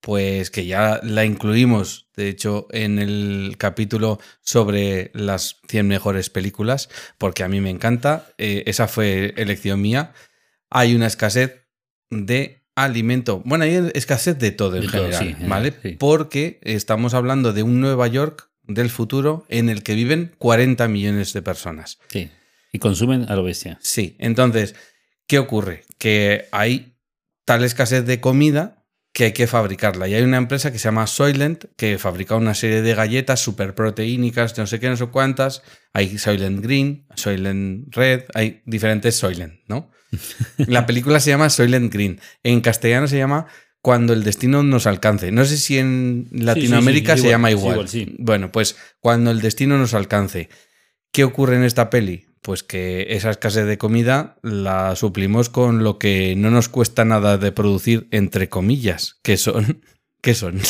pues 0.00 0.50
que 0.50 0.66
ya 0.66 1.00
la 1.02 1.24
incluimos, 1.24 2.08
de 2.16 2.28
hecho, 2.28 2.66
en 2.70 2.98
el 2.98 3.54
capítulo 3.58 4.18
sobre 4.40 5.10
las 5.14 5.60
100 5.68 5.86
mejores 5.86 6.30
películas, 6.30 6.88
porque 7.18 7.42
a 7.44 7.48
mí 7.48 7.60
me 7.60 7.70
encanta, 7.70 8.26
eh, 8.38 8.64
esa 8.66 8.88
fue 8.88 9.34
elección 9.36 9.80
mía. 9.80 10.12
Hay 10.70 10.94
una 10.94 11.06
escasez 11.06 11.66
de 12.10 12.65
alimento. 12.76 13.42
Bueno, 13.44 13.64
hay 13.64 13.90
escasez 13.94 14.38
de 14.38 14.52
todo 14.52 14.76
en 14.76 14.82
De 14.82 14.88
todo, 14.88 15.10
general, 15.10 15.36
sí, 15.40 15.46
¿vale? 15.48 15.74
sí. 15.82 15.96
Porque 15.98 16.60
estamos 16.62 17.14
hablando 17.14 17.52
de 17.52 17.64
un 17.64 17.80
Nueva 17.80 18.06
York 18.06 18.48
del 18.62 18.90
futuro 18.90 19.44
en 19.48 19.68
el 19.68 19.82
que 19.82 19.94
viven 19.94 20.32
40 20.38 20.86
millones 20.86 21.32
de 21.32 21.42
personas. 21.42 21.98
Sí. 22.08 22.30
Y 22.72 22.78
consumen 22.78 23.26
a 23.28 23.34
lo 23.34 23.42
bestia. 23.42 23.78
Sí, 23.80 24.14
entonces, 24.18 24.74
¿qué 25.26 25.38
ocurre? 25.38 25.84
Que 25.98 26.46
hay 26.52 26.94
tal 27.44 27.64
escasez 27.64 28.04
de 28.06 28.20
comida 28.20 28.75
que 29.16 29.24
hay 29.24 29.32
que 29.32 29.46
fabricarla. 29.46 30.08
Y 30.08 30.14
hay 30.14 30.22
una 30.22 30.36
empresa 30.36 30.70
que 30.70 30.78
se 30.78 30.84
llama 30.88 31.06
Soylent 31.06 31.64
que 31.78 31.96
fabrica 31.96 32.36
una 32.36 32.54
serie 32.54 32.82
de 32.82 32.94
galletas 32.94 33.40
súper 33.40 33.74
proteínicas, 33.74 34.58
no 34.58 34.66
sé 34.66 34.78
qué, 34.78 34.90
no 34.90 34.96
sé 34.98 35.06
cuántas. 35.06 35.62
Hay 35.94 36.18
Soylent 36.18 36.62
Green, 36.62 37.06
Soylent 37.14 37.96
Red, 37.96 38.24
hay 38.34 38.60
diferentes 38.66 39.16
Soylent, 39.16 39.54
¿no? 39.68 39.90
La 40.58 40.84
película 40.84 41.18
se 41.18 41.30
llama 41.30 41.48
Soylent 41.48 41.90
Green. 41.90 42.20
En 42.42 42.60
castellano 42.60 43.08
se 43.08 43.16
llama 43.16 43.46
Cuando 43.80 44.12
el 44.12 44.22
destino 44.22 44.62
nos 44.62 44.86
alcance. 44.86 45.32
No 45.32 45.46
sé 45.46 45.56
si 45.56 45.78
en 45.78 46.28
Latinoamérica 46.30 47.16
sí, 47.16 47.22
se 47.22 47.28
igual, 47.28 47.32
llama 47.32 47.50
igual. 47.52 47.88
Bueno, 48.18 48.52
pues 48.52 48.76
Cuando 49.00 49.30
el 49.30 49.40
destino 49.40 49.78
nos 49.78 49.94
alcance. 49.94 50.50
¿Qué 51.10 51.24
ocurre 51.24 51.56
en 51.56 51.64
esta 51.64 51.88
peli? 51.88 52.25
Pues 52.46 52.62
que 52.62 53.08
esa 53.10 53.30
escasez 53.30 53.66
de 53.66 53.76
comida 53.76 54.36
la 54.44 54.94
suplimos 54.94 55.48
con 55.48 55.82
lo 55.82 55.98
que 55.98 56.36
no 56.36 56.52
nos 56.52 56.68
cuesta 56.68 57.04
nada 57.04 57.38
de 57.38 57.50
producir, 57.50 58.06
entre 58.12 58.48
comillas, 58.48 59.18
que 59.24 59.36
son. 59.36 59.80
¿Qué 60.22 60.32
son? 60.32 60.60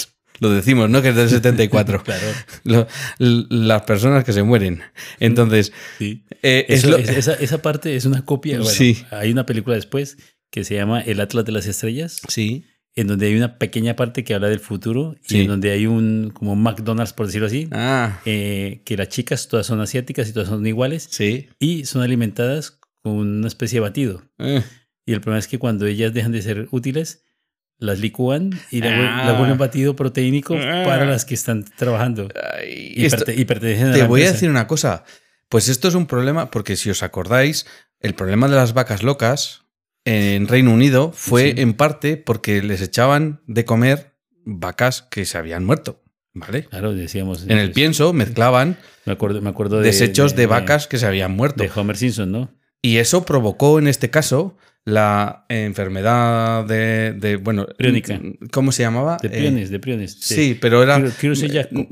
Lo 0.41 0.49
decimos, 0.51 0.89
¿no? 0.89 1.03
Que 1.03 1.11
es 1.11 1.17
del 1.17 1.29
74. 1.29 2.03
Claro. 2.05 2.27
Lo- 2.65 2.87
las 3.19 3.83
personas 3.83 4.25
que 4.25 4.33
se 4.33 4.43
mueren. 4.43 4.81
Entonces, 5.21 5.75
Sí. 5.99 6.25
eh, 6.43 6.65
es 6.71 6.79
Eso- 6.79 6.93
lo- 6.93 6.97
es- 6.97 7.11
esa, 7.11 7.35
esa 7.35 7.61
parte 7.61 7.95
es 7.95 8.07
una 8.07 8.25
copia. 8.25 8.57
Bueno, 8.57 8.71
Sí. 8.71 9.05
Hay 9.11 9.31
una 9.31 9.45
película 9.45 9.77
después 9.77 10.17
que 10.51 10.65
se 10.65 10.77
llama 10.77 11.03
El 11.03 11.21
Atlas 11.21 11.45
de 11.45 11.53
las 11.53 11.67
Estrellas, 11.67 12.23
Sí, 12.27 12.65
en 12.97 13.07
donde 13.07 13.27
hay 13.27 13.37
una 13.37 13.59
pequeña 13.59 13.95
parte 13.95 14.25
que 14.25 14.35
habla 14.35 14.49
del 14.49 14.59
futuro 14.61 15.15
Sí. 15.23 15.39
y 15.39 15.41
en 15.43 15.47
donde 15.49 15.71
hay 15.71 15.87
un 15.87 16.31
como 16.35 16.57
McDonald's, 16.57 17.13
por 17.13 17.27
decirlo 17.27 17.47
así, 17.47 17.69
ah, 17.73 18.21
eh, 18.25 18.81
que 18.85 18.97
las 18.97 19.09
chicas 19.11 19.49
todas 19.49 19.67
son 19.67 19.81
asiáticas 19.81 20.29
y 20.29 20.33
todas 20.33 20.49
son 20.49 20.67
iguales 20.67 21.07
sí. 21.11 21.49
y 21.59 21.85
son 21.85 22.03
alimentadas 22.03 22.79
con 23.03 23.13
una 23.19 23.47
especie 23.49 23.77
de 23.77 23.81
batido. 23.81 24.23
Eh, 24.39 24.63
Y 25.09 25.13
el 25.13 25.21
problema 25.21 25.39
es 25.39 25.47
que 25.47 25.59
cuando 25.61 25.87
ellas 25.87 26.13
dejan 26.13 26.33
de 26.33 26.43
ser 26.43 26.67
útiles, 26.73 27.23
las 27.79 28.01
licúan 28.01 28.51
y 28.73 28.81
la, 28.81 29.21
Ah. 29.23 29.27
la 29.27 29.33
vuelven 29.39 29.59
batido 29.59 29.95
proteínico 29.95 30.57
Ah. 30.59 30.83
para 30.85 31.05
las 31.05 31.25
que 31.25 31.35
están 31.35 31.65
trabajando 31.77 32.29
ay, 32.59 32.95
y, 32.97 33.05
esto- 33.05 33.25
perte- 33.25 33.39
y 33.39 33.45
pertenecen 33.45 33.89
a 33.89 33.93
te 33.93 33.99
la 33.99 34.07
voy 34.09 34.23
a 34.23 34.33
decir 34.33 34.49
una 34.51 34.67
cosa. 34.67 35.05
Pues 35.49 35.69
esto 35.69 35.87
es 35.87 35.95
un 35.95 36.07
problema, 36.07 36.51
porque 36.51 36.75
si 36.75 36.91
os 36.91 37.03
acordáis, 37.05 37.67
el 38.01 38.15
problema 38.15 38.49
de 38.49 38.57
las 38.57 38.73
vacas 38.73 39.03
locas 39.05 39.66
en 40.07 40.49
Reino 40.49 40.73
Unido 40.73 41.13
fue 41.15 41.53
Sí. 41.55 41.61
en 41.61 41.75
parte 41.75 42.17
porque 42.17 42.63
les 42.63 42.81
echaban 42.81 43.43
de 43.47 43.65
comer 43.67 44.15
vacas 44.45 45.03
que 45.03 45.25
se 45.27 45.37
habían 45.37 45.65
muerto. 45.65 46.03
¿Vale? 46.33 46.65
Claro, 46.65 46.95
decíamos. 46.95 47.45
En 47.49 47.59
el 47.59 47.73
pienso 47.73 48.13
mezclaban 48.13 48.77
Me 49.05 49.13
acuerdo, 49.15 49.41
me 49.43 49.49
acuerdo 49.51 49.79
de. 49.81 49.87
desechos 49.87 50.37
de, 50.37 50.47
vacas 50.47 50.87
que 50.87 50.99
se 50.99 51.07
habían 51.07 51.33
muerto. 51.33 51.63
De 51.63 51.71
Homer 51.75 51.97
Simpson, 51.97 52.31
¿no? 52.31 52.51
Y 52.83 52.99
eso 52.99 53.25
provocó 53.25 53.79
en 53.79 53.89
este 53.89 54.11
caso 54.11 54.57
la 54.89 55.45
enfermedad 55.49 56.65
de, 56.65 57.13
de, 57.13 57.37
bueno, 57.37 57.67
Priónica. 57.77 58.21
¿cómo 58.53 58.71
se 58.71 58.85
llamaba? 58.85 59.17
De 59.21 59.27
Eh, 59.27 59.31
priones, 59.33 59.69
de 59.71 59.81
priones. 59.81 60.17
sí, 60.21 60.57
pero 60.61 60.81
era 60.81 61.01
Krusell-Jacob. 61.01 61.89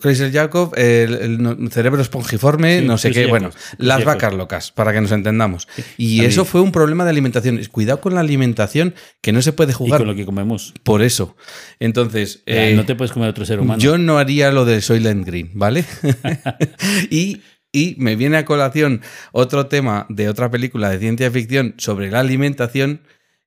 Krusell-Jacob, 0.00 0.74
el, 0.76 1.14
el 1.14 1.70
cerebro 1.70 2.02
espongiforme, 2.02 2.80
Sí, 2.80 2.86
no 2.86 2.98
sé 2.98 3.12
qué, 3.12 3.26
bueno, 3.26 3.50
las 3.78 4.04
vacas 4.04 4.34
locas, 4.34 4.72
para 4.72 4.92
que 4.92 5.00
nos 5.00 5.12
entendamos. 5.12 5.68
Y 5.96 6.18
A 6.18 6.22
mí- 6.22 6.28
eso 6.28 6.44
fue 6.44 6.60
un 6.60 6.72
problema 6.72 7.04
de 7.04 7.10
alimentación. 7.10 7.60
Cuidado 7.70 8.00
con 8.00 8.14
la 8.14 8.20
alimentación, 8.20 8.94
que 9.20 9.30
no 9.32 9.40
se 9.40 9.52
puede 9.52 9.70
Y 9.70 9.74
jugar 9.74 9.98
con 10.00 10.08
lo 10.08 10.16
que 10.16 10.24
comemos. 10.26 10.74
por 10.82 11.02
eso. 11.02 11.36
Entonces, 11.78 12.42
Ya, 12.46 12.68
eh, 12.68 12.74
no 12.74 12.84
te 12.84 12.96
puedes 12.96 13.12
comer 13.12 13.28
a 13.28 13.30
otro 13.30 13.44
ser 13.46 13.60
humano. 13.60 13.78
yo 13.80 13.96
no 13.96 14.18
haría 14.18 14.50
lo 14.50 14.64
de 14.64 14.80
Soylent 14.80 15.24
Green, 15.24 15.50
¿vale? 15.54 15.84
y, 17.10 17.42
y 17.74 17.96
me 17.98 18.14
viene 18.16 18.36
a 18.38 18.44
colación 18.46 19.02
otro 19.32 19.66
tema 19.66 20.06
de 20.08 20.28
otra 20.30 20.50
película 20.50 20.88
de 20.88 20.98
ciencia 21.00 21.30
ficción 21.30 21.74
sobre 21.76 22.10
la 22.10 22.20
alimentación, 22.20 23.02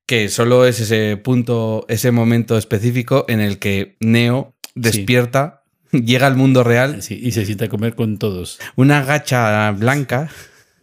que 0.06 0.30
solo 0.30 0.66
es 0.68 0.80
ese 0.82 1.18
punto, 1.18 1.86
ese 1.90 2.12
momento 2.12 2.58
específico 2.58 3.26
en 3.30 3.40
el 3.40 3.58
que 3.58 3.96
Neo 4.02 4.54
despierta, 4.76 5.64
llega 5.92 6.28
al 6.28 6.36
mundo 6.36 6.64
real, 6.64 7.02
Sí, 7.02 7.20
y 7.24 7.32
se 7.32 7.46
sienta 7.46 7.66
a 7.66 7.70
comer 7.70 7.96
con 7.96 8.18
todos. 8.18 8.60
una 8.76 9.04
gacha 9.04 9.72
blanca. 9.72 10.30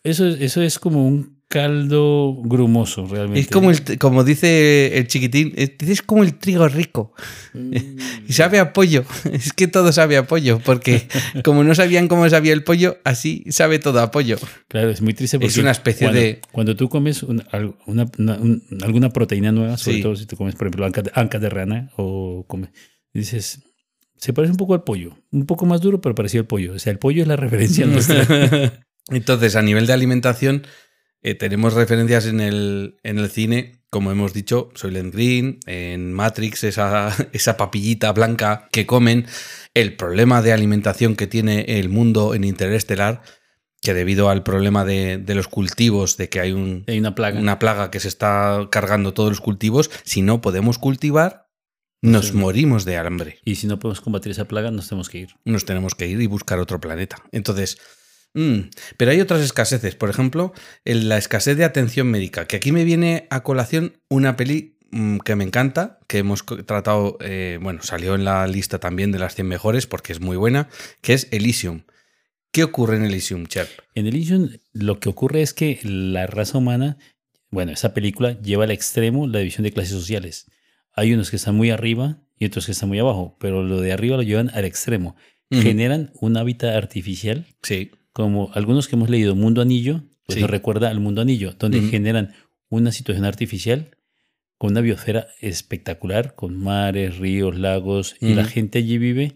Eso, 0.03 0.27
es- 0.27 0.41
eso 0.41 0.63
es 0.63 0.79
como 0.79 1.07
un 1.07 1.34
caldo 1.49 2.35
grumoso, 2.45 3.07
realmente. 3.07 3.41
Es 3.41 3.49
como, 3.49 3.71
el, 3.71 3.99
como 3.99 4.25
dice 4.25 4.99
el 4.99 5.07
chiquitín, 5.07 5.53
es, 5.57 6.03
como 6.03 6.23
el 6.23 6.35
trigo 6.39 6.67
rico. 6.69 7.13
Mm. 7.53 7.75
Y 8.29 8.33
sabe 8.33 8.59
a 8.59 8.73
pollo. 8.73 9.05
Es 9.33 9.53
que 9.53 9.69
todo 9.69 9.93
sabe 9.93 10.17
a 10.17 10.27
pollo, 10.27 10.59
porque 10.65 11.07
como 11.45 11.63
no 11.65 11.75
sabían 11.75 12.09
cómo 12.09 12.29
sabía 12.29 12.53
el 12.53 12.65
pollo, 12.65 12.99
así 13.05 13.45
sabe 13.51 13.79
todo 13.79 14.01
a 14.01 14.11
pollo. 14.11 14.37
Claro, 14.69 14.91
es 14.91 15.01
muy 15.03 15.15
triste 15.15 15.39
porque 15.39 15.49
Es 15.53 15.59
una 15.59 15.71
especie 15.73 16.07
cuando, 16.07 16.21
de- 16.21 16.41
Cuando 16.53 16.77
tú 16.77 16.89
comes 16.89 17.23
una- 17.23 17.47
una- 17.87 18.07
un- 18.19 18.63
alguna 18.83 19.11
proteína 19.11 19.53
nueva, 19.53 19.77
sobre 19.77 19.99
Sí. 19.99 20.03
todo 20.03 20.17
si 20.17 20.27
tú 20.27 20.37
comes, 20.37 20.55
por 20.57 20.67
ejemplo, 20.67 20.87
ancas 20.87 21.05
de, 21.05 21.13
ancas 21.15 21.41
de 21.41 21.51
rana 21.51 21.91
o 21.97 22.45
comes, 22.49 22.71
dices, 23.13 23.63
se 24.17 24.33
parece 24.33 24.53
un 24.53 24.57
poco 24.57 24.75
al 24.75 24.83
pollo. 24.85 25.19
Un 25.31 25.45
poco 25.47 25.67
más 25.67 25.81
duro, 25.83 26.01
pero 26.01 26.15
parecido 26.15 26.41
al 26.43 26.47
pollo. 26.47 26.73
O 26.73 26.79
sea, 26.79 26.91
el 26.93 26.99
pollo 26.99 27.23
es 27.23 27.29
la 27.29 27.37
referencia 27.37 27.85
nuestra. 27.87 28.83
Entonces, 29.11 29.55
a 29.55 29.61
nivel 29.63 29.87
de 29.87 29.93
alimentación, 29.93 30.63
eh, 31.25 31.35
tenemos 31.35 31.75
referencias 31.75 32.27
en 32.27 32.41
el, 32.41 32.99
en 33.03 33.19
el 33.19 33.29
cine, 33.31 33.81
como 33.91 34.13
hemos 34.13 34.33
dicho, 34.33 34.71
Soylent 34.75 35.13
Green, 35.15 35.59
en 35.67 36.13
Matrix, 36.13 36.63
esa, 36.65 37.13
esa 37.33 37.57
papillita 37.57 38.13
blanca 38.13 38.69
que 38.71 38.87
comen, 38.87 39.27
el 39.75 39.97
problema 39.97 40.41
de 40.43 40.53
alimentación 40.53 41.17
que 41.17 41.27
tiene 41.27 41.63
el 41.81 41.89
mundo 41.89 42.35
en 42.35 42.45
Interestelar, 42.45 43.23
que 43.83 43.93
debido 43.95 44.31
al 44.31 44.43
problema 44.43 44.85
de, 44.85 45.19
de 45.19 45.35
los 45.35 45.47
cultivos, 45.49 46.17
de 46.17 46.29
que 46.29 46.41
hay 46.41 46.53
un, 46.53 46.85
Hay 46.87 46.99
una 46.99 47.15
plaga. 47.15 47.39
una 47.41 47.59
plaga 47.59 47.91
que 47.91 48.01
se 48.01 48.09
está 48.09 48.69
cargando 48.71 49.13
todos 49.13 49.31
los 49.31 49.41
cultivos, 49.41 49.91
si 50.05 50.23
no 50.23 50.41
podemos 50.41 50.79
cultivar, 50.79 51.49
nos 52.01 52.29
Sí. 52.29 52.33
morimos 52.35 52.85
de 52.85 52.97
hambre. 52.99 53.39
Y 53.45 53.55
si 53.57 53.67
no 53.67 53.79
podemos 53.79 54.01
combatir 54.01 54.33
esa 54.33 54.47
plaga, 54.47 54.71
nos 54.71 54.89
tenemos 54.89 55.09
que 55.09 55.19
ir. 55.19 55.29
Nos 55.45 55.65
tenemos 55.65 55.95
que 55.95 56.07
ir 56.07 56.21
y 56.21 56.27
buscar 56.27 56.59
otro 56.59 56.81
planeta. 56.81 57.17
Entonces, 57.33 57.79
mm, 58.35 58.71
pero 58.97 59.11
hay 59.11 59.21
otras 59.21 59.41
escaseces. 59.41 59.95
Por 59.95 60.11
ejemplo, 60.11 60.53
en 60.85 61.09
la 61.09 61.19
escasez 61.19 61.57
de 61.57 61.65
atención 61.65 62.09
médica, 62.09 62.47
que 62.47 62.57
aquí 62.57 62.73
me 62.73 62.85
viene 62.85 63.27
a 63.31 63.43
colación 63.43 63.99
una 64.09 64.37
peli 64.37 64.77
mm, 64.91 65.19
que 65.19 65.37
me 65.37 65.45
encanta, 65.45 65.99
que 66.07 66.19
hemos 66.19 66.45
tratado, 66.67 67.17
eh, 67.21 67.59
bueno, 67.61 67.83
salió 67.83 68.15
en 68.15 68.25
la 68.25 68.47
lista 68.47 68.79
también 68.79 69.13
de 69.13 69.19
las 69.19 69.35
100 69.35 69.47
mejores 69.49 69.87
porque 69.87 70.13
es 70.13 70.21
muy 70.21 70.37
buena, 70.37 70.69
que 71.01 71.15
es 71.15 71.29
Elysium. 71.31 71.83
¿Qué 72.55 72.63
ocurre 72.63 72.97
en 72.97 73.05
Elysium, 73.05 73.47
Cher? 73.47 73.69
En 73.97 74.07
Elysium 74.07 74.51
lo 74.73 75.01
que 75.01 75.09
ocurre 75.09 75.43
es 75.43 75.53
que 75.53 75.81
la 75.83 76.29
raza 76.29 76.59
humana, 76.59 76.99
bueno, 77.51 77.73
esa 77.73 77.95
película 77.95 78.41
lleva 78.41 78.63
al 78.63 78.71
extremo 78.71 79.27
la 79.27 79.41
división 79.41 79.65
de 79.65 79.73
clases 79.73 79.93
sociales. 79.93 80.47
Hay 80.93 81.13
unos 81.13 81.31
que 81.31 81.37
están 81.37 81.57
muy 81.57 81.71
arriba 81.71 82.19
y 82.39 82.47
otros 82.47 82.67
que 82.67 82.73
están 82.73 82.89
muy 82.89 83.01
abajo, 83.01 83.37
pero 83.41 83.65
lo 83.65 83.81
de 83.81 83.93
arriba 83.93 84.17
lo 84.17 84.23
llevan 84.23 84.51
al 84.55 84.65
extremo. 84.65 85.17
Generan 85.51 86.11
un 86.21 86.37
hábitat 86.37 86.75
artificial, 86.75 87.47
Sí, 87.63 87.91
como 88.15 88.51
algunos 88.55 88.89
que 88.89 88.97
hemos 88.97 89.11
leído 89.11 89.35
Mundo 89.35 89.61
Anillo, 89.61 90.01
pues 90.25 90.37
Sí. 90.37 90.41
nos 90.41 90.49
recuerda 90.51 90.89
al 90.89 91.01
Mundo 91.01 91.21
Anillo, 91.21 91.53
donde 91.59 91.83
generan 91.83 92.33
una 92.71 92.91
situación 92.93 93.27
artificial 93.27 93.91
con 94.57 94.71
una 94.71 94.81
biosfera 94.81 95.27
espectacular, 95.43 96.35
con 96.35 96.57
mares, 96.57 97.19
ríos, 97.19 97.59
lagos, 97.59 98.17
y 98.23 98.33
la 98.35 98.45
gente 98.47 98.79
allí 98.79 98.97
vive 98.97 99.35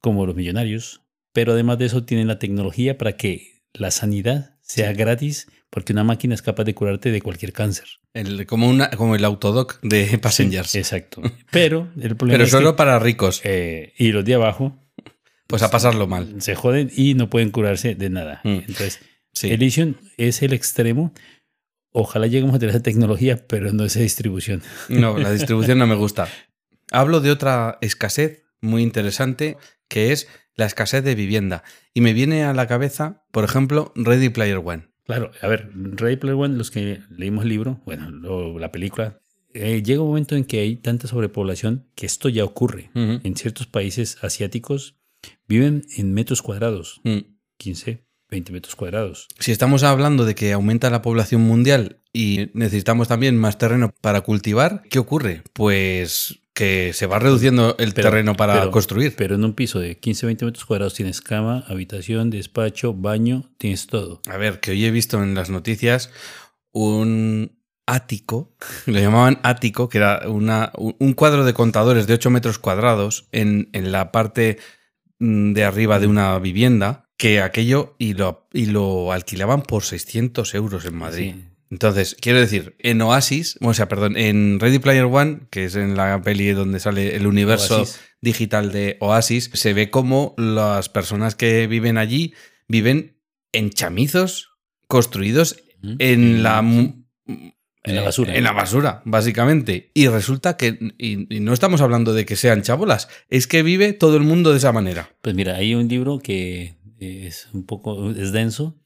como 0.00 0.24
los 0.24 0.34
millonarios. 0.34 1.02
Pero 1.34 1.52
además 1.52 1.76
de 1.78 1.86
eso 1.86 2.04
tienen 2.04 2.28
la 2.28 2.38
tecnología 2.38 2.96
para 2.96 3.16
que 3.16 3.62
la 3.74 3.90
sanidad 3.90 4.56
sea 4.62 4.92
gratis, 4.92 5.48
porque 5.68 5.92
una 5.92 6.04
máquina 6.04 6.34
es 6.34 6.42
capaz 6.42 6.64
de 6.64 6.74
curarte 6.74 7.10
de 7.10 7.20
cualquier 7.20 7.52
cáncer. 7.52 7.86
el- 8.14 8.46
como, 8.46 8.68
una, 8.68 8.90
como 8.90 9.16
el 9.16 9.24
autodoc 9.24 9.80
de 9.82 10.18
Passengers. 10.18 10.74
Exacto. 10.74 11.22
Pero 11.50 11.88
el 12.00 12.14
problema 12.16 12.34
pero 12.36 12.44
es 12.44 12.50
solo 12.50 12.72
que, 12.72 12.76
para 12.76 12.98
ricos. 12.98 13.40
eh, 13.44 13.94
y 13.98 14.12
los 14.12 14.22
de 14.24 14.34
abajo 14.34 14.78
Pues 15.52 15.62
a 15.62 15.70
pasarlo 15.70 16.06
mal. 16.06 16.40
se 16.42 16.54
joden 16.54 16.90
y 16.96 17.14
no 17.14 17.30
pueden 17.30 17.50
curarse 17.50 17.94
de 17.94 18.10
nada. 18.10 18.40
Mm. 18.44 18.48
Entonces, 18.68 19.00
Sí. 19.34 19.50
Es 20.18 20.42
el 20.42 20.52
extremo. 20.52 21.12
Ojalá 21.90 22.26
lleguemos 22.26 22.54
a 22.54 22.58
tener 22.58 22.74
esa 22.74 22.82
tecnología, 22.82 23.46
pero 23.46 23.72
no 23.72 23.84
esa 23.84 24.00
distribución. 24.00 24.62
No, 24.88 25.16
la 25.18 25.30
distribución 25.32 25.78
no 25.78 25.86
me 25.86 25.94
gusta. 25.94 26.28
Hablo 26.90 27.20
de 27.20 27.30
otra 27.30 27.78
escasez 27.80 28.42
muy 28.60 28.82
interesante 28.82 29.56
que 29.88 30.12
es 30.12 30.28
la 30.54 30.66
escasez 30.66 31.02
de 31.04 31.14
vivienda. 31.14 31.64
Y 31.94 32.00
me 32.02 32.12
viene 32.12 32.44
a 32.44 32.52
la 32.52 32.66
cabeza, 32.66 33.24
por 33.30 33.44
ejemplo, 33.44 33.92
Ready 33.96 34.28
Player 34.28 34.58
One. 34.62 34.88
Claro, 35.04 35.30
a 35.40 35.48
ver, 35.48 35.70
Ready 35.74 36.16
Player 36.16 36.36
One, 36.36 36.56
los 36.56 36.70
que 36.70 37.00
leímos 37.10 37.42
el 37.44 37.48
libro, 37.50 37.80
bueno, 37.86 38.10
lo- 38.10 38.58
la 38.58 38.70
película, 38.70 39.18
eh, 39.54 39.82
llega 39.82 40.00
un 40.02 40.08
momento 40.08 40.36
en 40.36 40.44
que 40.44 40.60
hay 40.60 40.76
tanta 40.76 41.08
sobrepoblación 41.08 41.88
que 41.94 42.06
esto 42.06 42.28
ya 42.28 42.44
ocurre. 42.44 42.90
En 42.94 43.34
ciertos 43.36 43.66
países 43.66 44.16
asiáticos 44.22 44.96
viven 45.52 45.84
en 45.96 46.12
metros 46.14 46.42
cuadrados, 46.42 47.00
Mm. 47.04 47.18
15, 47.58 48.04
20 48.30 48.52
metros 48.52 48.74
cuadrados. 48.76 49.28
Si 49.38 49.52
estamos 49.52 49.82
hablando 49.82 50.24
de 50.24 50.34
que 50.34 50.52
aumenta 50.52 50.90
la 50.90 51.02
población 51.02 51.42
mundial 51.42 52.00
y 52.12 52.48
necesitamos 52.54 53.08
también 53.08 53.36
más 53.36 53.58
terreno 53.58 53.92
para 54.00 54.22
cultivar, 54.22 54.82
¿qué 54.90 54.98
ocurre? 54.98 55.42
Pues 55.52 56.38
que 56.54 56.92
se 56.92 57.06
va 57.06 57.18
reduciendo 57.18 57.76
el 57.78 57.92
Pero- 57.94 58.08
terreno 58.10 58.34
para 58.34 58.54
pero- 58.58 58.70
construir. 58.70 59.14
Pero 59.16 59.34
en 59.36 59.44
un 59.44 59.54
piso 59.54 59.78
de 59.78 59.98
15, 59.98 60.26
20 60.26 60.44
metros 60.44 60.64
cuadrados 60.66 60.92
tienes 60.94 61.20
cama, 61.22 61.64
habitación, 61.68 62.28
despacho, 62.30 62.92
baño, 62.94 63.50
tienes 63.58 63.86
todo. 63.86 64.20
A 64.30 64.36
ver, 64.36 64.60
que 64.60 64.72
hoy 64.72 64.84
he 64.84 64.90
visto 64.90 65.22
en 65.22 65.34
las 65.34 65.48
noticias 65.48 66.10
un 66.72 67.58
ático, 67.86 68.54
lo 68.86 68.98
llamaban 68.98 69.38
ático, 69.42 69.88
que 69.88 69.98
era 69.98 70.22
una, 70.28 70.72
un 70.76 71.12
cuadro 71.14 71.44
de 71.44 71.54
contadores 71.54 72.06
de 72.06 72.14
8 72.14 72.30
metros 72.30 72.58
cuadrados 72.58 73.28
en, 73.32 73.68
en 73.72 73.92
la 73.92 74.12
parte 74.12 74.58
de 75.22 75.64
arriba 75.64 76.00
de 76.00 76.08
una 76.08 76.36
vivienda, 76.40 77.08
que 77.16 77.40
aquello 77.40 77.94
y 77.98 78.14
lo, 78.14 78.48
y 78.52 78.66
lo 78.66 79.12
alquilaban 79.12 79.62
por 79.62 79.84
600 79.84 80.54
euros 80.54 80.84
en 80.84 80.96
Madrid. 80.96 81.34
Sí. 81.34 81.44
Entonces, 81.70 82.16
quiero 82.20 82.40
decir, 82.40 82.74
en 82.80 83.00
Oasis, 83.00 83.56
o 83.62 83.72
sea, 83.72 83.88
perdón, 83.88 84.16
en 84.16 84.58
Ready 84.60 84.78
Player 84.78 85.04
One, 85.04 85.42
que 85.50 85.64
es 85.64 85.76
en 85.76 85.96
la 85.96 86.20
peli 86.20 86.50
donde 86.50 86.80
sale 86.80 87.16
el 87.16 87.26
universo 87.26 87.78
Oasis. 87.78 88.00
digital 88.20 88.72
de 88.72 88.96
Oasis, 89.00 89.50
se 89.54 89.72
ve 89.72 89.88
como 89.88 90.34
las 90.36 90.88
personas 90.88 91.34
que 91.34 91.66
viven 91.68 91.96
allí 91.96 92.34
viven 92.68 93.16
en 93.52 93.70
chamizos 93.70 94.50
construidos 94.86 95.62
en 95.98 96.42
la 96.42 96.62
En 97.84 97.96
la 97.96 98.02
eh, 98.02 98.04
basura. 98.04 98.36
En 98.36 98.44
la 98.44 98.52
basura, 98.52 99.02
básicamente. 99.04 99.90
Y 99.94 100.06
resulta 100.08 100.56
que 100.56 100.78
y, 100.98 101.34
y 101.36 101.40
no 101.40 101.52
estamos 101.52 101.80
hablando 101.80 102.12
de 102.14 102.24
que 102.24 102.36
sean 102.36 102.62
chabolas, 102.62 103.08
es 103.28 103.46
que 103.46 103.62
vive 103.62 103.92
todo 103.92 104.16
el 104.16 104.22
mundo 104.22 104.52
de 104.52 104.58
esa 104.58 104.72
manera. 104.72 105.10
Pues 105.20 105.34
mira, 105.34 105.56
hay 105.56 105.74
un 105.74 105.88
libro 105.88 106.18
que 106.20 106.76
es 107.00 107.48
un 107.52 107.66
poco, 107.66 108.10
es 108.12 108.30
denso 108.32 108.78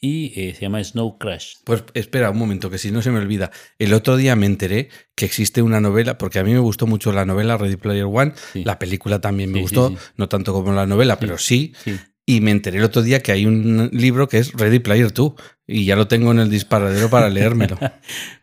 y 0.00 0.32
eh, 0.38 0.54
se 0.54 0.62
llama 0.62 0.82
Snow 0.82 1.18
Crash. 1.18 1.54
Pues 1.64 1.84
espera 1.94 2.30
un 2.30 2.38
momento, 2.38 2.68
que 2.70 2.78
si 2.78 2.90
no 2.90 3.00
se 3.02 3.10
me 3.10 3.18
olvida. 3.18 3.50
El 3.78 3.94
otro 3.94 4.16
día 4.16 4.36
me 4.36 4.46
enteré 4.46 4.88
que 5.14 5.24
existe 5.24 5.62
una 5.62 5.80
novela, 5.80 6.18
porque 6.18 6.38
a 6.38 6.44
mí 6.44 6.52
me 6.52 6.58
gustó 6.58 6.86
mucho 6.86 7.12
la 7.12 7.24
novela 7.24 7.56
Ready 7.56 7.76
Player 7.76 8.04
One, 8.04 8.32
Sí. 8.52 8.64
la 8.64 8.78
película 8.78 9.20
también 9.20 9.50
me 9.50 9.58
Sí, 9.58 9.62
gustó, 9.62 9.90
sí, 9.90 9.96
no 10.16 10.28
tanto 10.28 10.52
como 10.52 10.72
la 10.72 10.86
novela, 10.86 11.18
pero 11.18 11.38
sí. 11.38 11.72
Sí. 11.84 11.96
Y 12.26 12.40
me 12.40 12.50
enteré 12.52 12.78
el 12.78 12.84
otro 12.84 13.02
día 13.02 13.22
que 13.22 13.32
hay 13.32 13.44
un 13.46 13.90
libro 13.92 14.28
que 14.28 14.38
es 14.38 14.52
Ready 14.52 14.78
Player 14.78 15.12
2 15.12 15.32
y 15.66 15.84
ya 15.84 15.96
lo 15.96 16.08
tengo 16.08 16.32
en 16.32 16.38
el 16.40 16.50
disparadero 16.50 17.08
para 17.10 17.28
leérmelo. 17.30 17.78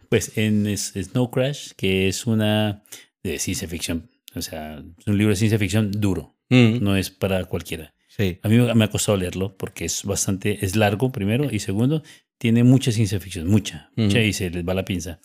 Pues 0.10 0.38
en 0.38 0.68
Snow 0.78 1.32
Crash, 1.32 1.72
que 1.78 2.10
es 2.10 2.26
una 2.28 2.84
de 3.24 3.40
ciencia 3.40 3.66
ficción. 3.70 4.12
O 4.36 4.42
sea, 4.42 4.84
es 5.00 5.08
un 5.08 5.18
libro 5.18 5.30
de 5.30 5.38
ciencia 5.38 5.58
ficción 5.58 5.90
duro. 5.90 6.36
Mm, 6.50 6.84
No 6.84 6.98
es 6.98 7.10
para 7.12 7.46
cualquiera. 7.46 7.94
sí. 8.10 8.38
A 8.44 8.50
mí 8.50 8.58
me 8.58 8.84
ha 8.84 8.90
costado 8.90 9.18
leerlo 9.18 9.56
porque 9.56 9.86
es 9.86 10.04
bastante, 10.04 10.66
es 10.66 10.76
largo 10.76 11.14
primero 11.14 11.48
y 11.50 11.60
segundo, 11.60 12.04
tiene 12.38 12.66
mucha 12.66 12.92
ciencia 12.92 13.22
ficción, 13.22 13.48
mucha, 13.48 13.90
mucha 13.96 14.22
y 14.22 14.34
se 14.34 14.50
les 14.50 14.68
va 14.68 14.74
la 14.74 14.84
pinza. 14.84 15.22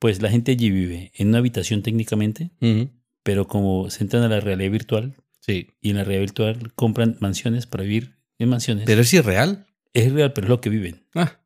Pues 0.00 0.20
la 0.20 0.30
gente 0.30 0.50
allí 0.50 0.70
vive 0.70 1.12
en 1.14 1.28
una 1.28 1.38
habitación 1.38 1.82
técnicamente, 1.82 2.50
Mm, 2.58 2.82
pero 3.22 3.46
como 3.46 3.88
se 3.90 4.02
entran 4.02 4.24
a 4.24 4.28
la 4.28 4.40
realidad 4.40 4.72
virtual 4.72 5.14
sí. 5.38 5.68
y 5.80 5.90
en 5.90 5.96
la 5.98 6.02
realidad 6.02 6.22
virtual 6.22 6.72
compran 6.74 7.16
mansiones 7.20 7.66
para 7.66 7.84
vivir 7.84 8.16
en 8.40 8.48
mansiones. 8.48 8.84
Pero 8.84 9.02
es 9.02 9.12
irreal. 9.14 9.66
Es 9.92 10.12
real, 10.12 10.32
pero 10.32 10.46
es 10.46 10.48
lo 10.48 10.60
que 10.60 10.70
viven. 10.70 11.06
Ah, 11.14 11.40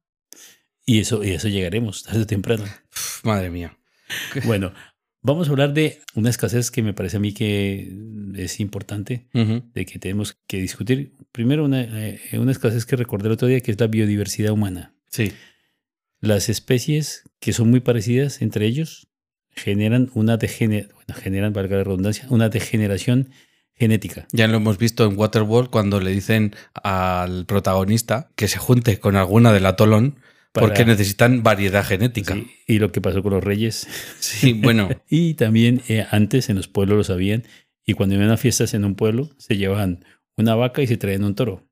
Y 0.84 1.01
eso, 1.01 1.24
y 1.24 1.30
eso 1.30 1.49
llegaremos 1.49 2.05
tarde 2.05 2.22
o 2.22 2.26
temprano. 2.26 2.64
madre 3.24 3.51
mía. 3.51 3.76
Bueno, 4.44 4.72
vamos 5.20 5.49
a 5.49 5.51
hablar 5.51 5.74
de 5.74 6.01
una 6.14 6.30
escasez 6.30 6.70
que 6.70 6.82
me 6.82 6.94
parece 6.94 7.16
a 7.16 7.20
mí 7.20 7.32
que 7.32 7.92
es 8.36 8.61
importante, 8.61 9.26
de 9.32 9.84
que 9.86 9.99
tenemos 9.99 10.38
que 10.47 10.61
discutir. 10.61 11.14
Primero, 11.32 11.64
una, 11.64 11.82
eh, 11.82 12.20
una 12.34 12.53
escasez 12.53 12.86
que 12.86 12.94
recordé 12.94 13.26
el 13.26 13.32
otro 13.32 13.49
día, 13.49 13.61
que 13.61 13.72
es 13.72 13.80
la 13.80 13.88
biodiversidad 13.88 14.53
humana. 14.53 14.94
Sí. 15.11 15.32
Las 16.20 16.49
especies 16.49 17.24
que 17.40 17.53
son 17.53 17.68
muy 17.70 17.80
parecidas 17.80 18.40
entre 18.42 18.66
ellos 18.66 19.09
generan 19.51 20.11
una 20.14 20.36
degener 20.36 20.92
bueno, 20.94 21.14
generan, 21.20 21.53
valga 21.53 21.78
la 21.78 21.84
redundancia, 21.84 22.26
una 22.30 22.49
degeneración 22.49 23.30
genética. 23.76 24.26
Ya 24.32 24.46
lo 24.48 24.56
hemos 24.56 24.78
visto 24.78 25.04
en 25.04 25.18
Waterworld 25.18 25.70
cuando 25.70 26.00
le 26.00 26.10
dicen 26.10 26.54
al 26.74 27.46
protagonista 27.46 28.30
que 28.36 28.48
se 28.48 28.58
junte 28.58 28.98
con 28.98 29.16
alguna 29.16 29.52
del 29.52 29.66
atolón 29.66 30.18
Para- 30.52 30.68
porque 30.68 30.84
necesitan 30.86 31.42
variedad 31.42 31.84
genética. 31.84 32.34
Sí, 32.34 32.50
y 32.66 32.78
lo 32.78 32.90
que 32.92 33.00
pasó 33.00 33.22
con 33.22 33.32
los 33.34 33.44
reyes. 33.44 33.86
Sí, 34.20 34.54
bueno, 34.54 34.88
Y 35.10 35.34
también 35.34 35.82
eh, 35.88 36.06
antes 36.10 36.48
en 36.48 36.56
los 36.56 36.68
pueblos 36.68 36.96
lo 36.96 37.04
sabían. 37.04 37.44
Y 37.84 37.92
cuando 37.94 38.14
iban 38.16 38.30
a 38.30 38.36
fiestas 38.36 38.74
en 38.74 38.84
un 38.84 38.94
pueblo, 38.96 39.30
se 39.38 39.56
llevaban 39.56 40.04
una 40.36 40.54
vaca 40.54 40.82
y 40.82 40.86
se 40.86 40.96
traían 40.96 41.24
un 41.24 41.34
toro 41.34 41.68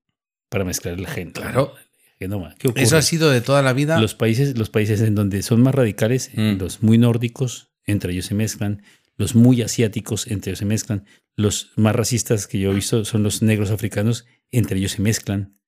para 0.48 0.64
mezclar 0.64 0.94
el 0.94 1.06
gen. 1.06 1.32
Claro. 1.32 1.72
El 2.20 2.28
genoma. 2.30 2.54
Eso 2.76 2.96
ha 2.96 3.02
sido 3.02 3.30
de 3.30 3.40
toda 3.40 3.62
la 3.62 3.72
vida. 3.72 3.98
los 3.98 4.14
países, 4.14 4.56
los 4.56 4.70
países 4.70 5.00
en 5.00 5.14
donde 5.14 5.42
son 5.42 5.60
más 5.62 5.74
radicales, 5.74 6.30
Mm. 6.34 6.58
los 6.58 6.82
muy 6.82 6.98
nórdicos, 6.98 7.70
entre 7.86 8.12
ellos 8.12 8.26
se 8.26 8.34
mezclan, 8.34 8.82
los 9.16 9.34
muy 9.34 9.62
asiáticos, 9.62 10.26
entre 10.28 10.50
ellos 10.50 10.60
se 10.60 10.64
mezclan, 10.66 11.04
los 11.36 11.72
más 11.76 11.94
racistas 11.94 12.46
que 12.46 12.58
yo 12.58 12.70
he 12.70 12.74
visto 12.74 13.04
son 13.04 13.22
los 13.22 13.42
negros 13.42 13.70
africanos, 13.70 14.26
entre 14.50 14.78
ellos 14.78 14.92
se 14.92 15.02
mezclan. 15.02 15.58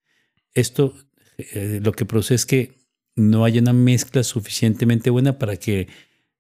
Esto 0.55 0.95
eh, 1.39 1.81
lo 1.83 1.93
que 1.93 2.05
produce 2.05 2.35
es 2.35 2.47
que 2.47 2.79
no 3.15 3.45
haya 3.45 3.61
una 3.61 3.73
mezcla 3.73 4.23
suficientemente 4.23 5.11
buena 5.11 5.39
para 5.39 5.57
que 5.57 5.89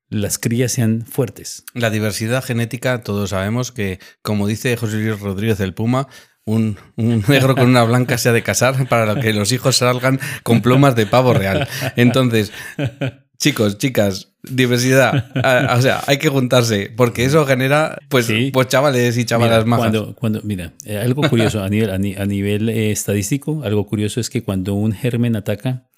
las 0.08 0.38
crías 0.38 0.72
sean 0.72 1.04
fuertes. 1.06 1.64
La 1.74 1.90
diversidad 1.90 2.44
genética, 2.44 3.02
todos 3.02 3.30
sabemos 3.30 3.72
que, 3.72 3.98
como 4.22 4.46
dice 4.46 4.76
José 4.76 4.96
Luis 4.98 5.20
Rodríguez 5.20 5.58
del 5.58 5.74
Puma, 5.74 6.08
un, 6.44 6.78
un 6.96 7.24
negro 7.28 7.56
con 7.56 7.68
una 7.68 7.82
blanca 7.82 8.18
se 8.18 8.28
ha 8.28 8.32
de 8.32 8.42
casar 8.42 8.88
para 8.88 9.20
que 9.20 9.32
los 9.32 9.50
hijos 9.52 9.78
salgan 9.78 10.20
con 10.42 10.62
plumas 10.62 10.94
de 10.94 11.06
pavo 11.06 11.34
real. 11.34 11.68
Entonces, 11.96 12.52
chicos, 13.38 13.78
chicas, 13.78 14.35
diversidad. 14.50 15.30
O 15.76 15.82
sea, 15.82 16.02
hay 16.06 16.18
que 16.18 16.28
juntarse, 16.28 16.92
porque 16.96 17.24
eso 17.24 17.44
genera, 17.46 17.98
pues, 18.08 18.26
Sí. 18.26 18.50
pues 18.52 18.68
chavales 18.68 19.16
y 19.18 19.24
chavalas 19.24 19.64
Mira, 19.64 19.76
majas. 19.76 19.82
Cuando, 19.92 20.14
cuando, 20.16 20.40
mira, 20.42 20.72
eh, 20.84 20.98
algo 20.98 21.22
curioso 21.28 21.62
a 21.62 21.68
nivel, 21.68 21.90
a, 21.90 21.94
a 21.94 22.26
nivel 22.26 22.68
eh, 22.68 22.90
estadístico, 22.90 23.62
algo 23.64 23.86
curioso 23.86 24.20
es 24.20 24.30
que 24.30 24.42
cuando 24.42 24.74
un 24.74 24.92
germen 24.92 25.36
ataca, 25.36 25.88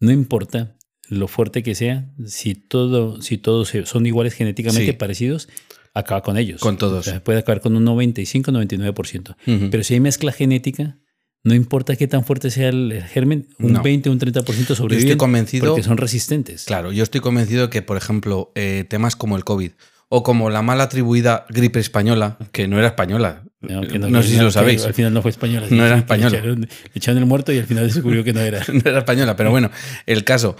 no 0.00 0.10
importa 0.10 0.76
lo 1.08 1.28
fuerte 1.28 1.62
que 1.62 1.74
sea, 1.74 2.10
si 2.26 2.54
todo, 2.54 3.20
si 3.20 3.36
todos 3.38 3.72
son 3.84 4.06
iguales 4.06 4.34
genéticamente 4.34 4.86
Sí. 4.92 4.96
parecidos, 4.96 5.48
acaba 5.94 6.22
con 6.22 6.38
ellos. 6.38 6.60
Con 6.60 6.78
todos. 6.78 7.06
O 7.06 7.10
sea, 7.10 7.22
puede 7.22 7.38
acabar 7.40 7.60
con 7.60 7.76
un 7.76 7.84
95-99%. 7.84 9.36
Ujú. 9.46 9.68
Pero 9.70 9.84
si 9.84 9.94
hay 9.94 10.00
mezcla 10.00 10.32
genética, 10.32 10.98
no 11.44 11.54
importa 11.54 11.96
qué 11.96 12.06
tan 12.06 12.24
fuerte 12.24 12.50
sea 12.50 12.68
el, 12.68 13.02
germen, 13.02 13.48
un 13.58 13.72
No. 13.72 13.82
20 13.82 14.08
o 14.08 14.12
un 14.12 14.18
30% 14.20 14.74
sobreviven 14.74 15.08
Estoy 15.10 15.16
convencido- 15.18 15.66
porque 15.68 15.82
son 15.82 15.96
resistentes. 15.96 16.64
Claro, 16.66 16.92
yo 16.92 17.02
estoy 17.02 17.20
convencido 17.20 17.68
que, 17.70 17.82
por 17.82 17.96
ejemplo, 17.96 18.52
eh, 18.54 18.84
temas 18.88 19.16
como 19.16 19.36
el 19.36 19.44
COVID 19.44 19.72
o 20.08 20.22
como 20.22 20.50
la 20.50 20.60
mal 20.62 20.80
atribuida 20.80 21.46
gripe 21.48 21.80
española, 21.80 22.36
que 22.52 22.68
no 22.68 22.78
era 22.78 22.88
española, 22.88 23.44
No, 23.60 23.80
no, 23.80 23.88
que 23.88 24.22
sé 24.22 24.28
si 24.34 24.36
lo 24.38 24.50
sabéis, 24.50 24.84
Al 24.84 24.92
final 24.94 25.14
no 25.14 25.22
fue 25.22 25.30
española. 25.30 25.66
No 25.70 25.86
era 25.86 25.96
española. 25.96 26.30
Le 26.30 26.38
echaron, 26.38 26.60
le 26.60 26.68
echaron 26.94 27.18
el 27.22 27.26
muerto 27.26 27.52
y 27.52 27.58
al 27.58 27.66
final 27.66 27.86
descubrió 27.86 28.22
que 28.22 28.32
no 28.32 28.40
era. 28.40 28.60
no 28.72 28.82
era 28.84 28.98
española, 28.98 29.36
pero 29.36 29.50
bueno, 29.50 29.70
el 30.06 30.24
caso 30.24 30.56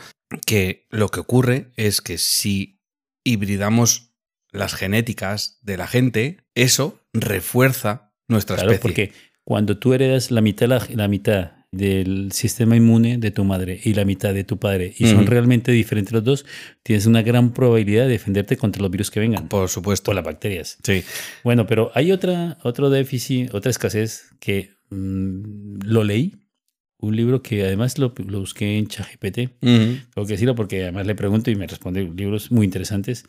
que 0.46 0.86
lo 0.90 1.08
que 1.10 1.20
ocurre 1.20 1.70
es 1.76 2.00
que 2.00 2.16
si 2.18 2.80
hibridamos 3.24 4.12
las 4.52 4.74
genéticas 4.74 5.58
de 5.62 5.76
la 5.76 5.86
gente, 5.86 6.38
eso 6.54 7.00
refuerza 7.12 8.12
nuestra 8.28 8.56
Claro, 8.56 8.72
especie. 8.72 9.08
porque 9.08 9.31
cuando 9.44 9.76
tú 9.78 9.92
heredas 9.94 10.30
la 10.30 10.40
mitad, 10.40 10.68
la, 10.68 10.86
la 10.94 11.08
mitad 11.08 11.52
del 11.72 12.32
sistema 12.32 12.76
inmune 12.76 13.16
de 13.16 13.30
tu 13.30 13.44
madre 13.44 13.80
y 13.82 13.94
la 13.94 14.04
mitad 14.04 14.34
de 14.34 14.44
tu 14.44 14.58
padre 14.58 14.92
y 14.98 15.06
son 15.06 15.26
realmente 15.26 15.72
diferentes 15.72 16.12
los 16.12 16.22
dos, 16.22 16.44
tienes 16.82 17.06
una 17.06 17.22
gran 17.22 17.54
probabilidad 17.54 18.04
de 18.04 18.10
defenderte 18.10 18.58
contra 18.58 18.82
los 18.82 18.90
virus 18.90 19.10
que 19.10 19.20
vengan 19.20 19.48
Por 19.48 19.70
supuesto. 19.70 20.10
o 20.10 20.14
las 20.14 20.22
bacterias. 20.24 20.76
Sí. 20.82 21.02
Bueno, 21.42 21.66
pero 21.66 21.90
hay 21.94 22.12
otra, 22.12 22.58
otro 22.62 22.90
déficit, 22.90 23.54
otra 23.54 23.70
escasez 23.70 24.34
que 24.38 24.70
mm, 24.90 25.78
lo 25.86 26.04
leí, 26.04 26.34
un 26.98 27.16
libro 27.16 27.42
que 27.42 27.64
además 27.64 27.98
lo, 27.98 28.12
lo 28.28 28.40
busqué 28.40 28.76
en 28.76 28.86
ChatGPT, 28.86 29.58
tengo 29.60 30.26
que 30.26 30.34
decirlo 30.34 30.54
porque 30.54 30.82
además 30.82 31.06
le 31.06 31.14
pregunto 31.14 31.50
y 31.50 31.56
me 31.56 31.66
responde 31.66 32.02
libros 32.04 32.52
muy 32.52 32.66
interesantes, 32.66 33.24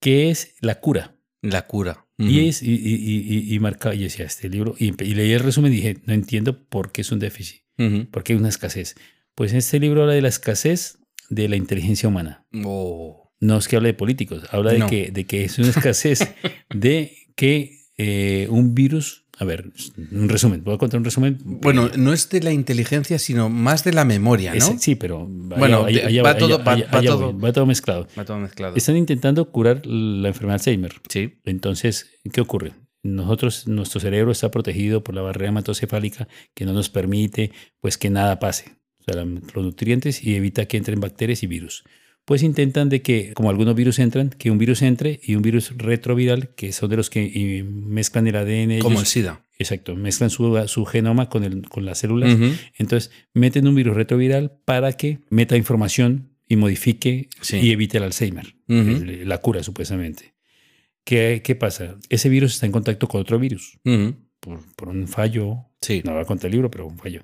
que 0.00 0.30
es 0.30 0.54
la 0.60 0.76
cura. 0.80 1.14
La 1.42 1.66
cura. 1.66 2.06
Y 2.18 2.48
es, 2.48 2.62
y, 2.62 2.74
y, 2.74 2.74
y, 2.74 3.54
y 3.54 3.58
marca, 3.60 3.94
y 3.94 4.02
decía 4.02 4.26
este 4.26 4.50
libro, 4.50 4.74
y, 4.78 4.88
y 5.02 5.14
leí 5.14 5.32
el 5.32 5.40
resumen 5.40 5.72
y 5.72 5.76
dije, 5.76 5.96
no 6.04 6.12
entiendo 6.12 6.64
por 6.64 6.92
qué 6.92 7.00
es 7.00 7.12
un 7.12 7.18
déficit, 7.18 7.62
por 8.10 8.22
qué 8.22 8.34
hay 8.34 8.38
una 8.38 8.50
escasez. 8.50 8.94
Pues 9.34 9.54
este 9.54 9.80
libro 9.80 10.02
habla 10.02 10.12
de 10.12 10.20
la 10.20 10.28
escasez 10.28 10.98
de 11.30 11.48
la 11.48 11.56
inteligencia 11.56 12.08
humana. 12.08 12.44
Oh. 12.64 13.32
No 13.40 13.56
es 13.56 13.68
que 13.68 13.76
hable 13.76 13.88
de 13.88 13.94
políticos, 13.94 14.42
habla 14.50 14.72
de, 14.72 14.86
que, 14.86 15.10
de 15.10 15.24
que 15.24 15.44
es 15.44 15.58
una 15.58 15.68
escasez 15.68 16.34
de 16.74 17.16
que 17.36 17.86
eh, 17.96 18.48
un 18.50 18.74
virus, 18.74 19.19
a 19.40 19.44
ver, 19.46 19.70
un 20.12 20.28
resumen, 20.28 20.62
a 20.66 20.76
contar 20.78 20.98
un 20.98 21.04
resumen. 21.04 21.38
Bueno, 21.44 21.90
no 21.96 22.12
es 22.12 22.28
de 22.28 22.40
la 22.42 22.52
inteligencia, 22.52 23.18
sino 23.18 23.48
más 23.48 23.82
de 23.84 23.92
la 23.94 24.04
memoria, 24.04 24.52
¿no? 24.52 24.58
Es- 24.58 24.82
sí, 24.82 24.94
pero 24.94 25.26
Bueno, 25.28 25.86
va 26.24 26.36
todo- 26.36 26.58
mezclado. 26.58 28.06
Va 28.18 28.24
todo 28.24 28.38
mezclado. 28.38 28.76
Están 28.76 28.96
intentando 28.96 29.50
curar 29.50 29.84
la 29.86 30.28
enfermedad 30.28 30.56
de 30.58 30.70
Alzheimer. 30.70 30.92
Sí. 31.08 31.40
Entonces, 31.44 32.10
¿qué 32.32 32.40
ocurre? 32.40 32.72
Nosotros, 33.02 33.66
nuestro 33.66 33.98
cerebro 33.98 34.30
está 34.30 34.50
protegido 34.50 35.02
por 35.02 35.14
la 35.14 35.22
barrera 35.22 35.48
hematocefálica 35.48 36.28
que 36.54 36.66
no 36.66 36.74
nos 36.74 36.90
permite 36.90 37.50
pues 37.80 37.96
que 37.96 38.10
nada 38.10 38.38
pase. 38.38 38.76
o 39.00 39.02
sea, 39.12 39.24
los 39.24 39.64
nutrientes 39.64 40.22
y 40.22 40.34
evita 40.36 40.66
que 40.66 40.76
entren 40.76 41.00
bacterias 41.00 41.42
y 41.42 41.46
virus. 41.46 41.82
Pues 42.30 42.44
intentan 42.44 42.88
de 42.88 43.02
que, 43.02 43.32
como 43.34 43.50
algunos 43.50 43.74
virus 43.74 43.98
entran, 43.98 44.30
que 44.30 44.52
un 44.52 44.58
virus 44.58 44.82
entre 44.82 45.18
y 45.20 45.34
un 45.34 45.42
virus 45.42 45.76
retroviral, 45.76 46.50
que 46.54 46.70
son 46.70 46.88
de 46.88 46.96
los 46.96 47.10
que 47.10 47.64
mezclan 47.68 48.28
el 48.28 48.36
ADN. 48.36 48.78
Como 48.78 49.00
el 49.00 49.06
SIDA. 49.06 49.44
Exacto, 49.58 49.96
mezclan 49.96 50.30
su, 50.30 50.62
su 50.68 50.84
genoma 50.84 51.28
con, 51.28 51.42
el, 51.42 51.68
con 51.68 51.84
las 51.84 51.98
células. 51.98 52.38
Entonces, 52.78 53.10
meten 53.34 53.66
un 53.66 53.74
virus 53.74 53.96
retroviral 53.96 54.52
para 54.64 54.92
que 54.92 55.18
meta 55.28 55.56
información 55.56 56.30
y 56.46 56.54
modifique 56.54 57.30
Sí. 57.40 57.56
y 57.56 57.72
evite 57.72 57.98
el 57.98 58.04
Alzheimer, 58.04 58.54
la 58.68 59.38
cura 59.38 59.64
supuestamente. 59.64 60.36
¿Qué, 61.02 61.40
¿Qué 61.42 61.56
pasa? 61.56 61.96
Ese 62.10 62.28
virus 62.28 62.52
está 62.54 62.64
en 62.66 62.70
contacto 62.70 63.08
con 63.08 63.22
otro 63.22 63.40
virus 63.40 63.80
por, 64.38 64.60
por 64.76 64.88
un 64.88 65.08
fallo, 65.08 65.66
Sí. 65.80 66.00
no 66.04 66.14
va 66.14 66.20
a 66.22 66.26
contar 66.26 66.46
el 66.46 66.52
libro, 66.52 66.70
pero 66.70 66.86
un 66.86 66.96
fallo. 66.96 67.22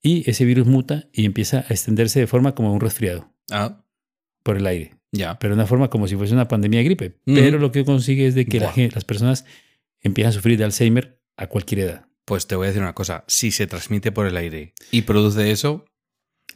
Y 0.00 0.28
ese 0.30 0.46
virus 0.46 0.66
muta 0.66 1.08
y 1.12 1.26
empieza 1.26 1.58
a 1.68 1.74
extenderse 1.74 2.20
de 2.20 2.26
forma 2.26 2.54
como 2.54 2.72
un 2.72 2.80
resfriado 2.80 3.30
Ah, 3.50 3.83
por 4.44 4.56
el 4.56 4.66
aire, 4.68 4.94
ya. 5.10 5.36
pero 5.40 5.54
de 5.54 5.60
una 5.60 5.66
forma 5.66 5.90
como 5.90 6.06
si 6.06 6.14
fuese 6.14 6.32
una 6.34 6.46
pandemia 6.46 6.78
de 6.78 6.84
gripe. 6.84 7.06
Ujú. 7.26 7.34
Pero 7.34 7.58
lo 7.58 7.72
que 7.72 7.84
consigue 7.84 8.28
es 8.28 8.36
de 8.36 8.46
que 8.46 8.60
la 8.60 8.66
Buah. 8.66 8.74
gen- 8.74 8.90
las 8.94 9.04
personas 9.04 9.44
empiezan 10.02 10.30
a 10.30 10.32
sufrir 10.34 10.56
de 10.58 10.64
Alzheimer 10.64 11.18
a 11.36 11.48
cualquier 11.48 11.80
edad. 11.80 12.06
Pues 12.24 12.46
te 12.46 12.54
voy 12.54 12.66
a 12.66 12.68
decir 12.68 12.82
una 12.82 12.94
cosa. 12.94 13.24
Si 13.26 13.50
se 13.50 13.66
transmite 13.66 14.12
por 14.12 14.26
el 14.26 14.36
aire 14.36 14.72
y 14.92 15.02
produce 15.02 15.50
eso, 15.50 15.84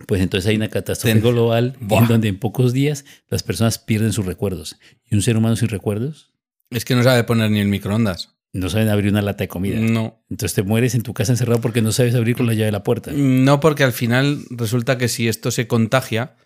Pues 0.07 0.21
entonces 0.23 0.49
hay 0.49 0.55
una 0.55 0.69
catástrofe 0.69 1.15
Ten- 1.21 1.23
global 1.33 1.77
Buah. 1.81 2.03
en 2.03 2.09
donde 2.09 2.29
en 2.29 2.39
pocos 2.39 2.73
días 2.73 3.05
las 3.29 3.43
personas 3.43 3.79
pierden 3.81 4.13
sus 4.13 4.27
recuerdos. 4.27 4.79
Y 5.05 5.17
un 5.17 5.23
ser 5.23 5.37
humano 5.37 5.57
sin 5.57 5.69
recuerdos 5.69 6.33
es 6.71 6.85
que 6.85 6.95
no 6.95 7.03
sabe 7.03 7.25
poner 7.25 7.51
ni 7.51 7.59
el 7.59 7.67
microondas. 7.69 8.37
no 8.53 8.69
saben 8.71 8.89
abrir 8.89 9.11
una 9.13 9.23
lata 9.23 9.45
de 9.45 9.49
comida. 9.49 9.79
No. 9.81 10.25
Entonces 10.31 10.55
te 10.55 10.63
mueres 10.63 10.95
en 10.95 11.03
tu 11.03 11.13
casa 11.15 11.33
encerrado 11.33 11.61
porque 11.61 11.83
no 11.83 11.91
sabes 11.93 12.15
abrir 12.15 12.35
con 12.37 12.47
la 12.47 12.55
llave 12.55 12.71
la 12.73 12.83
puerta. 12.83 13.11
No, 13.15 13.61
porque 13.61 13.83
al 13.85 13.93
final 13.93 14.43
resulta 14.51 14.99
que 14.99 15.09
si 15.09 15.27
esto 15.29 15.51
se 15.51 15.67
contagia, 15.67 16.37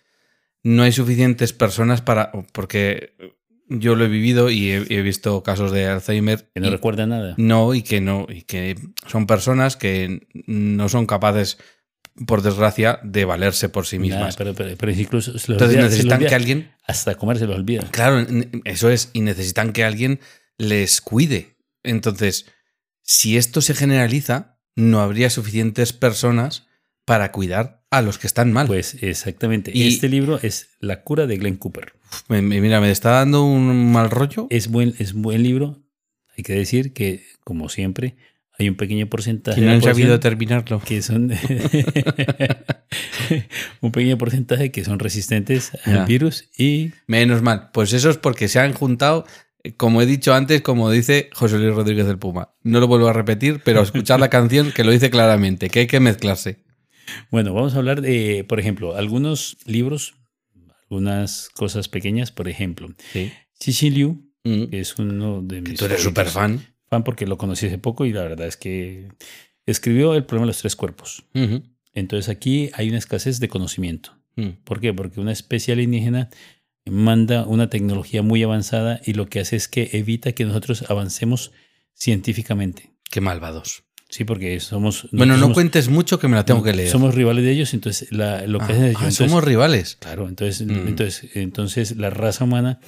no 0.63 0.83
hay 0.83 0.91
suficientes 0.91 1.53
personas 1.53 2.01
para. 2.01 2.31
Porque 2.51 3.15
yo 3.69 3.95
lo 3.95 4.05
he 4.05 4.07
vivido 4.09 4.49
y 4.49 4.71
he, 4.71 4.85
he 4.89 5.01
visto 5.01 5.41
casos 5.43 5.71
de 5.71 5.87
Alzheimer. 5.87 6.49
Que 6.53 6.59
no 6.61 6.67
y- 6.67 6.71
recuerda 6.71 7.05
nada. 7.05 7.33
No, 7.37 7.73
y 7.73 7.81
que 7.83 8.01
no, 8.01 8.27
y 8.29 8.43
que 8.43 8.75
son 9.07 9.27
personas 9.27 9.75
que 9.77 10.27
no 10.47 10.89
son 10.89 11.05
capaces, 11.05 11.57
por 12.27 12.41
desgracia, 12.43 12.99
de 13.03 13.25
valerse 13.25 13.69
por 13.69 13.85
sí 13.87 13.97
mismas. 13.99 14.35
pero, 14.35 14.53
pero, 14.53 14.75
pero 14.77 14.91
incluso 14.91 15.37
se 15.39 15.47
lo 15.51 15.55
Entonces 15.55 15.77
olvida- 15.77 15.89
se 15.89 16.03
lo 16.03 16.03
necesitan 16.03 16.19
que 16.29 16.35
alguien. 16.35 16.71
Hasta 16.85 17.15
comer 17.15 17.37
se 17.39 17.47
lo 17.47 17.55
olvida. 17.55 17.87
Claro, 17.91 18.25
eso 18.65 18.89
es, 18.89 19.09
y 19.13 19.21
necesitan 19.21 19.71
que 19.73 19.83
alguien 19.83 20.19
les 20.57 21.01
cuide. 21.01 21.57
Entonces, 21.83 22.45
si 23.01 23.37
esto 23.37 23.61
se 23.61 23.73
generaliza, 23.73 24.59
no 24.75 24.99
habría 25.01 25.29
suficientes 25.29 25.91
personas 25.93 26.67
para 27.05 27.31
cuidar 27.31 27.83
a 27.91 28.01
los 28.01 28.17
que 28.17 28.27
están 28.27 28.51
mal. 28.53 28.67
Pues 28.67 28.97
exactamente. 29.03 29.71
Y- 29.73 29.87
Este 29.87 30.09
libro 30.09 30.39
es 30.41 30.69
La 30.79 31.03
cura 31.03 31.27
de 31.27 31.37
Glenn 31.37 31.57
Cooper. 31.57 31.93
Me- 32.29 32.41
me- 32.41 32.61
mira, 32.61 32.79
me 32.81 32.91
está 32.91 33.11
dando 33.11 33.43
un 33.43 33.91
mal 33.91 34.09
rollo. 34.09 34.47
Es 34.49 34.69
buen, 34.69 34.93
es 34.99 35.13
buen 35.13 35.43
libro. 35.43 35.81
Hay 36.37 36.43
que 36.43 36.53
decir 36.53 36.93
que, 36.93 37.23
como 37.43 37.69
siempre, 37.69 38.15
hay 38.57 38.69
un 38.69 38.75
pequeño 38.75 39.07
porcentaje 39.07 39.59
Y 39.59 39.63
no 39.63 39.71
han 39.71 39.81
sabido 39.81 40.19
terminarlo. 40.19 40.79
que 40.85 41.01
son 41.01 41.31
un 43.81 43.91
pequeño 43.91 44.17
porcentaje 44.17 44.71
que 44.71 44.83
son 44.83 44.99
resistentes 44.99 45.71
al 45.85 46.05
virus 46.05 46.49
y 46.57 46.91
Menos 47.07 47.41
mal. 47.41 47.69
Pues 47.73 47.93
eso 47.93 48.09
es 48.09 48.17
porque 48.17 48.47
se 48.47 48.59
han 48.59 48.73
juntado, 48.73 49.25
como 49.77 50.01
he 50.01 50.05
dicho 50.05 50.33
antes, 50.33 50.61
como 50.61 50.91
dice 50.91 51.29
José 51.33 51.57
Luis 51.57 51.73
Rodríguez 51.75 52.05
del 52.05 52.17
Puma. 52.19 52.53
No 52.63 52.79
lo 52.79 52.87
vuelvo 52.87 53.07
a 53.07 53.13
repetir, 53.13 53.61
pero 53.63 53.81
escuchar 53.81 54.19
la 54.19 54.29
canción 54.29 54.71
que 54.71 54.83
lo 54.83 54.91
dice 54.91 55.09
claramente, 55.09 55.69
que 55.69 55.81
hay 55.81 55.87
que 55.87 55.99
mezclarse. 55.99 56.62
Bueno, 57.31 57.53
vamos 57.53 57.73
a 57.75 57.77
hablar 57.77 58.01
de, 58.01 58.45
por 58.47 58.59
ejemplo, 58.59 58.95
algunos 58.95 59.57
libros, 59.65 60.15
algunas 60.83 61.49
cosas 61.49 61.87
pequeñas, 61.89 62.31
por 62.31 62.47
ejemplo, 62.47 62.89
Sí. 63.13 63.31
Xixi 63.59 63.89
Liu, 63.89 64.29
Mm. 64.45 64.65
que 64.65 64.79
es 64.81 64.97
uno 64.99 65.41
de 65.41 65.61
mis 65.61 65.79
tú 65.79 65.85
eres 65.85 66.01
súper 66.03 66.27
fan. 66.27 66.59
fan 66.89 67.03
porque 67.05 67.25
lo 67.25 67.37
conocí 67.37 67.67
hace 67.67 67.77
poco 67.77 68.05
y 68.05 68.11
la 68.11 68.23
verdad 68.23 68.45
es 68.45 68.57
que 68.57 69.07
escribió 69.65 70.15
El 70.15 70.25
problema 70.25 70.45
de 70.45 70.47
los 70.49 70.59
tres 70.59 70.75
cuerpos. 70.75 71.23
Entonces 71.93 72.27
aquí 72.27 72.69
hay 72.73 72.89
una 72.89 72.97
escasez 72.97 73.39
de 73.39 73.47
conocimiento. 73.47 74.17
Mm. 74.35 74.49
¿Por 74.65 74.81
qué? 74.81 74.93
Porque 74.93 75.21
una 75.21 75.31
especie 75.31 75.73
alienígena 75.73 76.29
manda 76.85 77.45
una 77.45 77.69
tecnología 77.69 78.21
muy 78.21 78.43
avanzada 78.43 78.99
y 79.05 79.13
lo 79.13 79.27
que 79.29 79.39
hace 79.39 79.55
es 79.55 79.69
que 79.69 79.89
evita 79.93 80.33
que 80.33 80.43
nosotros 80.43 80.83
avancemos 80.89 81.51
científicamente. 81.93 82.91
Qué 83.09 83.21
malvados. 83.21 83.83
Sí, 84.13 84.25
porque 84.25 84.59
somos... 84.59 85.07
Bueno, 85.11 85.33
no 85.37 85.39
somos- 85.45 85.55
cuentes 85.55 85.89
mucho 85.89 86.19
que 86.19 86.27
me 86.27 86.35
la 86.35 86.45
tengo 86.45 86.61
que 86.61 86.71
leer. 86.71 86.87
Somos 86.89 87.15
rivales 87.15 87.43
de 87.43 87.51
ellos, 87.51 87.73
entonces 87.73 88.11
la- 88.11 88.45
lo 88.45 88.59
que 88.59 88.65
Ah, 88.65 88.75
es... 88.75 88.81
ah, 88.81 88.87
entonces- 88.89 89.15
somos 89.15 89.43
rivales. 89.43 89.97
Claro, 89.99 90.29
entonces, 90.29 90.67
Mm. 90.67 90.87
entonces, 90.87 91.29
entonces 91.35 91.97
la 91.97 92.11
raza 92.11 92.43
humana 92.43 92.79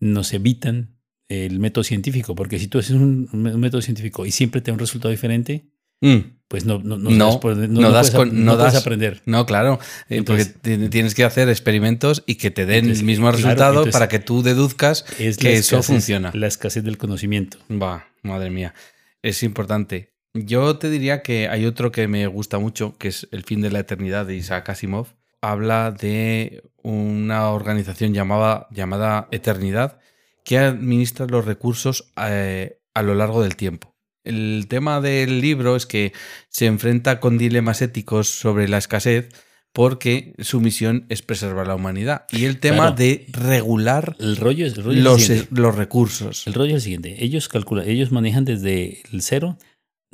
nos 0.00 0.32
evitan 0.32 0.96
el 1.28 1.60
método 1.60 1.84
científico, 1.84 2.34
porque 2.34 2.58
si 2.58 2.66
tú 2.66 2.78
haces 2.80 2.96
un, 2.96 3.28
un 3.32 3.60
método 3.60 3.80
científico 3.80 4.26
y 4.26 4.32
siempre 4.32 4.60
te 4.60 4.70
da 4.70 4.72
un 4.72 4.80
resultado 4.80 5.10
diferente, 5.12 5.70
Mm. 6.00 6.16
pues 6.48 6.64
no, 6.64 6.78
no, 6.80 6.98
no, 6.98 7.10
No, 7.10 7.38
por- 7.38 7.56
no- 7.56 7.66
no 7.68 7.80
no 7.82 7.90
das 7.92 8.10
puedes, 8.10 8.28
con- 8.30 8.44
no 8.44 8.52
no 8.52 8.58
puedes 8.58 8.72
das- 8.74 8.82
aprender. 8.82 9.22
No, 9.24 9.46
claro, 9.46 9.78
eh, 10.08 10.16
Entonces- 10.16 10.48
porque 10.48 10.78
ti- 10.78 10.88
tienes 10.88 11.14
que 11.14 11.22
hacer 11.22 11.48
experimentos 11.48 12.24
y 12.26 12.34
que 12.34 12.50
te 12.50 12.66
den 12.66 12.80
Entonces, 12.86 13.00
el 13.00 13.06
mismo 13.06 13.26
claro, 13.26 13.36
resultado 13.36 13.70
entonces- 13.74 13.92
para 13.92 14.08
que 14.08 14.18
tú 14.18 14.42
deduzcas 14.42 15.04
Es 15.20 15.36
que 15.38 15.44
la 15.52 15.58
eso 15.58 15.78
escasez- 15.78 15.82
funciona. 15.86 16.32
La 16.34 16.48
escasez 16.48 16.82
del 16.82 16.98
conocimiento. 16.98 17.58
Va, 17.70 18.08
madre 18.24 18.50
mía, 18.50 18.74
es 19.22 19.42
importante. 19.44 20.15
Yo 20.44 20.76
te 20.78 20.90
diría 20.90 21.22
que 21.22 21.48
hay 21.48 21.64
otro 21.66 21.92
que 21.92 22.08
me 22.08 22.26
gusta 22.26 22.58
mucho, 22.58 22.96
que 22.98 23.08
es 23.08 23.28
El 23.32 23.44
fin 23.44 23.60
de 23.62 23.70
la 23.70 23.78
eternidad 23.80 24.26
de 24.26 24.36
Isaac 24.36 24.68
Asimov. 24.68 25.08
Habla 25.40 25.92
de 25.92 26.62
una 26.82 27.50
organización 27.50 28.12
llamada, 28.14 28.66
llamada 28.70 29.28
Eternidad 29.30 29.98
que 30.44 30.58
administra 30.58 31.26
los 31.26 31.44
recursos 31.44 32.12
eh, 32.16 32.78
a 32.94 33.02
lo 33.02 33.14
largo 33.14 33.42
del 33.42 33.56
tiempo. 33.56 33.94
El 34.24 34.66
tema 34.68 35.00
del 35.00 35.40
libro 35.40 35.76
es 35.76 35.86
que 35.86 36.12
se 36.48 36.66
enfrenta 36.66 37.20
con 37.20 37.38
dilemas 37.38 37.82
éticos 37.82 38.28
sobre 38.28 38.68
la 38.68 38.78
escasez 38.78 39.28
porque 39.72 40.34
su 40.38 40.60
misión 40.60 41.04
es 41.10 41.22
preservar 41.22 41.66
la 41.66 41.74
humanidad. 41.74 42.24
Y 42.32 42.46
el 42.46 42.58
tema 42.58 42.94
Claro. 42.94 42.96
de 42.96 43.26
regular 43.32 44.16
El 44.18 44.36
rollo 44.36 44.66
es, 44.66 44.74
el 44.78 44.84
rollo 44.84 45.16
es 45.16 45.30
el 45.30 45.38
los, 45.38 45.50
los 45.52 45.74
recursos. 45.74 46.46
El 46.46 46.54
rollo 46.54 46.70
es 46.70 46.76
el 46.76 46.80
siguiente. 46.82 47.22
Ellos 47.24 47.48
calculan, 47.48 47.88
ellos 47.88 48.10
manejan 48.10 48.44
desde 48.44 49.02
el 49.12 49.20
cero, 49.22 49.58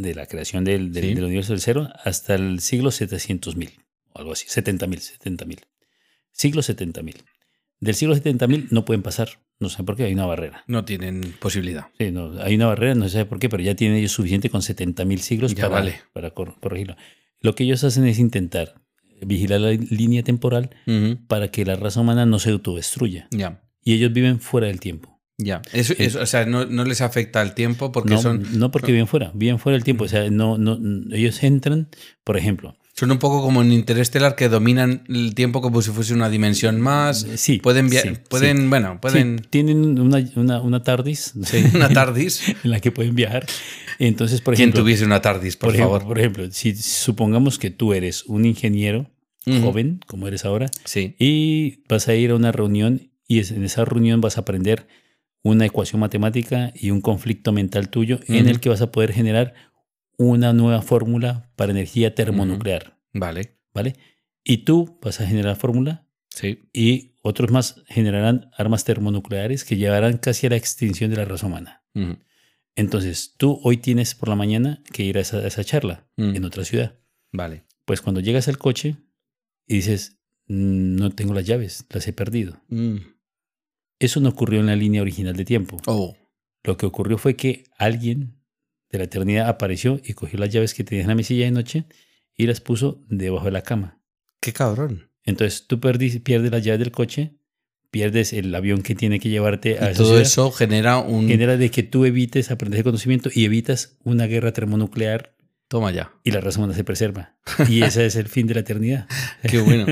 de 0.03 0.15
la 0.15 0.27
creación 0.27 0.65
del, 0.65 0.93
del, 0.93 1.05
Sí. 1.05 1.15
del 1.15 1.25
universo 1.25 1.53
del 1.53 1.61
cero, 1.61 1.89
hasta 2.05 2.35
el 2.35 2.61
siglo 2.61 2.91
700.000, 2.91 3.71
o 4.13 4.19
algo 4.19 4.33
así, 4.33 4.47
70.000, 4.49 5.01
70.000. 5.19 5.61
Siglo 6.33 6.63
70.000. 6.63 7.15
Del 7.81 7.95
siglo 7.95 8.15
70.000 8.15 8.69
no 8.71 8.85
pueden 8.85 9.03
pasar, 9.03 9.41
no 9.59 9.69
sé 9.69 9.83
por 9.83 9.97
qué, 9.97 10.05
hay 10.05 10.13
una 10.15 10.27
barrera. 10.27 10.63
No 10.67 10.85
tienen 10.85 11.21
posibilidad. 11.41 11.87
Sí, 11.99 12.11
no, 12.11 12.41
hay 12.41 12.55
una 12.55 12.67
barrera, 12.67 12.95
no 12.95 13.05
se 13.05 13.11
sabe 13.11 13.25
por 13.27 13.39
qué, 13.39 13.49
pero 13.49 13.63
ya 13.63 13.75
tienen 13.75 13.99
ellos 13.99 14.13
suficiente 14.13 14.51
con 14.51 14.61
70.000 14.63 15.19
siglos 15.19 15.55
Ya 15.55 15.65
para, 15.69 15.75
vale. 15.81 16.01
para 16.13 16.31
cor- 16.31 16.59
corregirlo. 16.61 16.97
Lo 17.41 17.55
que 17.55 17.65
ellos 17.65 17.83
hacen 17.85 18.07
es 18.07 18.19
intentar 18.21 18.75
vigilar 19.25 19.61
la 19.61 19.71
línea 19.73 20.23
temporal 20.23 20.71
para 21.29 21.51
que 21.51 21.65
la 21.65 21.77
raza 21.77 22.01
humana 22.01 22.25
no 22.27 22.39
se 22.39 22.51
autodestruya. 22.51 23.29
Ya, 23.31 23.63
Y 23.85 23.95
ellos 23.95 24.13
viven 24.13 24.39
fuera 24.41 24.69
del 24.69 24.79
tiempo. 24.81 25.12
Ya. 25.43 25.63
Eso, 25.73 25.95
eso, 25.99 26.21
o 26.21 26.27
sea, 26.27 26.47
no, 26.47 26.65
no 26.67 26.85
les 26.85 27.01
afecta 27.01 27.43
el 27.43 27.55
tiempo 27.55 27.93
porque 27.93 28.15
no, 28.15 28.23
son, 28.23 28.47
no 28.59 28.71
porque 28.71 28.93
viven 28.93 29.07
fuera, 29.07 29.31
viven 29.35 29.59
fuera 29.59 29.75
del 29.77 29.85
tiempo. 29.85 30.05
O 30.05 30.09
sea, 30.09 30.31
no, 30.31 30.59
no, 30.59 30.79
ellos 31.15 31.43
entran, 31.43 31.89
por 32.25 32.37
ejemplo, 32.37 32.77
son 32.95 33.11
un 33.11 33.19
poco 33.19 33.41
como 33.43 33.63
en 33.63 33.73
Interstellar 33.73 34.37
que 34.37 34.49
dominan 34.51 35.03
el 35.09 35.35
tiempo 35.35 35.63
como 35.63 35.81
si 35.81 35.91
fuese 35.91 36.13
una 36.13 36.29
dimensión 36.29 36.79
más. 36.81 37.27
sí, 37.37 37.59
Pueden, 37.59 37.89
via- 37.89 38.03
sí, 38.03 38.11
pueden 38.29 38.59
sí. 38.59 38.67
bueno, 38.69 39.01
pueden... 39.01 39.39
Sí, 39.39 39.47
tienen 39.49 39.99
una, 39.99 40.23
una, 40.37 40.61
una 40.61 40.83
TARDIS 40.83 41.33
Sí, 41.45 41.65
una 41.75 41.89
TARDIS. 41.89 42.49
en 42.65 42.71
la 42.71 42.81
que 42.81 42.93
pueden 42.93 43.15
viajar. 43.15 43.47
Entonces, 43.99 44.41
por 44.43 44.55
¿Quién 44.55 44.69
ejemplo, 44.69 44.83
tuviese 44.83 45.05
una 45.07 45.23
TARDIS, 45.23 45.57
por, 45.57 45.69
por, 45.69 45.75
ejemplo, 45.75 45.91
favor? 45.99 46.07
por 46.09 46.19
ejemplo, 46.19 46.49
si 46.51 46.75
supongamos 46.77 47.59
que 47.59 47.71
tú 47.71 47.95
eres 47.95 48.25
un 48.27 48.45
ingeniero 48.45 49.11
Ujú. 49.47 49.61
joven, 49.63 50.01
como 50.07 50.29
eres 50.29 50.45
ahora, 50.45 50.71
Sí. 50.85 51.17
y 51.19 51.83
vas 51.89 52.09
a 52.09 52.15
ir 52.15 52.31
a 52.31 52.35
una 52.37 52.53
reunión 52.53 53.11
y 53.27 53.39
en 53.39 53.65
esa 53.65 53.85
reunión 53.87 54.21
vas 54.21 54.37
a 54.37 54.43
aprender 54.43 54.87
una 55.43 55.67
ecuación 55.67 56.01
matemática 56.01 56.73
y 56.75 56.91
un 56.91 57.01
conflicto 57.01 57.53
mental 57.53 57.89
tuyo 57.89 58.21
en 58.29 58.49
el 58.49 58.61
que 58.61 58.69
vas 58.69 58.81
a 58.83 58.93
poder 58.93 59.13
generar 59.13 59.55
una 60.19 60.53
nueva 60.53 60.83
fórmula 60.83 61.51
para 61.57 61.73
energía 61.73 62.15
termonuclear, 62.15 62.99
Vale. 63.13 63.57
¿vale? 63.75 63.95
Y 64.45 64.59
tú 64.59 64.99
vas 65.03 65.21
a 65.21 65.27
generar 65.27 65.57
fórmula 65.57 66.07
Sí. 66.29 66.61
y 66.73 67.13
otros 67.23 67.51
más 67.51 67.83
generarán 67.87 68.51
armas 68.57 68.85
termonucleares 68.85 69.65
que 69.65 69.77
llevarán 69.77 70.19
casi 70.19 70.47
a 70.47 70.51
la 70.51 70.57
extinción 70.57 71.11
de 71.11 71.17
la 71.17 71.25
raza 71.25 71.47
humana. 71.47 71.83
Entonces, 72.75 73.35
tú 73.37 73.61
hoy 73.63 73.77
tienes 73.77 74.15
por 74.15 74.29
la 74.29 74.37
mañana 74.37 74.83
que 74.93 75.03
ir 75.05 75.19
a 75.19 75.21
esa, 75.21 75.39
a 75.39 75.47
esa 75.47 75.63
charla 75.65 76.07
en 76.17 76.45
otra 76.45 76.65
ciudad. 76.65 76.99
Vale. 77.33 77.65
Pues 77.85 78.01
cuando 78.01 78.21
llegas 78.21 78.49
al 78.49 78.59
coche 78.59 78.97
y 79.67 79.75
dices, 79.77 80.19
"Mm, 80.47 80.97
no 80.97 81.11
tengo 81.11 81.35
las 81.35 81.45
llaves, 81.47 81.85
las 81.91 82.07
he 82.09 82.13
perdido. 82.13 82.61
Mm. 82.69 82.97
Eso 84.03 84.19
no 84.19 84.31
ocurrió 84.31 84.59
en 84.59 84.67
la 84.67 84.75
línea 84.75 85.01
original 85.01 85.37
de 85.37 85.45
tiempo. 85.45 85.77
Oh. 85.87 86.17
Lo 86.65 86.77
que 86.77 86.87
ocurrió 86.87 87.19
fue 87.19 87.37
que 87.37 87.63
alguien 87.79 88.35
de 88.91 88.99
la 88.99 89.05
eternidad 89.05 89.49
apareció 89.49 90.01
y 90.05 90.15
cogió 90.15 90.41
las 90.41 90.51
llaves 90.51 90.75
que 90.75 90.83
tenía 90.83 91.03
en 91.03 91.09
la 91.09 91.15
mesilla 91.15 91.45
de 91.45 91.53
noche 91.53 91.85
y 92.37 92.49
las 92.49 92.61
puso 92.61 93.01
debajo 93.09 93.45
de 93.45 93.53
la 93.53 93.63
cama. 93.63 94.01
Qué 94.41 94.53
cabrón. 94.53 95.09
Entonces 95.23 95.69
tú 95.69 95.79
pierdes 95.79 96.51
las 96.51 96.65
llaves 96.65 96.81
del 96.81 96.91
coche, 96.91 97.37
pierdes 97.93 98.33
el 98.33 98.53
avión 98.53 98.83
que 98.83 98.97
tiene 98.97 99.21
que 99.21 99.29
llevarte 99.29 99.79
a 99.79 99.93
Y 99.93 99.95
todo 99.95 100.07
ciudad, 100.09 100.23
eso 100.23 100.51
genera 100.51 100.99
un... 100.99 101.29
genera 101.29 101.57
de 101.57 101.71
que 101.71 101.85
tú 101.85 102.05
evites 102.05 102.51
aprender 102.51 102.79
el 102.79 102.85
conocimiento 102.85 103.31
y 103.33 103.45
evitas 103.45 103.99
una 104.03 104.27
guerra 104.27 104.53
termonuclear 104.53 105.37
Toma 105.69 105.93
ya. 105.93 106.13
y 106.25 106.33
la 106.33 106.41
raza 106.41 106.59
humana 106.59 106.75
se 106.75 106.83
preserva. 106.83 107.37
Y 107.69 107.85
ese 107.85 108.05
es 108.05 108.17
el 108.17 108.27
fin 108.27 108.49
de 108.49 108.55
la 108.55 108.61
eternidad. 108.61 109.07
Qué 109.49 109.61
bueno. 109.61 109.87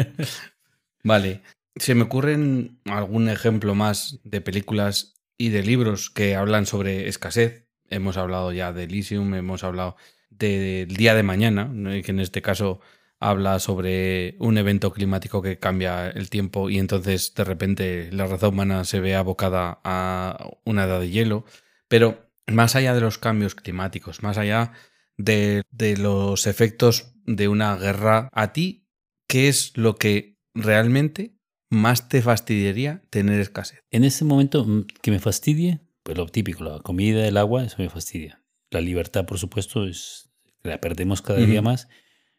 vale. 1.05 1.43
Se 1.77 1.95
me 1.95 2.03
ocurren 2.03 2.81
algún 2.85 3.29
ejemplo 3.29 3.75
más 3.75 4.21
de 4.25 4.41
películas 4.41 5.15
y 5.39 5.51
de 5.51 5.63
libros 5.63 6.11
que 6.11 6.35
hablan 6.35 6.67
sobre 6.67 7.09
escasez. 7.09 7.67
Hemos 7.89 8.17
hablado 8.17 8.53
ya 8.53 8.73
de 8.73 8.85
Elysium, 8.85 9.35
hemos 9.35 9.65
hablado 9.65 9.97
del 10.31 10.89
día 10.89 11.15
de 11.15 11.23
mañana, 11.23 11.71
que 12.03 12.11
en 12.11 12.21
este 12.21 12.43
caso 12.43 12.81
habla 13.21 13.59
sobre 13.59 14.37
un 14.39 14.57
evento 14.59 14.93
climático 14.93 15.43
que 15.43 15.59
cambia 15.59 16.09
el 16.09 16.31
tiempo 16.31 16.71
y 16.71 16.79
entonces 16.79 17.35
de 17.35 17.45
repente 17.45 18.11
la 18.13 18.27
raza 18.27 18.49
humana 18.49 18.85
se 18.85 19.01
ve 19.01 19.15
abocada 19.15 19.81
a 19.85 20.51
una 20.65 20.85
edad 20.85 21.01
de 21.01 21.11
hielo. 21.11 21.45
Pero 21.89 22.31
más 22.47 22.77
allá 22.77 22.95
de 22.95 23.01
los 23.01 23.19
cambios 23.19 23.55
climáticos, 23.55 24.23
más 24.23 24.39
allá 24.39 24.73
de, 25.19 25.63
de 25.71 25.97
los 25.97 26.47
efectos 26.47 27.15
de 27.27 27.49
una 27.49 27.77
guerra, 27.77 28.29
a 28.33 28.53
ti, 28.53 28.89
¿qué 29.29 29.49
es 29.49 29.77
lo 29.77 29.97
que 29.97 30.39
realmente 30.55 31.40
más 31.71 32.09
te 32.09 32.21
fastidiaría 32.23 33.03
tener 33.11 33.41
escasez? 33.41 33.83
En 33.91 34.05
ese 34.05 34.25
momento 34.25 34.65
mm, 34.65 34.87
que 35.03 35.11
me 35.11 35.19
fastidie, 35.19 35.81
pues 36.03 36.17
lo 36.19 36.27
típico, 36.27 36.65
la 36.65 36.81
comida, 36.81 37.27
el 37.27 37.37
agua, 37.37 37.65
eso 37.65 37.77
me 37.79 37.89
fastidia. 37.89 38.43
La 38.71 38.81
libertad, 38.81 39.25
por 39.27 39.39
supuesto, 39.39 39.87
es 39.87 40.31
la 40.63 40.81
perdemos 40.81 41.23
cada 41.23 41.41
día 41.41 41.63
más. 41.63 41.89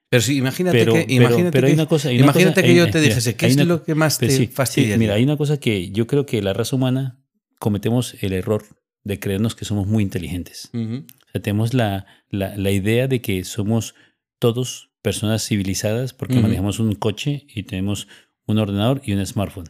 Pero 0.09 0.21
sí, 0.21 0.37
imagínate 0.37 0.77
Pero, 0.77 0.93
que, 0.93 0.99
pero- 1.03 1.13
imagínate 1.13 1.51
pero 1.51 1.67
hay 1.67 1.73
que, 1.73 1.79
una 1.79 1.87
cosa. 1.87 2.09
hay 2.09 2.15
una 2.17 2.25
imagínate 2.25 2.53
cosa- 2.55 2.61
que 2.63 2.69
hay- 2.71 2.77
yo 2.77 2.85
te 2.89 2.97
mira, 2.99 3.09
dijese, 3.09 3.35
¿qué 3.35 3.45
es 3.47 3.55
una- 3.55 3.63
lo 3.65 3.83
que 3.83 3.95
más 3.95 4.17
Pero 4.19 4.29
te 4.31 4.37
sí, 4.37 4.45
sí, 4.45 4.51
fastidiaría? 4.51 4.97
mira, 4.97 5.13
hay 5.15 5.23
una 5.23 5.37
cosa 5.37 5.59
que 5.59 5.89
yo 5.91 6.05
creo 6.07 6.25
que 6.25 6.41
la 6.41 6.53
raza 6.53 6.75
humana 6.75 7.19
cometemos 7.59 8.15
el 8.21 8.33
error 8.33 8.63
de 9.03 9.19
creernos 9.19 9.55
que 9.55 9.65
somos 9.65 9.87
muy 9.87 10.03
inteligentes. 10.03 10.69
Ujú, 10.73 11.05
O 11.27 11.31
sea, 11.31 11.41
tenemos 11.41 11.73
la, 11.73 12.05
la, 12.29 12.55
la 12.57 12.71
idea 12.71 13.07
de 13.07 13.21
que 13.21 13.43
somos 13.45 13.95
todos 14.39 14.91
personas 15.01 15.45
civilizadas 15.47 16.13
porque 16.13 16.33
Ujú. 16.35 16.43
manejamos 16.43 16.79
un 16.79 16.93
coche 16.95 17.45
y 17.47 17.63
tenemos 17.63 18.07
un 18.51 18.59
ordenador 18.59 19.01
y 19.05 19.13
un 19.13 19.25
smartphone, 19.25 19.69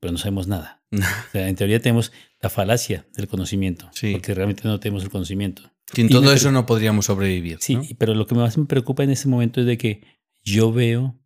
pero 0.00 0.12
no 0.12 0.18
sabemos 0.18 0.46
nada. 0.48 0.82
O 0.94 1.30
sea, 1.32 1.48
en 1.48 1.56
teoría 1.56 1.80
tenemos 1.80 2.12
la 2.40 2.50
falacia 2.50 3.06
del 3.16 3.26
conocimiento, 3.26 3.88
Sí. 3.92 4.12
porque 4.12 4.32
realmente 4.34 4.62
no 4.64 4.78
tenemos 4.78 5.02
el 5.02 5.10
conocimiento. 5.10 5.62
Sin 5.92 6.06
Y 6.06 6.08
todo 6.10 6.32
eso 6.32 6.52
no 6.52 6.66
podríamos 6.66 7.06
sobrevivir. 7.06 7.58
Sí, 7.60 7.74
¿no? 7.76 7.82
pero 7.98 8.14
lo 8.14 8.26
que 8.26 8.34
más 8.36 8.56
me 8.58 8.66
preocupa 8.66 9.02
en 9.04 9.10
ese 9.10 9.28
momento 9.28 9.60
es 9.60 9.66
de 9.66 9.76
que 9.76 10.02
yo 10.44 10.72
veo 10.72 11.18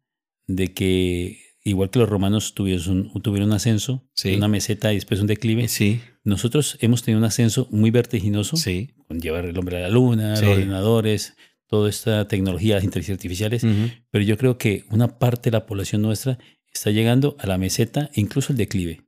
de 0.46 0.72
que 0.72 1.38
igual 1.64 1.90
que 1.90 1.98
los 1.98 2.08
romanos 2.08 2.54
tuvieron 2.54 3.10
un, 3.12 3.22
tuvieron 3.22 3.50
un 3.50 3.54
ascenso, 3.56 4.08
Sí. 4.14 4.34
una 4.36 4.48
meseta 4.48 4.90
y 4.92 4.94
después 4.96 5.20
un 5.20 5.26
declive, 5.26 5.68
Sí, 5.68 6.00
nosotros 6.24 6.78
hemos 6.80 7.02
tenido 7.02 7.18
un 7.18 7.24
ascenso 7.26 7.68
muy 7.70 7.90
vertiginoso 7.90 8.56
sí. 8.56 8.94
con 9.06 9.20
llevar 9.20 9.44
el 9.44 9.58
hombre 9.58 9.76
a 9.76 9.80
la 9.80 9.88
luna, 9.90 10.30
los 10.30 10.42
ordenadores, 10.44 11.34
toda 11.66 11.90
esta 11.90 12.26
tecnología, 12.26 12.76
las 12.76 12.84
inteligencias 12.84 13.18
artificiales, 13.18 13.66
pero 14.10 14.24
yo 14.24 14.38
creo 14.38 14.56
que 14.56 14.84
una 14.90 15.18
parte 15.18 15.50
de 15.50 15.58
la 15.58 15.66
población 15.66 16.00
nuestra 16.00 16.38
está 16.72 16.90
llegando 16.90 17.36
a 17.38 17.46
la 17.46 17.58
meseta 17.58 18.10
e 18.14 18.20
incluso 18.20 18.52
el 18.52 18.58
declive. 18.58 19.02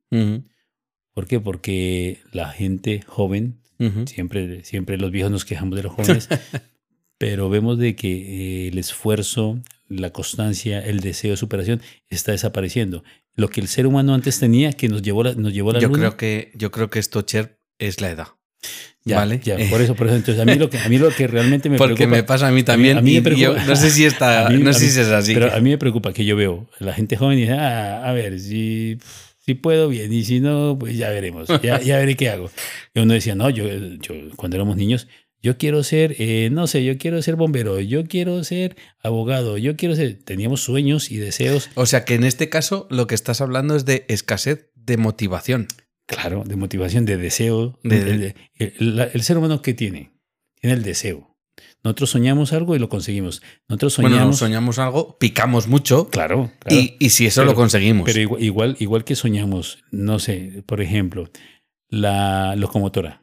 ¿Por 1.13 1.27
qué? 1.27 1.41
Porque 1.41 2.19
la 2.33 2.51
gente 2.51 3.03
joven, 3.07 3.61
siempre, 4.07 4.65
siempre 4.65 4.99
los 4.99 5.11
viejos 5.11 5.33
nos 5.33 5.45
quejamos 5.45 5.77
de 5.77 5.83
los 5.83 5.93
jóvenes, 5.93 6.29
pero 7.19 7.51
vemos 7.51 7.79
de 7.79 7.97
que 7.97 8.65
eh, 8.65 8.69
el 8.69 8.79
esfuerzo, 8.79 9.61
la 9.89 10.11
constancia, 10.11 10.81
el 10.81 11.01
deseo 11.01 11.33
de 11.33 11.37
superación 11.37 11.81
está 12.09 12.33
desapareciendo. 12.33 13.05
Lo 13.35 13.49
que 13.49 13.61
el 13.61 13.69
ser 13.69 13.87
humano 13.87 14.15
antes 14.15 14.39
tenía, 14.39 14.73
que 14.73 14.89
nos 14.89 15.03
llevó, 15.03 15.25
la, 15.25 15.35
nos 15.35 15.53
llevó 15.53 15.71
a 15.71 15.75
la 15.75 15.81
Yo 15.81 15.89
luna, 15.89 15.99
creo 15.99 16.17
que 16.17 16.53
yo 16.55 16.71
creo 16.71 16.91
que 16.91 16.99
esto, 16.99 17.23
Cher, 17.23 17.61
es 17.79 18.01
la 18.01 18.11
edad. 18.11 18.29
Ya, 19.05 19.17
¿vale? 19.17 19.41
ya, 19.43 19.57
por 19.71 19.81
eso, 19.81 19.95
por 19.95 20.07
eso. 20.09 20.17
Entonces, 20.17 20.41
a 20.41 20.45
mí 20.45 20.55
lo 20.57 20.69
que, 20.69 20.79
a 20.79 20.89
mí 20.89 20.99
lo 20.99 21.11
que 21.11 21.27
realmente 21.27 21.71
me 21.71 21.79
Porque 21.79 21.95
preocupa... 21.95 22.17
me 22.17 22.23
pasa 22.23 22.49
a 22.49 22.51
mí 22.51 22.63
también. 22.63 22.99
a 22.99 23.01
mí 23.03 23.13
me 23.13 23.17
y 23.19 23.37
yo 23.37 23.53
preocupa- 23.55 23.65
no 23.67 23.77
sé 23.77 23.91
si 23.91 24.05
está, 24.05 24.47
A 24.47 24.51
mí- 24.51 24.63
no 24.63 24.71
a 24.71 24.73
sé 24.75 24.85
mí- 24.85 24.91
si 24.91 25.01
es 25.01 25.09
así. 25.09 25.35
Pero 25.35 25.53
a 25.53 25.61
mí 25.61 25.71
me 25.71 25.79
preocupa 25.79 26.13
que 26.13 26.25
yo 26.25 26.37
veo 26.37 26.69
a 26.79 26.85
la 26.85 26.93
gente 26.93 27.17
joven 27.17 27.39
y 27.39 27.43
dice, 27.43 27.55
ah, 27.55 28.05
a 28.09 28.13
ver, 28.13 28.39
si, 28.39 28.99
si 29.45 29.55
puedo 29.55 29.89
bien 29.89 30.13
y 30.13 30.23
si 30.25 30.41
no, 30.41 30.77
pues 30.79 30.97
ya 30.97 31.09
veremos, 31.11 31.49
ya, 31.63 31.81
ya 31.81 31.97
veré 31.97 32.15
qué 32.17 32.29
hago. 32.29 32.51
Y 32.95 33.01
uno 33.01 33.15
decía, 33.15 33.35
no, 33.35 33.49
yo, 33.49 33.65
yo 34.01 34.15
cuando 34.37 34.57
éramos 34.57 34.77
niños, 34.77 35.09
yo 35.43 35.57
quiero 35.57 35.83
ser, 35.83 36.17
eh, 36.19 36.51
no 36.53 36.67
sé, 36.67 36.85
yo 36.85 36.99
quiero 36.99 37.23
ser 37.23 37.37
bombero, 37.37 37.81
yo 37.81 38.05
quiero 38.05 38.45
ser 38.45 38.77
abogado, 39.03 39.57
yo 39.57 39.75
quiero 39.75 39.97
ser, 39.97 40.19
teníamos 40.23 40.61
sueños 40.61 41.11
y 41.11 41.17
deseos, 41.17 41.71
O 41.77 41.87
sea 41.87 42.05
que 42.05 42.15
en 42.15 42.25
este 42.25 42.51
caso 42.51 42.87
lo 42.91 43.07
que 43.07 43.15
estás 43.15 43.41
hablando 43.41 43.75
es 43.75 43.87
de 43.87 44.05
escasez 44.09 44.67
de 44.75 44.99
motivación. 44.99 45.67
Claro, 46.11 46.43
de 46.47 46.57
motivación, 46.57 47.05
de 47.07 47.17
deseo. 47.17 47.79
De- 47.83 48.01
El, 48.01 48.23
el- 48.59 48.75
el- 48.79 49.11
el 49.15 49.23
ser 49.23 49.39
humano 49.39 49.63
que 49.63 49.75
tiene, 49.75 50.13
tiene 50.61 50.75
el 50.77 50.83
deseo. 50.83 51.37
Nosotros 51.83 52.11
soñamos 52.11 52.53
algo 52.53 52.77
y 52.77 52.79
lo 52.79 52.89
conseguimos. 52.89 53.43
Nosotros 53.69 53.95
soñamos, 53.95 54.19
Bueno, 54.19 54.33
soñamos 54.35 54.79
algo, 54.79 55.19
picamos 55.19 55.67
mucho 55.69 56.09
claro, 56.11 56.53
claro. 56.59 56.81
y, 56.81 56.97
y 56.99 57.11
si 57.11 57.27
eso 57.27 57.41
Pero- 57.43 57.53
lo 57.53 57.57
conseguimos. 57.57 58.05
Pero 58.07 58.21
igual, 58.21 58.43
igual, 58.43 58.77
igual 58.81 59.05
que 59.05 59.15
soñamos, 59.17 59.79
no 59.91 60.19
sé, 60.19 60.63
por 60.67 60.81
ejemplo, 60.83 61.31
la 61.89 62.55
locomotora. 62.57 63.23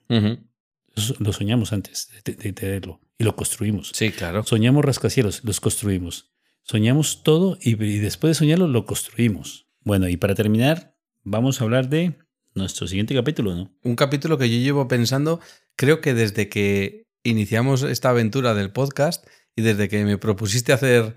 Lo 1.20 1.32
soñamos 1.34 1.74
antes 1.74 2.10
de, 2.26 2.34
de 2.34 2.54
tenerlo 2.54 3.00
y 3.20 3.24
lo 3.24 3.36
construimos. 3.36 3.92
Sí, 3.94 4.10
claro. 4.12 4.44
Soñamos 4.44 4.84
rascacielos, 4.84 5.44
los 5.44 5.60
construimos. 5.60 6.32
Soñamos 6.64 7.22
todo 7.24 7.58
y, 7.62 7.72
y 7.84 8.00
después 8.00 8.32
de 8.32 8.36
soñarlo 8.36 8.68
lo 8.68 8.86
construimos. 8.86 9.68
Bueno, 9.82 10.10
y 10.10 10.18
para 10.18 10.34
terminar, 10.34 10.96
vamos 11.24 11.62
a 11.62 11.66
hablar 11.66 11.90
de 11.90 12.18
nuestro 12.58 12.88
siguiente 12.88 13.14
capítulo, 13.16 13.56
¿no? 13.56 13.72
Un 13.84 13.96
capítulo 13.96 14.38
que 14.38 14.50
yo 14.50 14.58
llevo 14.58 14.88
pensando, 14.88 15.40
creo 15.76 16.02
que 16.02 16.14
desde 16.14 16.50
que 16.50 17.04
iniciamos 17.24 17.84
esta 17.84 18.10
aventura 18.10 18.54
del 18.54 18.72
podcast 18.72 19.26
y 19.56 19.62
desde 19.62 19.90
que 19.90 20.04
me 20.06 20.18
propusiste 20.18 20.74
hacer 20.74 21.16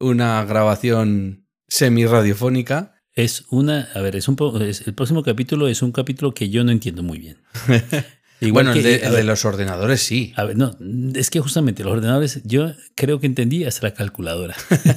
una 0.00 0.44
grabación 0.44 1.46
semi-radiofónica, 1.68 2.92
Es 3.14 3.44
una, 3.50 3.88
a 3.94 4.00
ver, 4.02 4.14
es 4.16 4.28
un 4.28 4.36
es- 4.60 4.86
el 4.86 4.92
próximo 4.94 5.22
capítulo 5.22 5.68
es 5.68 5.80
un 5.80 5.90
capítulo 5.92 6.34
que 6.34 6.50
yo 6.50 6.64
no 6.64 6.70
entiendo 6.72 7.02
muy 7.02 7.18
bien. 7.18 7.38
Igual 8.42 8.66
bueno, 8.66 8.74
que- 8.74 8.96
el, 8.96 9.12
de, 9.14 9.24
los 9.24 9.46
ordenadores 9.46 10.02
sí. 10.02 10.34
a 10.36 10.44
ver, 10.44 10.58
no, 10.58 10.76
es 11.14 11.30
que 11.30 11.40
justamente 11.40 11.82
los 11.82 11.94
ordenadores, 11.94 12.42
yo 12.44 12.74
creo 12.94 13.18
que 13.18 13.26
entendí 13.26 13.64
hasta 13.64 13.86
la 13.88 13.94
calculadora. 13.94 14.54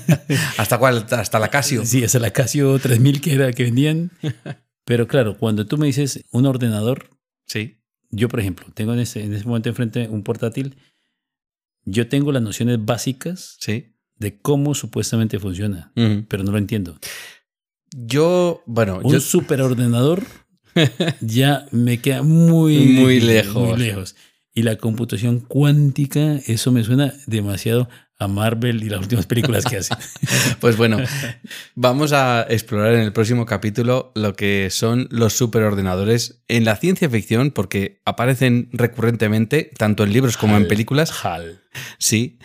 ¿Hasta 0.57 0.77
cuál? 0.77 1.05
Hasta 1.09 1.39
la 1.39 1.47
Casio. 1.47 1.85
Sí, 1.85 2.03
hasta 2.03 2.19
la 2.19 2.31
Casio 2.31 2.77
3000 2.77 3.21
que 3.21 3.33
era 3.35 3.53
que 3.53 3.63
vendían. 3.63 4.11
Pero 4.89 5.07
claro, 5.07 5.37
cuando 5.37 5.67
tú 5.67 5.77
me 5.77 5.85
dices 5.85 6.25
un 6.31 6.47
ordenador, 6.47 7.11
Sí. 7.45 7.77
yo 8.09 8.27
por 8.27 8.39
ejemplo, 8.39 8.65
tengo 8.73 8.91
en 8.95 8.99
ese, 8.99 9.23
en 9.23 9.33
ese 9.35 9.45
momento 9.45 9.69
enfrente 9.69 10.07
un 10.09 10.23
portátil, 10.23 10.77
yo 11.85 12.07
tengo 12.07 12.31
las 12.31 12.41
nociones 12.41 12.83
básicas 12.83 13.55
Sí. 13.59 13.93
de 14.15 14.39
cómo 14.39 14.73
supuestamente 14.73 15.37
funciona, 15.37 15.91
Ujú. 15.95 16.25
pero 16.27 16.43
no 16.43 16.51
lo 16.51 16.57
entiendo. 16.57 16.97
Yo, 17.91 18.63
bueno, 18.65 18.99
Un 19.03 19.13
yo, 19.13 19.19
superordenador 19.19 20.23
ya 21.21 21.67
me 21.71 22.01
queda 22.01 22.23
muy, 22.23 22.79
Muy 22.87 23.19
lejos. 23.19 23.69
muy 23.69 23.77
lejos. 23.77 24.15
Y 24.55 24.63
la 24.63 24.77
computación 24.77 25.39
cuántica, 25.39 26.37
eso 26.47 26.71
me 26.71 26.83
suena 26.83 27.13
demasiado 27.27 27.89
a 28.19 28.27
Marvel 28.27 28.83
y 28.83 28.89
las 28.89 28.99
últimas 28.99 29.25
películas 29.25 29.63
que 29.65 29.77
hacen. 29.77 29.97
pues 30.59 30.75
bueno, 30.75 30.97
vamos 31.75 32.11
a 32.11 32.45
explorar 32.49 32.93
en 32.93 33.01
el 33.01 33.13
próximo 33.13 33.45
capítulo 33.45 34.11
lo 34.13 34.35
que 34.35 34.69
son 34.69 35.07
los 35.09 35.33
superordenadores 35.33 36.43
en 36.49 36.65
la 36.65 36.75
ciencia 36.75 37.09
ficción, 37.09 37.51
porque 37.51 38.01
aparecen 38.05 38.69
recurrentemente, 38.73 39.71
tanto 39.77 40.03
en 40.03 40.11
libros 40.11 40.35
como 40.35 40.57
en 40.57 40.67
películas. 40.67 41.13
HAL. 41.23 41.61
Sí. 41.97 42.39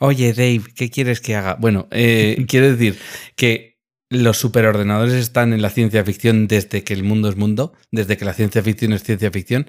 Oye, 0.00 0.32
Dave, 0.32 0.62
¿qué 0.74 0.90
quieres 0.90 1.20
que 1.20 1.36
haga? 1.36 1.54
Bueno, 1.54 1.86
eh, 1.92 2.44
quiero 2.48 2.70
decir 2.70 2.98
que 3.36 3.80
los 4.10 4.38
superordenadores 4.38 5.14
están 5.14 5.52
en 5.52 5.62
la 5.62 5.70
ciencia 5.70 6.04
ficción 6.04 6.48
desde 6.48 6.82
que 6.82 6.92
el 6.92 7.04
mundo 7.04 7.28
es 7.28 7.36
mundo, 7.36 7.72
desde 7.92 8.16
que 8.16 8.24
la 8.24 8.34
ciencia 8.34 8.62
ficción 8.62 8.92
es 8.92 9.04
ciencia 9.04 9.30
ficción. 9.30 9.68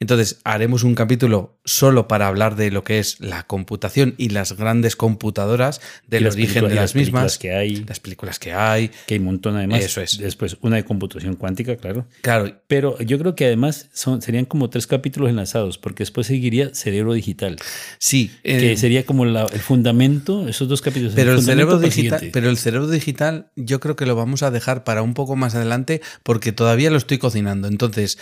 Entonces, 0.00 0.40
haremos 0.44 0.82
un 0.82 0.94
capítulo 0.94 1.58
solo 1.64 2.08
para 2.08 2.26
hablar 2.28 2.56
de 2.56 2.70
lo 2.70 2.84
que 2.84 2.98
es 2.98 3.20
la 3.20 3.44
computación 3.44 4.14
y 4.18 4.28
las 4.30 4.56
grandes 4.56 4.96
computadoras, 4.96 5.80
del 6.06 6.24
las 6.24 6.34
origen 6.34 6.54
películas- 6.64 6.70
de 6.70 6.74
las 6.80 6.92
películas 6.92 7.22
mismas, 7.22 7.38
que 7.38 7.52
hay, 7.54 7.76
las 7.86 8.00
películas 8.00 8.38
que 8.38 8.52
hay. 8.52 8.90
que 9.06 9.14
hay 9.14 9.18
un 9.20 9.26
montón 9.26 9.56
además. 9.56 9.82
Eso 9.84 10.00
es. 10.00 10.18
Después, 10.18 10.56
una 10.60 10.76
de 10.76 10.84
computación 10.84 11.36
cuántica, 11.36 11.76
claro. 11.76 12.06
Claro, 12.22 12.60
Pero 12.66 12.98
yo 13.00 13.18
creo 13.18 13.34
que 13.34 13.46
además 13.46 13.88
son, 13.92 14.20
serían 14.22 14.44
como 14.44 14.68
tres 14.70 14.86
capítulos 14.86 15.30
enlazados, 15.30 15.78
porque 15.78 16.02
después 16.02 16.26
seguiría 16.26 16.74
cerebro 16.74 17.12
digital, 17.14 17.56
sí. 17.98 18.30
que 18.42 18.72
eh, 18.72 18.76
sería 18.76 19.04
como 19.06 19.24
la- 19.24 19.46
el 19.52 19.60
fundamento, 19.60 20.48
esos 20.48 20.68
dos 20.68 20.82
capítulos. 20.82 21.14
Pero 21.14 21.32
el, 21.32 21.38
fundamento 21.38 21.70
cerebro 21.70 21.84
el 21.86 21.90
digital, 21.94 22.18
siguiente. 22.18 22.30
pero 22.38 22.50
el 22.50 22.56
cerebro 22.58 22.88
digital 22.88 23.50
yo 23.56 23.80
creo 23.80 23.96
que 23.96 24.06
lo 24.06 24.16
vamos 24.16 24.42
a 24.42 24.50
dejar 24.50 24.84
para 24.84 25.02
un 25.02 25.14
poco 25.14 25.36
más 25.36 25.54
adelante 25.54 26.00
porque 26.22 26.52
todavía 26.52 26.90
lo 26.90 26.96
estoy 26.96 27.18
cocinando. 27.18 27.68
Entonces, 27.68 28.18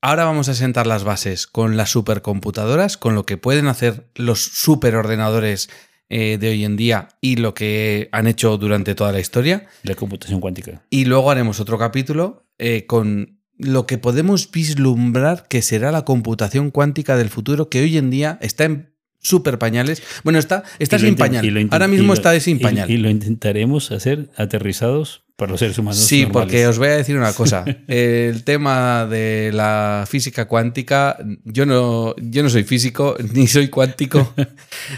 ahora 0.00 0.24
vamos 0.24 0.48
a 0.48 0.54
sentar 0.54 0.86
las 0.86 1.04
bases 1.04 1.46
con 1.46 1.76
las 1.76 1.90
supercomputadoras, 1.90 2.96
con 2.96 3.14
lo 3.14 3.26
que 3.26 3.36
pueden 3.36 3.66
hacer 3.68 4.06
los 4.14 4.42
superordenadores 4.44 5.68
eh, 6.08 6.38
de 6.38 6.50
hoy 6.50 6.64
en 6.64 6.76
día 6.76 7.08
y 7.20 7.36
lo 7.36 7.52
que 7.54 8.08
han 8.12 8.26
hecho 8.26 8.56
durante 8.58 8.94
toda 8.94 9.12
la 9.12 9.20
historia. 9.20 9.66
La 9.82 9.94
computación 9.96 10.40
cuántica. 10.40 10.82
Y 10.90 11.04
luego 11.06 11.30
haremos 11.30 11.58
otro 11.60 11.78
capítulo 11.78 12.46
eh, 12.58 12.86
con 12.86 13.40
lo 13.58 13.86
que 13.86 13.98
podemos 13.98 14.50
vislumbrar 14.50 15.48
que 15.48 15.62
será 15.62 15.90
la 15.90 16.04
computación 16.04 16.70
cuántica 16.70 17.16
del 17.16 17.28
futuro, 17.30 17.68
que 17.70 17.80
hoy 17.80 17.96
en 17.96 18.10
día 18.10 18.38
está 18.42 18.64
en 18.64 18.92
súper 19.20 19.58
pañales. 19.58 20.02
Bueno, 20.22 20.38
está, 20.38 20.62
está 20.78 20.98
sin 20.98 21.16
pañal. 21.16 21.68
Ahora 21.72 21.86
y 21.86 21.90
mismo 21.90 22.08
lo- 22.08 22.12
está 22.14 22.38
sin 22.38 22.58
y- 22.58 22.60
pañal. 22.60 22.88
Y, 22.90 22.98
lo 22.98 23.10
intentaremos 23.10 23.90
hacer 23.90 24.30
aterrizados 24.36 25.24
para 25.36 25.50
los 25.52 25.60
seres 25.60 25.78
humanos. 25.78 25.98
Sí, 25.98 26.22
normales. 26.22 26.44
porque 26.46 26.66
os 26.66 26.78
voy 26.78 26.88
a 26.88 26.96
decir 26.96 27.16
una 27.16 27.32
cosa. 27.34 27.64
El 27.86 28.42
tema 28.44 29.06
de 29.06 29.50
la 29.52 30.04
física 30.08 30.46
cuántica, 30.46 31.18
yo 31.44 31.66
no, 31.66 32.16
yo 32.16 32.42
no 32.42 32.48
soy 32.48 32.64
físico 32.64 33.16
ni 33.34 33.46
soy 33.46 33.68
cuántico. 33.68 34.34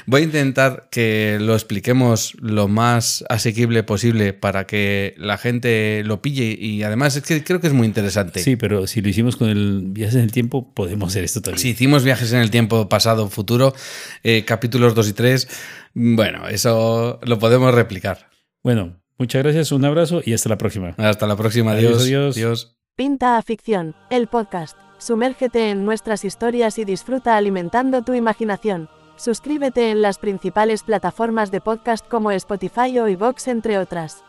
Voy 0.07 0.23
a 0.23 0.25
intentar 0.25 0.89
que 0.91 1.39
lo 1.41 1.55
expliquemos 1.55 2.37
lo 2.41 2.69
más 2.69 3.25
asequible 3.29 3.83
posible 3.83 4.33
para 4.33 4.67
que 4.67 5.15
la 5.19 5.39
gente 5.39 6.03
lo 6.05 6.23
pille 6.23 6.57
y 6.59 6.85
además 6.85 7.17
es 7.17 7.25
que 7.25 7.43
creo 7.43 7.61
que 7.61 7.67
es 7.67 7.73
muy 7.73 7.87
interesante. 7.87 8.41
Sí, 8.41 8.55
pero 8.55 8.87
si 8.87 9.01
lo 9.01 9.09
hicimos 9.09 9.37
con 9.37 9.49
el 9.49 9.83
viajes 9.89 10.15
en 10.15 10.23
el 10.23 10.31
tiempo, 10.31 10.73
podemos 10.73 11.11
hacer 11.11 11.25
esto 11.25 11.43
también. 11.43 11.59
Si 11.61 11.71
hicimos 11.71 12.05
viajes 12.05 12.33
en 12.33 12.39
el 12.39 12.51
tiempo 12.51 12.89
pasado, 12.89 13.29
futuro, 13.29 13.75
eh, 14.23 14.45
capítulos 14.45 14.95
2 14.95 15.09
y 15.09 15.13
3, 15.15 15.49
bueno, 15.95 16.47
eso 16.49 17.19
lo 17.25 17.39
podemos 17.41 17.75
replicar. 17.75 18.31
Bueno, 18.63 19.01
muchas 19.19 19.43
gracias, 19.43 19.73
un 19.73 19.85
abrazo 19.85 20.21
y 20.25 20.33
hasta 20.33 20.49
la 20.49 20.59
próxima. 20.59 20.95
Hasta 20.97 21.27
la 21.27 21.37
próxima. 21.37 21.73
Adiós, 21.73 22.03
Adiós. 22.03 22.37
adiós. 22.37 22.77
Pinta 22.97 23.37
a 23.37 23.43
Ficción, 23.43 23.95
el 24.11 24.27
podcast. 24.27 24.77
Sumérgete 24.99 25.71
en 25.71 25.85
nuestras 25.85 26.25
historias 26.25 26.79
y 26.79 26.85
disfruta 26.85 27.37
alimentando 27.37 28.03
tu 28.03 28.15
imaginación. 28.15 28.89
Suscríbete 29.17 29.91
en 29.91 30.03
las 30.03 30.19
principales 30.19 30.83
plataformas 30.83 31.51
de 31.51 31.61
podcast 31.61 32.07
como 32.09 32.31
Spotify 32.33 32.99
o 32.99 33.09
iVoox, 33.09 33.49
entre 33.49 33.79
otras. 33.79 34.25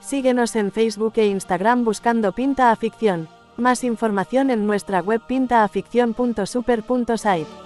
Síguenos 0.00 0.56
en 0.56 0.72
Facebook 0.72 1.14
e 1.16 1.26
Instagram 1.26 1.84
buscando 1.84 2.32
Pinta 2.32 2.70
a 2.70 2.76
Ficción. 2.76 3.28
Más 3.56 3.84
información 3.84 4.50
en 4.50 4.66
nuestra 4.66 5.00
web 5.00 5.22
pintaaficción.super.site. 5.26 7.65